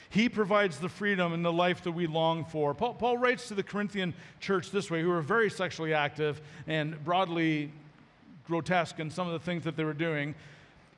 He 0.10 0.30
provides 0.30 0.78
the 0.80 0.88
freedom 0.88 1.34
and 1.34 1.44
the 1.44 1.52
life 1.52 1.84
that 1.84 1.92
we 1.92 2.08
long 2.08 2.46
for. 2.46 2.74
Paul, 2.74 2.94
Paul 2.94 3.18
writes 3.18 3.50
to 3.50 3.54
the 3.54 3.62
Corinthian 3.62 4.14
church 4.40 4.72
this 4.72 4.90
way, 4.90 5.02
who 5.02 5.12
are 5.12 5.22
very 5.22 5.50
sexually 5.50 5.94
active 5.94 6.40
and 6.68 7.04
broadly 7.04 7.70
grotesque 8.48 8.98
in 9.02 9.12
some 9.12 9.28
of 9.28 9.34
the 9.34 9.46
things 9.46 9.66
that 9.66 9.76
they 9.76 9.84
were 9.84 9.94
doing. 9.94 10.34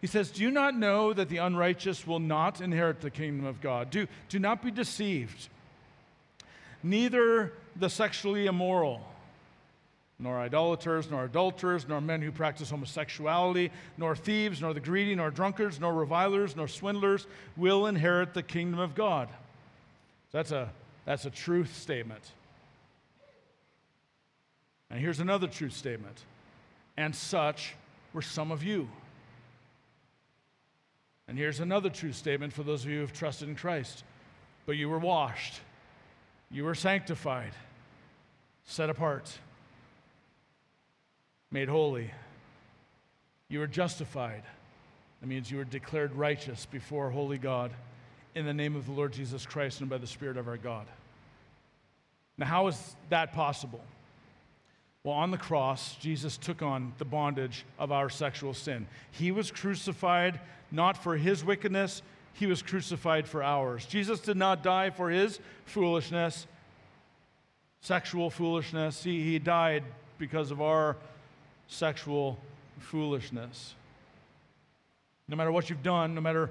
He 0.01 0.07
says, 0.07 0.29
Do 0.29 0.43
you 0.43 0.51
not 0.51 0.75
know 0.75 1.13
that 1.13 1.29
the 1.29 1.37
unrighteous 1.37 2.05
will 2.05 2.19
not 2.19 2.61
inherit 2.61 3.01
the 3.01 3.09
kingdom 3.09 3.45
of 3.45 3.61
God? 3.61 3.89
Do, 3.89 4.07
do 4.29 4.39
not 4.39 4.63
be 4.63 4.71
deceived. 4.71 5.49
Neither 6.83 7.53
the 7.75 7.89
sexually 7.89 8.45
immoral, 8.45 9.01
nor 10.19 10.39
idolaters, 10.39 11.09
nor 11.09 11.25
adulterers, 11.25 11.87
nor 11.87 12.01
men 12.01 12.21
who 12.21 12.31
practice 12.31 12.69
homosexuality, 12.69 13.71
nor 13.97 14.15
thieves, 14.15 14.61
nor 14.61 14.73
the 14.73 14.79
greedy, 14.79 15.15
nor 15.15 15.31
drunkards, 15.31 15.79
nor 15.79 15.93
revilers, 15.93 16.55
nor 16.55 16.67
swindlers 16.67 17.25
will 17.55 17.87
inherit 17.87 18.33
the 18.33 18.43
kingdom 18.43 18.79
of 18.79 18.93
God. 18.93 19.29
That's 20.31 20.51
a, 20.51 20.69
that's 21.05 21.25
a 21.25 21.29
truth 21.29 21.75
statement. 21.75 22.31
And 24.89 24.99
here's 24.99 25.19
another 25.19 25.47
truth 25.47 25.73
statement. 25.73 26.17
And 26.95 27.15
such 27.15 27.73
were 28.13 28.21
some 28.21 28.51
of 28.51 28.63
you. 28.63 28.87
And 31.27 31.37
here's 31.37 31.59
another 31.59 31.89
true 31.89 32.13
statement 32.13 32.53
for 32.53 32.63
those 32.63 32.83
of 32.83 32.89
you 32.89 32.97
who 32.97 33.01
have 33.01 33.13
trusted 33.13 33.49
in 33.49 33.55
Christ. 33.55 34.03
But 34.65 34.77
you 34.77 34.89
were 34.89 34.99
washed, 34.99 35.61
you 36.51 36.63
were 36.63 36.75
sanctified, 36.75 37.53
set 38.65 38.89
apart, 38.89 39.37
made 41.51 41.69
holy. 41.69 42.11
You 43.49 43.59
were 43.59 43.67
justified. 43.67 44.43
That 45.21 45.27
means 45.27 45.49
you 45.49 45.57
were 45.57 45.63
declared 45.63 46.13
righteous 46.13 46.65
before 46.65 47.09
holy 47.09 47.37
God 47.37 47.71
in 48.35 48.45
the 48.45 48.53
name 48.53 48.75
of 48.75 48.85
the 48.85 48.91
Lord 48.91 49.13
Jesus 49.13 49.45
Christ 49.45 49.79
and 49.79 49.89
by 49.89 49.97
the 49.97 50.07
Spirit 50.07 50.37
of 50.37 50.47
our 50.47 50.57
God. 50.57 50.85
Now, 52.37 52.45
how 52.45 52.67
is 52.67 52.95
that 53.09 53.33
possible? 53.33 53.81
Well, 55.07 55.15
on 55.15 55.31
the 55.31 55.37
cross, 55.37 55.95
Jesus 55.95 56.35
took 56.35 56.61
on 56.61 56.91
the 56.97 57.05
bondage 57.05 57.63
of 57.79 57.93
our 57.93 58.09
sexual 58.09 58.53
sin. 58.53 58.87
He 59.11 59.31
was 59.31 59.51
crucified 59.51 60.41
not 60.69 61.01
for 61.01 61.15
his 61.15 61.45
wickedness, 61.45 62.01
he 62.33 62.45
was 62.45 62.61
crucified 62.61 63.25
for 63.25 63.41
ours. 63.41 63.85
Jesus 63.85 64.19
did 64.19 64.35
not 64.35 64.63
die 64.63 64.89
for 64.89 65.09
his 65.09 65.39
foolishness, 65.63 66.45
sexual 67.79 68.29
foolishness. 68.29 69.01
He, 69.01 69.23
he 69.23 69.39
died 69.39 69.85
because 70.17 70.51
of 70.51 70.61
our 70.61 70.97
sexual 71.69 72.37
foolishness. 72.77 73.75
No 75.29 75.37
matter 75.37 75.53
what 75.53 75.69
you've 75.69 75.83
done, 75.83 76.15
no 76.15 76.19
matter 76.19 76.49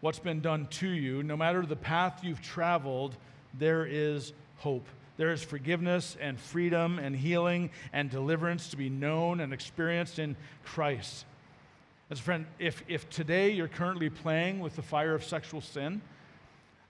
what's 0.00 0.18
been 0.18 0.40
done 0.40 0.68
to 0.68 0.88
you, 0.88 1.22
no 1.22 1.36
matter 1.36 1.66
the 1.66 1.76
path 1.76 2.20
you've 2.24 2.40
traveled, 2.40 3.14
there 3.58 3.84
is 3.84 4.32
hope. 4.56 4.86
There 5.20 5.32
is 5.32 5.44
forgiveness 5.44 6.16
and 6.18 6.40
freedom 6.40 6.98
and 6.98 7.14
healing 7.14 7.68
and 7.92 8.08
deliverance 8.08 8.70
to 8.70 8.78
be 8.78 8.88
known 8.88 9.40
and 9.40 9.52
experienced 9.52 10.18
in 10.18 10.34
Christ. 10.64 11.26
As 12.08 12.20
a 12.20 12.22
friend, 12.22 12.46
if, 12.58 12.82
if 12.88 13.10
today 13.10 13.50
you're 13.50 13.68
currently 13.68 14.08
playing 14.08 14.60
with 14.60 14.76
the 14.76 14.82
fire 14.82 15.14
of 15.14 15.22
sexual 15.22 15.60
sin, 15.60 16.00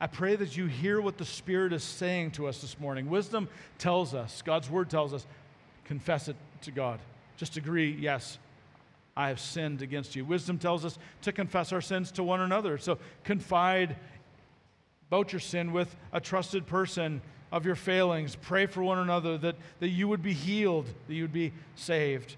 I 0.00 0.06
pray 0.06 0.36
that 0.36 0.56
you 0.56 0.66
hear 0.66 1.00
what 1.00 1.18
the 1.18 1.24
Spirit 1.24 1.72
is 1.72 1.82
saying 1.82 2.30
to 2.32 2.46
us 2.46 2.60
this 2.60 2.78
morning. 2.78 3.10
Wisdom 3.10 3.48
tells 3.78 4.14
us, 4.14 4.42
God's 4.42 4.70
Word 4.70 4.90
tells 4.90 5.12
us, 5.12 5.26
confess 5.84 6.28
it 6.28 6.36
to 6.62 6.70
God. 6.70 7.00
Just 7.36 7.56
agree, 7.56 7.90
yes, 7.98 8.38
I 9.16 9.26
have 9.26 9.40
sinned 9.40 9.82
against 9.82 10.14
you. 10.14 10.24
Wisdom 10.24 10.56
tells 10.56 10.84
us 10.84 11.00
to 11.22 11.32
confess 11.32 11.72
our 11.72 11.80
sins 11.80 12.12
to 12.12 12.22
one 12.22 12.42
another. 12.42 12.78
So 12.78 12.98
confide 13.24 13.96
about 15.08 15.32
your 15.32 15.40
sin 15.40 15.72
with 15.72 15.96
a 16.12 16.20
trusted 16.20 16.68
person 16.68 17.22
of 17.52 17.66
your 17.66 17.74
failings. 17.74 18.36
Pray 18.36 18.66
for 18.66 18.82
one 18.82 18.98
another 18.98 19.36
that, 19.38 19.56
that 19.80 19.88
you 19.88 20.08
would 20.08 20.22
be 20.22 20.32
healed, 20.32 20.86
that 21.08 21.14
you 21.14 21.22
would 21.22 21.32
be 21.32 21.52
saved. 21.76 22.36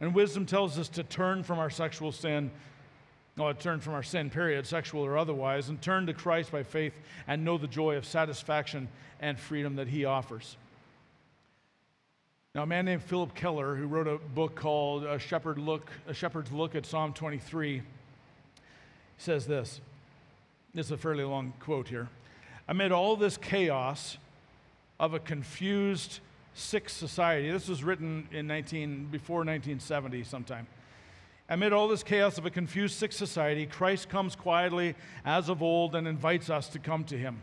And 0.00 0.14
wisdom 0.14 0.46
tells 0.46 0.78
us 0.78 0.88
to 0.90 1.02
turn 1.02 1.42
from 1.42 1.58
our 1.58 1.70
sexual 1.70 2.12
sin, 2.12 2.50
no, 3.36 3.52
turn 3.52 3.80
from 3.80 3.94
our 3.94 4.02
sin, 4.02 4.30
period, 4.30 4.66
sexual 4.66 5.04
or 5.04 5.16
otherwise, 5.16 5.68
and 5.68 5.80
turn 5.80 6.06
to 6.06 6.14
Christ 6.14 6.50
by 6.50 6.62
faith 6.62 6.94
and 7.26 7.44
know 7.44 7.56
the 7.56 7.68
joy 7.68 7.96
of 7.96 8.04
satisfaction 8.04 8.88
and 9.20 9.38
freedom 9.38 9.76
that 9.76 9.88
He 9.88 10.04
offers. 10.04 10.56
Now, 12.54 12.62
a 12.62 12.66
man 12.66 12.86
named 12.86 13.02
Phillip 13.04 13.34
Keller, 13.34 13.76
who 13.76 13.86
wrote 13.86 14.08
a 14.08 14.18
book 14.18 14.56
called 14.56 15.04
A, 15.04 15.18
Shepherd 15.18 15.58
Look, 15.58 15.88
a 16.08 16.14
Shepherd's 16.14 16.50
Look 16.50 16.74
at 16.74 16.86
Psalm 16.86 17.12
23, 17.12 17.82
says 19.18 19.46
this. 19.46 19.80
This 20.74 20.86
is 20.86 20.92
a 20.92 20.96
fairly 20.96 21.24
long 21.24 21.52
quote 21.60 21.88
here. 21.88 22.08
Amid 22.66 22.90
all 22.90 23.16
this 23.16 23.36
chaos 23.36 24.18
of 24.98 25.14
a 25.14 25.18
confused 25.18 26.20
sick 26.54 26.88
society. 26.88 27.50
This 27.50 27.68
was 27.68 27.84
written 27.84 28.28
in 28.32 28.46
19, 28.46 29.06
before 29.06 29.38
1970 29.38 30.24
sometime. 30.24 30.66
Amid 31.48 31.72
all 31.72 31.88
this 31.88 32.02
chaos 32.02 32.36
of 32.36 32.44
a 32.44 32.50
confused 32.50 32.98
sick 32.98 33.12
society, 33.12 33.64
Christ 33.64 34.08
comes 34.08 34.34
quietly 34.36 34.94
as 35.24 35.48
of 35.48 35.62
old 35.62 35.94
and 35.94 36.06
invites 36.06 36.50
us 36.50 36.68
to 36.70 36.78
come 36.78 37.04
to 37.04 37.16
him. 37.16 37.40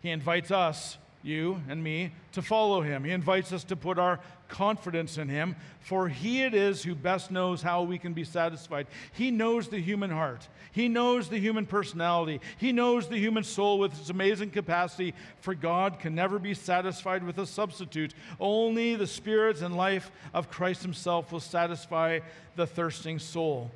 He 0.00 0.10
invites 0.10 0.50
us 0.50 0.98
you 1.26 1.60
and 1.68 1.82
me, 1.82 2.12
to 2.32 2.40
follow 2.40 2.80
him. 2.80 3.04
He 3.04 3.10
invites 3.10 3.52
us 3.52 3.64
to 3.64 3.76
put 3.76 3.98
our 3.98 4.20
confidence 4.48 5.18
in 5.18 5.28
him, 5.28 5.56
for 5.80 6.08
he 6.08 6.42
it 6.42 6.54
is 6.54 6.82
who 6.82 6.94
best 6.94 7.30
knows 7.30 7.62
how 7.62 7.82
we 7.82 7.98
can 7.98 8.12
be 8.12 8.24
satisfied. 8.24 8.86
He 9.12 9.30
knows 9.30 9.68
the 9.68 9.78
human 9.78 10.10
heart, 10.10 10.48
he 10.72 10.88
knows 10.88 11.28
the 11.28 11.38
human 11.38 11.66
personality, 11.66 12.40
he 12.58 12.72
knows 12.72 13.08
the 13.08 13.18
human 13.18 13.44
soul 13.44 13.78
with 13.78 13.98
its 13.98 14.10
amazing 14.10 14.50
capacity, 14.50 15.14
for 15.40 15.54
God 15.54 15.98
can 15.98 16.14
never 16.14 16.38
be 16.38 16.54
satisfied 16.54 17.24
with 17.24 17.38
a 17.38 17.46
substitute. 17.46 18.14
Only 18.40 18.94
the 18.94 19.06
spirit 19.06 19.62
and 19.62 19.76
life 19.76 20.10
of 20.34 20.50
Christ 20.50 20.82
himself 20.82 21.32
will 21.32 21.40
satisfy 21.40 22.20
the 22.56 22.66
thirsting 22.66 23.18
soul. 23.18 23.70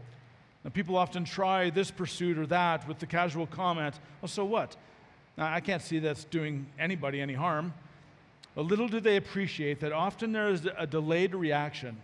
Now, 0.65 0.71
people 0.71 0.97
often 0.97 1.25
try 1.25 1.71
this 1.71 1.91
pursuit 1.91 2.39
or 2.39 2.47
that 2.47 2.87
with 2.87 2.99
the 2.99 3.07
casual 3.07 3.47
comment, 3.47 3.99
well, 4.21 4.29
so 4.29 4.45
what? 4.45 4.77
I 5.39 5.61
can't 5.61 5.81
see 5.81 6.01
that's 6.01 6.25
doing 6.25 6.67
anybody 6.79 7.21
any 7.21 7.33
harm. 7.33 7.73
But 8.55 8.67
little 8.67 8.89
do 8.89 9.01
they 9.01 9.17
appreciate 9.17 9.81
that 9.81 9.93
often 9.93 10.33
there 10.33 10.49
is 10.49 10.67
a 10.77 10.87
delayed 10.87 11.35
reaction 11.35 11.97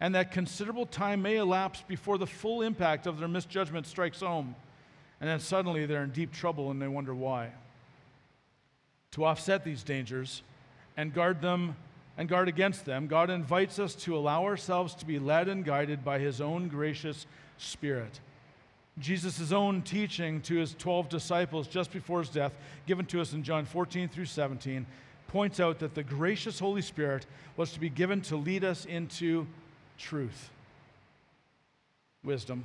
and 0.00 0.14
that 0.14 0.30
considerable 0.30 0.86
time 0.86 1.22
may 1.22 1.36
elapse 1.36 1.82
before 1.86 2.18
the 2.18 2.26
full 2.26 2.62
impact 2.62 3.06
of 3.06 3.18
their 3.18 3.28
misjudgment 3.28 3.86
strikes 3.86 4.20
home. 4.20 4.54
And 5.20 5.28
then 5.28 5.40
suddenly 5.40 5.86
they're 5.86 6.04
in 6.04 6.10
deep 6.10 6.32
trouble 6.32 6.70
and 6.70 6.80
they 6.80 6.86
wonder 6.86 7.14
why. 7.14 7.50
To 9.12 9.24
offset 9.24 9.64
these 9.64 9.82
dangers 9.82 10.42
and 10.96 11.12
guard 11.12 11.40
them 11.40 11.74
and 12.16 12.28
guard 12.28 12.48
against 12.48 12.84
them, 12.84 13.06
God 13.06 13.30
invites 13.30 13.78
us 13.78 13.94
to 13.96 14.16
allow 14.16 14.44
ourselves 14.44 14.94
to 14.96 15.06
be 15.06 15.18
led 15.18 15.48
and 15.48 15.64
guided 15.64 16.04
by 16.04 16.18
His 16.18 16.40
own 16.40 16.68
gracious 16.68 17.26
Spirit. 17.56 18.20
Jesus' 18.98 19.52
own 19.52 19.82
teaching 19.82 20.40
to 20.42 20.56
his 20.56 20.74
12 20.74 21.08
disciples 21.08 21.68
just 21.68 21.92
before 21.92 22.20
his 22.20 22.28
death, 22.28 22.56
given 22.86 23.06
to 23.06 23.20
us 23.20 23.32
in 23.32 23.42
John 23.42 23.64
14 23.64 24.08
through 24.08 24.24
17, 24.24 24.86
points 25.28 25.60
out 25.60 25.78
that 25.78 25.94
the 25.94 26.02
gracious 26.02 26.58
Holy 26.58 26.82
Spirit 26.82 27.26
was 27.56 27.72
to 27.72 27.80
be 27.80 27.88
given 27.88 28.20
to 28.22 28.36
lead 28.36 28.64
us 28.64 28.84
into 28.84 29.46
truth, 29.96 30.50
wisdom, 32.24 32.64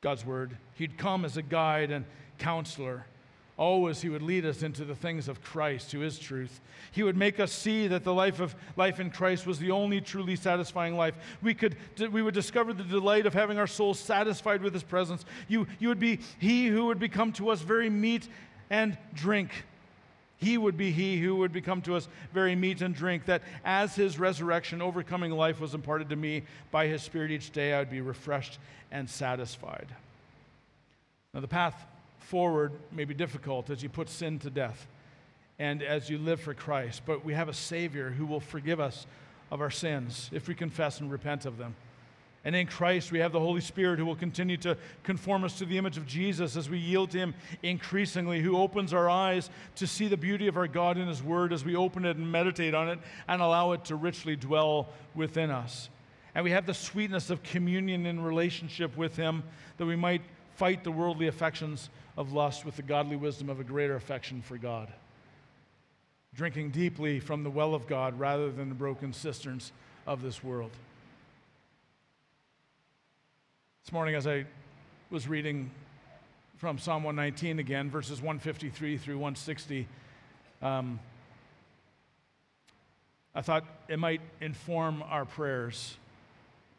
God's 0.00 0.26
word. 0.26 0.56
He'd 0.74 0.98
come 0.98 1.24
as 1.24 1.36
a 1.36 1.42
guide 1.42 1.90
and 1.90 2.04
counselor 2.38 3.06
Always, 3.56 4.02
He 4.02 4.08
would 4.08 4.22
lead 4.22 4.44
us 4.44 4.64
into 4.64 4.84
the 4.84 4.96
things 4.96 5.28
of 5.28 5.40
Christ, 5.40 5.92
who 5.92 6.02
is 6.02 6.18
truth. 6.18 6.60
He 6.90 7.04
would 7.04 7.16
make 7.16 7.38
us 7.38 7.52
see 7.52 7.86
that 7.86 8.02
the 8.02 8.12
life 8.12 8.40
of 8.40 8.54
life 8.76 8.98
in 8.98 9.10
Christ 9.10 9.46
was 9.46 9.60
the 9.60 9.70
only 9.70 10.00
truly 10.00 10.34
satisfying 10.34 10.96
life. 10.96 11.14
We, 11.40 11.54
could, 11.54 11.76
we 12.10 12.20
would 12.20 12.34
discover 12.34 12.72
the 12.72 12.82
delight 12.82 13.26
of 13.26 13.34
having 13.34 13.58
our 13.58 13.68
souls 13.68 14.00
satisfied 14.00 14.60
with 14.60 14.72
His 14.72 14.82
presence. 14.82 15.24
You, 15.46 15.68
you 15.78 15.88
would 15.88 16.00
be 16.00 16.18
He 16.40 16.66
who 16.66 16.86
would 16.86 16.98
become 16.98 17.32
to 17.34 17.50
us 17.50 17.60
very 17.60 17.88
meat 17.88 18.28
and 18.70 18.98
drink. 19.14 19.50
He 20.44 20.58
would 20.58 20.76
be 20.76 20.90
he 20.90 21.18
who 21.18 21.36
would 21.36 21.52
become 21.52 21.82
to 21.82 21.96
us 21.96 22.08
very 22.32 22.54
meat 22.54 22.82
and 22.82 22.94
drink, 22.94 23.24
that 23.24 23.42
as 23.64 23.96
his 23.96 24.18
resurrection, 24.18 24.82
overcoming 24.82 25.32
life 25.32 25.60
was 25.60 25.74
imparted 25.74 26.10
to 26.10 26.16
me 26.16 26.42
by 26.70 26.86
his 26.86 27.02
Spirit 27.02 27.30
each 27.30 27.50
day, 27.50 27.72
I 27.72 27.78
would 27.80 27.90
be 27.90 28.00
refreshed 28.00 28.58
and 28.92 29.08
satisfied. 29.08 29.88
Now, 31.32 31.40
the 31.40 31.48
path 31.48 31.74
forward 32.18 32.72
may 32.92 33.04
be 33.04 33.14
difficult 33.14 33.70
as 33.70 33.82
you 33.82 33.88
put 33.88 34.08
sin 34.08 34.38
to 34.40 34.50
death 34.50 34.86
and 35.58 35.82
as 35.82 36.10
you 36.10 36.18
live 36.18 36.40
for 36.40 36.54
Christ, 36.54 37.02
but 37.06 37.24
we 37.24 37.34
have 37.34 37.48
a 37.48 37.54
Savior 37.54 38.10
who 38.10 38.26
will 38.26 38.40
forgive 38.40 38.80
us 38.80 39.06
of 39.50 39.60
our 39.60 39.70
sins 39.70 40.30
if 40.32 40.48
we 40.48 40.54
confess 40.54 41.00
and 41.00 41.10
repent 41.10 41.46
of 41.46 41.58
them. 41.58 41.74
And 42.44 42.54
in 42.54 42.66
Christ, 42.66 43.10
we 43.10 43.20
have 43.20 43.32
the 43.32 43.40
Holy 43.40 43.62
Spirit 43.62 43.98
who 43.98 44.04
will 44.04 44.16
continue 44.16 44.58
to 44.58 44.76
conform 45.02 45.44
us 45.44 45.56
to 45.58 45.64
the 45.64 45.78
image 45.78 45.96
of 45.96 46.06
Jesus 46.06 46.56
as 46.56 46.68
we 46.68 46.78
yield 46.78 47.10
to 47.12 47.18
Him 47.18 47.34
increasingly, 47.62 48.42
who 48.42 48.58
opens 48.58 48.92
our 48.92 49.08
eyes 49.08 49.48
to 49.76 49.86
see 49.86 50.08
the 50.08 50.16
beauty 50.18 50.46
of 50.46 50.58
our 50.58 50.68
God 50.68 50.98
in 50.98 51.08
His 51.08 51.22
Word 51.22 51.54
as 51.54 51.64
we 51.64 51.74
open 51.74 52.04
it 52.04 52.18
and 52.18 52.30
meditate 52.30 52.74
on 52.74 52.90
it 52.90 52.98
and 53.28 53.40
allow 53.40 53.72
it 53.72 53.86
to 53.86 53.96
richly 53.96 54.36
dwell 54.36 54.88
within 55.14 55.50
us. 55.50 55.88
And 56.34 56.44
we 56.44 56.50
have 56.50 56.66
the 56.66 56.74
sweetness 56.74 57.30
of 57.30 57.42
communion 57.42 58.04
in 58.04 58.22
relationship 58.22 58.94
with 58.94 59.16
Him 59.16 59.42
that 59.78 59.86
we 59.86 59.96
might 59.96 60.22
fight 60.56 60.84
the 60.84 60.92
worldly 60.92 61.28
affections 61.28 61.88
of 62.18 62.32
lust 62.32 62.66
with 62.66 62.76
the 62.76 62.82
godly 62.82 63.16
wisdom 63.16 63.48
of 63.48 63.58
a 63.58 63.64
greater 63.64 63.96
affection 63.96 64.42
for 64.42 64.58
God. 64.58 64.92
Drinking 66.34 66.70
deeply 66.70 67.20
from 67.20 67.42
the 67.42 67.50
well 67.50 67.74
of 67.74 67.86
God 67.86 68.18
rather 68.18 68.50
than 68.50 68.68
the 68.68 68.74
broken 68.74 69.14
cisterns 69.14 69.72
of 70.06 70.20
this 70.20 70.44
world. 70.44 70.72
This 73.84 73.92
morning, 73.92 74.14
as 74.14 74.26
I 74.26 74.46
was 75.10 75.28
reading 75.28 75.70
from 76.56 76.78
Psalm 76.78 77.02
119 77.04 77.58
again, 77.58 77.90
verses 77.90 78.18
153 78.22 78.96
through 78.96 79.16
160, 79.16 79.86
um, 80.62 80.98
I 83.34 83.42
thought 83.42 83.66
it 83.88 83.98
might 83.98 84.22
inform 84.40 85.02
our 85.02 85.26
prayers 85.26 85.98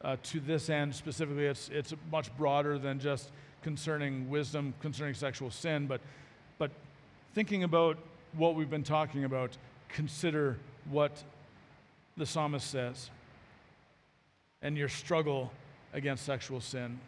uh, 0.02 0.18
to 0.24 0.40
this 0.40 0.68
end 0.68 0.96
specifically. 0.96 1.46
It's, 1.46 1.70
it's 1.70 1.94
much 2.12 2.36
broader 2.38 2.80
than 2.80 3.00
just 3.00 3.30
concerning 3.62 4.28
wisdom, 4.28 4.74
concerning 4.82 5.14
sexual 5.14 5.52
sin, 5.52 5.86
but, 5.86 6.02
but 6.58 6.72
thinking 7.36 7.64
about 7.64 8.00
what 8.34 8.56
we've 8.56 8.72
been 8.72 8.82
talking 8.82 9.26
about, 9.26 9.56
consider 9.90 10.58
what 10.90 11.24
the 12.18 12.26
psalmist 12.26 12.68
says 12.68 13.12
and 14.64 14.76
your 14.76 14.90
struggle 14.90 15.52
against 15.96 16.26
sexual 16.26 16.62
sin 16.62 17.00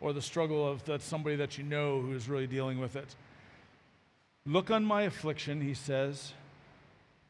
or 0.00 0.12
the 0.12 0.22
struggle 0.22 0.66
of 0.66 0.82
that 0.86 1.02
somebody 1.02 1.36
that 1.36 1.58
you 1.58 1.62
know 1.62 2.00
who 2.00 2.12
is 2.14 2.28
really 2.28 2.46
dealing 2.46 2.80
with 2.80 2.96
it. 2.96 3.14
Look 4.46 4.70
on 4.70 4.82
my 4.82 5.02
affliction, 5.02 5.60
he 5.60 5.74
says 5.74 6.32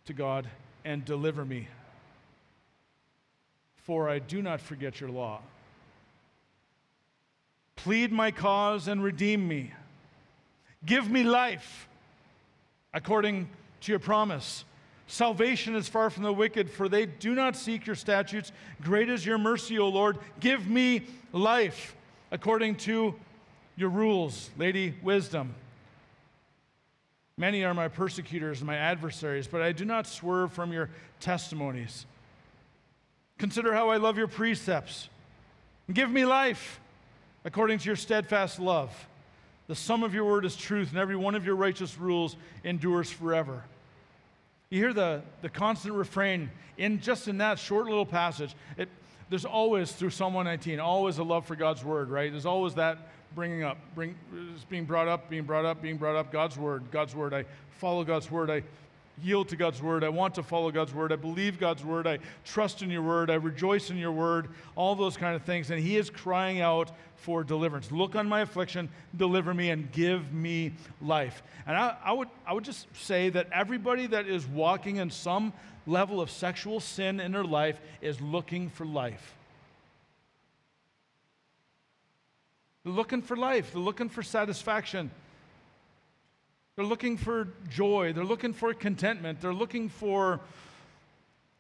to 0.07 0.13
God, 0.13 0.49
and 0.85 1.05
deliver 1.05 1.45
me. 1.45 1.69
For 3.75 4.09
I 4.09 4.21
do 4.21 4.41
not 4.41 4.61
forget 4.61 5.01
your 5.01 5.11
law. 5.11 5.41
Plead 7.75 8.13
my 8.13 8.31
cause 8.31 8.87
and 8.87 9.03
redeem 9.03 9.49
me. 9.49 9.73
Give 10.87 11.11
me 11.11 11.25
life 11.25 11.89
according 12.95 13.49
to 13.81 13.93
your 13.93 13.99
promise. 13.99 14.65
Salvation 15.11 15.75
is 15.75 15.89
far 15.89 16.09
from 16.09 16.23
the 16.23 16.33
wicked, 16.33 16.71
for 16.71 16.89
they 16.89 17.05
do 17.05 17.35
not 17.35 17.57
seek 17.57 17.85
your 17.85 17.97
statutes. 17.97 18.53
Great 18.81 19.11
is 19.11 19.27
your 19.27 19.39
mercy, 19.39 19.77
O 19.77 19.89
Lord. 19.89 20.19
Give 20.39 20.69
me 20.69 21.03
life 21.33 21.97
according 22.31 22.77
to 22.77 23.17
your 23.75 23.89
rules, 23.89 24.51
Lady 24.57 24.95
Wisdom. 25.03 25.53
Many 27.37 27.65
are 27.65 27.75
my 27.75 27.89
persecutors 27.89 28.59
and 28.61 28.69
my 28.69 28.77
adversaries, 28.77 29.49
but 29.49 29.63
I 29.63 29.73
do 29.73 29.85
not 29.85 30.07
swerve 30.07 30.53
from 30.53 30.73
your 30.73 30.91
testimonies. 31.19 32.07
Consider 33.37 33.75
how 33.75 33.89
I 33.89 33.97
love 33.97 34.17
your 34.17 34.29
precepts. 34.29 35.09
Give 35.93 36.09
me 36.09 36.25
life 36.25 36.79
according 37.45 37.81
to 37.81 37.87
your 37.87 37.97
steadfast 37.97 38.61
love. 38.61 39.09
The 39.67 39.75
sum 39.75 40.05
of 40.05 40.15
your 40.15 40.25
word 40.25 40.45
is 40.45 40.55
truth, 40.55 40.91
and 40.91 41.01
every 41.01 41.17
one 41.17 41.35
of 41.35 41.45
your 41.45 41.57
righteous 41.57 41.99
rules 41.99 42.37
endures 42.63 43.11
forever. 43.11 43.65
You 44.73 44.79
hear 44.79 44.93
the, 44.93 45.23
the 45.43 45.49
constant 45.49 45.95
refrain 45.95 46.49
in 46.79 47.01
just 47.01 47.27
in 47.27 47.39
that 47.39 47.59
short 47.59 47.87
little 47.87 48.07
passage. 48.07 48.55
It, 48.77 48.89
there's 49.29 49.45
always, 49.45 49.91
through 49.91 50.11
Psalm 50.11 50.33
119, 50.33 50.79
always 50.79 51.19
a 51.19 51.25
love 51.25 51.45
for 51.45 51.57
God's 51.57 51.85
word, 51.85 52.09
right? 52.09 52.31
There's 52.31 52.47
always 52.47 52.75
that 52.75 53.09
bringing 53.35 53.65
up, 53.65 53.79
bring, 53.97 54.15
being 54.69 54.85
brought 54.85 55.09
up, 55.09 55.29
being 55.29 55.43
brought 55.43 55.65
up, 55.65 55.83
being 55.83 55.97
brought 55.97 56.15
up. 56.15 56.31
God's 56.31 56.57
word, 56.57 56.85
God's 56.93 57.17
word. 57.17 57.35
I 57.35 57.47
follow 57.79 58.05
God's 58.05 58.31
word. 58.31 58.49
I 58.49 58.63
yield 59.23 59.49
to 59.49 59.57
God's 59.57 59.83
word. 59.83 60.05
I 60.05 60.09
want 60.09 60.35
to 60.37 60.43
follow 60.43 60.71
God's 60.71 60.95
word. 60.95 61.13
I 61.13 61.17
believe 61.17 61.59
God's 61.59 61.85
word. 61.85 62.07
I 62.07 62.19
trust 62.45 62.83
in 62.83 62.91
your 62.91 63.03
word. 63.03 63.31
I 63.31 63.35
rejoice 63.35 63.91
in 63.91 63.97
your 63.97 64.13
word. 64.13 64.49
All 64.77 64.95
those 64.95 65.17
kind 65.17 65.37
of 65.37 65.43
things. 65.43 65.71
And 65.71 65.81
he 65.81 65.97
is 65.97 66.11
crying 66.11 66.61
out 66.61 66.91
for 67.17 67.45
deliverance. 67.45 67.93
Look 67.93 68.17
on 68.17 68.29
my 68.29 68.41
affliction, 68.41 68.89
deliver 69.17 69.53
me, 69.53 69.71
and 69.71 69.93
give 69.93 70.33
me 70.33 70.73
life. 71.03 71.43
And 71.67 71.77
I, 71.77 71.97
I, 72.03 72.13
would, 72.13 72.29
I 72.47 72.55
would 72.55 72.65
just 72.65 72.87
say 72.97 73.29
that 73.31 73.49
everybody 73.53 74.07
that 74.07 74.27
is 74.27 74.47
walking 74.47 74.97
in 74.97 75.11
some 75.11 75.53
level 75.87 76.21
of 76.21 76.31
sexual 76.31 76.81
sin 76.81 77.21
in 77.21 77.33
their 77.33 77.45
life 77.45 77.79
is 78.01 78.21
looking 78.21 78.71
for 78.71 78.87
life. 78.87 79.35
They're 82.85 82.93
looking 82.93 83.21
for 83.21 83.37
life, 83.37 83.73
they're 83.73 83.83
looking 83.83 84.09
for 84.09 84.23
satisfaction. 84.23 85.11
They're 86.77 86.85
looking 86.85 87.17
for 87.17 87.49
joy, 87.69 88.13
they're 88.13 88.25
looking 88.25 88.53
for 88.53 88.73
contentment, 88.75 89.41
they're 89.41 89.55
looking 89.55 89.89
for 89.89 90.41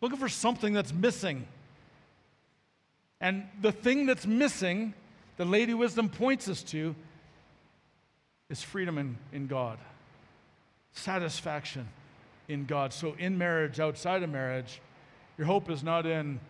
looking 0.00 0.18
for 0.18 0.28
something 0.28 0.72
that's 0.72 0.92
missing. 0.92 1.46
And 3.20 3.44
the 3.60 3.72
thing 3.72 4.06
that's 4.06 4.26
missing 4.26 4.94
the 5.36 5.44
Lady 5.44 5.74
Wisdom 5.74 6.08
points 6.08 6.48
us 6.48 6.62
to 6.64 6.94
is 8.48 8.62
freedom 8.62 8.98
in, 8.98 9.16
in 9.32 9.46
God, 9.46 9.78
satisfaction 10.92 11.88
in 12.48 12.64
God. 12.64 12.92
So, 12.92 13.14
in 13.18 13.38
marriage, 13.38 13.78
outside 13.78 14.22
of 14.22 14.30
marriage, 14.30 14.80
your 15.38 15.46
hope 15.46 15.70
is 15.70 15.82
not 15.82 16.04
in 16.04 16.40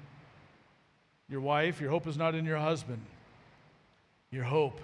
your 1.28 1.40
wife, 1.40 1.80
your 1.80 1.90
hope 1.90 2.06
is 2.06 2.16
not 2.16 2.34
in 2.34 2.44
your 2.44 2.58
husband. 2.58 3.00
Your 4.32 4.44
hope 4.44 4.80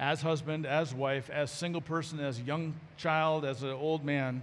as 0.00 0.22
husband, 0.22 0.64
as 0.64 0.94
wife, 0.94 1.28
as 1.28 1.50
single 1.50 1.82
person, 1.82 2.18
as 2.20 2.40
young 2.40 2.74
child, 2.96 3.44
as 3.44 3.62
an 3.62 3.68
old 3.68 4.02
man, 4.02 4.42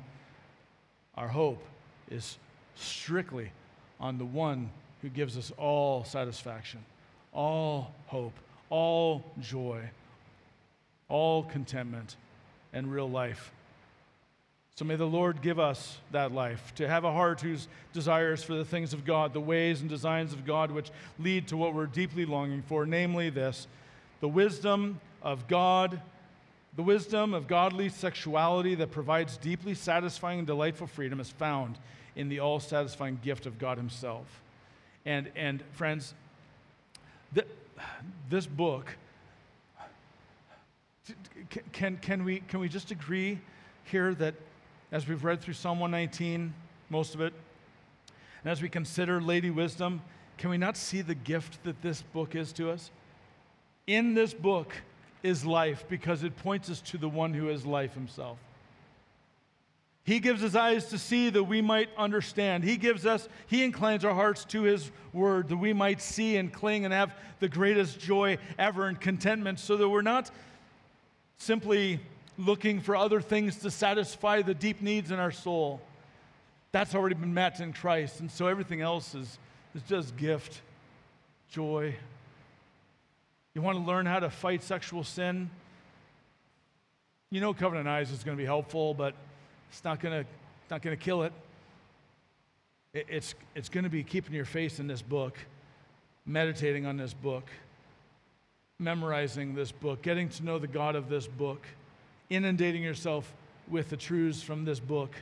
our 1.15 1.27
hope 1.27 1.65
is 2.11 2.37
strictly 2.75 3.51
on 3.99 4.19
the 4.19 4.25
one 4.25 4.69
who 5.01 5.09
gives 5.09 5.35
us 5.35 5.51
all 5.57 6.03
satisfaction, 6.03 6.79
all 7.33 7.91
hope, 8.05 8.33
all 8.69 9.25
joy, 9.41 9.81
all 11.09 11.43
contentment, 11.43 12.15
and 12.71 12.91
real 12.91 13.09
life. 13.09 13.51
So 14.75 14.85
may 14.85 14.95
the 14.95 15.05
Lord 15.05 15.41
give 15.41 15.59
us 15.59 15.97
that 16.11 16.31
life, 16.31 16.71
to 16.75 16.87
have 16.87 17.03
a 17.03 17.11
heart 17.11 17.41
whose 17.41 17.67
desires 17.93 18.43
for 18.43 18.53
the 18.53 18.65
things 18.65 18.93
of 18.93 19.05
God, 19.05 19.33
the 19.33 19.41
ways 19.41 19.81
and 19.81 19.89
designs 19.89 20.33
of 20.33 20.45
God, 20.45 20.69
which 20.69 20.91
lead 21.17 21.47
to 21.47 21.57
what 21.57 21.73
we're 21.73 21.87
deeply 21.87 22.27
longing 22.27 22.61
for, 22.61 22.85
namely 22.85 23.31
this 23.31 23.65
the 24.19 24.27
wisdom 24.27 24.99
of 25.27 25.45
God, 25.49 26.01
the 26.77 26.83
wisdom 26.83 27.33
of 27.33 27.49
godly 27.49 27.89
sexuality 27.89 28.75
that 28.75 28.91
provides 28.91 29.35
deeply 29.35 29.73
satisfying 29.73 30.39
and 30.39 30.47
delightful 30.47 30.87
freedom 30.87 31.19
is 31.19 31.29
found 31.29 31.77
in 32.15 32.29
the 32.29 32.39
all 32.39 32.61
satisfying 32.61 33.19
gift 33.21 33.45
of 33.45 33.59
God 33.59 33.77
Himself. 33.77 34.41
And, 35.05 35.29
and 35.35 35.61
friends, 35.73 36.13
the, 37.33 37.45
this 38.29 38.47
book, 38.47 38.95
can, 41.73 41.97
can, 41.97 42.23
we, 42.23 42.39
can 42.47 42.61
we 42.61 42.69
just 42.69 42.91
agree 42.91 43.37
here 43.83 44.15
that 44.15 44.33
as 44.93 45.09
we've 45.09 45.25
read 45.25 45.41
through 45.41 45.55
Psalm 45.55 45.81
119, 45.81 46.53
most 46.89 47.15
of 47.15 47.19
it, 47.19 47.33
and 48.45 48.51
as 48.51 48.61
we 48.61 48.69
consider 48.69 49.21
Lady 49.21 49.49
Wisdom, 49.49 50.01
can 50.37 50.49
we 50.49 50.57
not 50.57 50.77
see 50.77 51.01
the 51.01 51.15
gift 51.15 51.61
that 51.65 51.81
this 51.81 52.01
book 52.01 52.33
is 52.33 52.53
to 52.53 52.71
us? 52.71 52.91
In 53.87 54.13
this 54.13 54.33
book 54.33 54.73
is 55.23 55.45
life 55.45 55.85
because 55.89 56.23
it 56.23 56.35
points 56.37 56.69
us 56.69 56.81
to 56.81 56.97
the 56.97 57.09
one 57.09 57.33
who 57.33 57.49
is 57.49 57.65
life 57.65 57.93
himself. 57.93 58.37
He 60.07 60.21
gives 60.21 60.41
us 60.41 60.55
eyes 60.55 60.85
to 60.85 60.97
see 60.97 61.29
that 61.31 61.43
we 61.43 61.61
might 61.61 61.89
understand. 61.97 62.63
He 62.63 62.77
gives 62.77 63.05
us, 63.05 63.27
He 63.47 63.65
inclines 63.65 64.05
our 64.05 64.13
hearts 64.13 64.45
to 64.45 64.63
His 64.63 64.89
word 65.11 65.49
that 65.49 65.57
we 65.57 65.73
might 65.73 66.01
see 66.01 66.37
and 66.37 66.51
cling 66.51 66.85
and 66.85 66.93
have 66.93 67.13
the 67.41 67.49
greatest 67.49 67.99
joy 67.99 68.37
ever 68.57 68.87
and 68.87 68.99
contentment 68.99 69.59
so 69.59 69.75
that 69.75 69.89
we're 69.89 70.01
not 70.01 70.31
simply 71.37 71.99
looking 72.37 72.79
for 72.79 72.95
other 72.95 73.19
things 73.19 73.57
to 73.57 73.69
satisfy 73.69 74.41
the 74.41 74.53
deep 74.53 74.81
needs 74.81 75.11
in 75.11 75.19
our 75.19 75.31
soul. 75.31 75.81
That's 76.71 76.95
already 76.95 77.15
been 77.15 77.33
met 77.33 77.59
in 77.59 77.73
Christ. 77.73 78.21
And 78.21 78.31
so 78.31 78.47
everything 78.47 78.79
else 78.79 79.13
is, 79.13 79.37
is 79.75 79.81
just 79.89 80.15
gift, 80.15 80.61
joy. 81.51 81.93
You 83.57 83.63
want 83.63 83.79
to 83.79 83.83
learn 83.83 84.05
how 84.05 84.19
to 84.19 84.29
fight 84.29 84.61
sexual 84.61 85.03
sin? 85.03 85.49
You 87.31 87.41
know, 87.41 87.55
Covenant 87.55 87.87
Eyes 87.87 88.11
is 88.11 88.23
going 88.23 88.37
to 88.37 88.39
be 88.39 88.45
helpful, 88.45 88.93
but 88.93 89.15
it's 89.71 89.83
not 89.83 89.99
going 89.99 90.23
to 90.23 90.29
not 90.69 90.83
going 90.83 90.95
to 90.95 91.03
kill 91.03 91.23
it. 91.23 91.33
it. 92.93 93.07
It's, 93.09 93.33
it's 93.55 93.67
going 93.67 93.85
to 93.85 93.89
be 93.89 94.03
keeping 94.03 94.35
your 94.35 94.45
face 94.45 94.77
in 94.77 94.85
this 94.85 95.01
book, 95.01 95.39
meditating 96.23 96.85
on 96.85 96.97
this 96.97 97.15
book, 97.15 97.45
memorizing 98.77 99.55
this 99.55 99.71
book, 99.71 100.03
getting 100.03 100.29
to 100.29 100.45
know 100.45 100.59
the 100.59 100.67
God 100.67 100.95
of 100.95 101.09
this 101.09 101.25
book, 101.25 101.65
inundating 102.29 102.83
yourself 102.83 103.33
with 103.67 103.89
the 103.89 103.97
truths 103.97 104.43
from 104.43 104.65
this 104.65 104.79
book. 104.79 105.15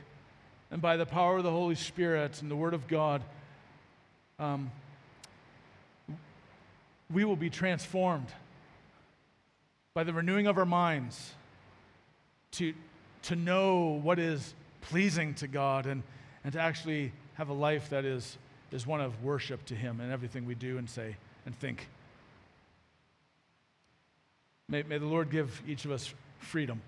And 0.70 0.82
by 0.82 0.98
the 0.98 1.06
power 1.06 1.38
of 1.38 1.42
the 1.42 1.50
Holy 1.50 1.74
Spirit 1.74 2.42
and 2.42 2.50
the 2.50 2.56
Word 2.56 2.74
of 2.74 2.86
God, 2.86 3.22
um, 4.38 4.70
we 7.12 7.24
will 7.24 7.36
be 7.36 7.50
transformed 7.50 8.28
by 9.94 10.04
the 10.04 10.12
renewing 10.12 10.46
of 10.46 10.58
our 10.58 10.66
minds 10.66 11.32
to, 12.52 12.74
to 13.22 13.36
know 13.36 14.00
what 14.02 14.18
is 14.18 14.54
pleasing 14.80 15.34
to 15.34 15.46
God 15.46 15.86
and, 15.86 16.02
and 16.44 16.52
to 16.52 16.60
actually 16.60 17.12
have 17.34 17.48
a 17.48 17.54
life 17.54 17.90
that 17.90 18.04
is, 18.04 18.36
is 18.72 18.86
one 18.86 19.00
of 19.00 19.22
worship 19.22 19.64
to 19.66 19.74
Him 19.74 20.00
in 20.00 20.10
everything 20.10 20.46
we 20.46 20.54
do 20.54 20.78
and 20.78 20.88
say 20.88 21.16
and 21.44 21.58
think. 21.58 21.88
May, 24.68 24.82
may 24.82 24.98
the 24.98 25.06
Lord 25.06 25.30
give 25.30 25.62
each 25.66 25.84
of 25.84 25.92
us 25.92 26.12
freedom 26.38 26.82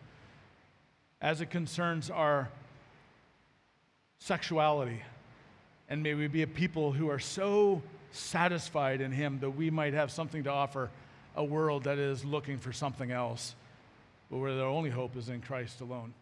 as 1.21 1.41
it 1.41 1.51
concerns 1.51 2.11
our 2.11 2.49
sexuality. 4.19 5.03
And 5.89 6.03
may 6.03 6.15
we 6.15 6.27
be 6.27 6.43
a 6.43 6.47
people 6.47 6.93
who 6.93 7.09
are 7.09 7.19
so 7.19 7.83
satisfied 8.13 9.01
in 9.01 9.13
Him 9.13 9.39
that 9.41 9.51
we 9.51 9.71
might 9.71 9.95
have 9.95 10.11
something 10.11 10.45
to 10.45 10.51
offer 10.51 10.91
a 11.37 11.45
world 11.45 11.85
that 11.85 11.99
is 11.99 12.25
looking 12.25 12.59
for 12.59 12.73
something 12.73 13.11
else, 13.11 13.55
but 14.31 14.39
where 14.39 14.55
their 14.55 14.67
only 14.67 14.91
hope 14.91 15.17
is 15.17 15.29
in 15.29 15.41
Christ 15.41 15.81
alone. 15.81 16.13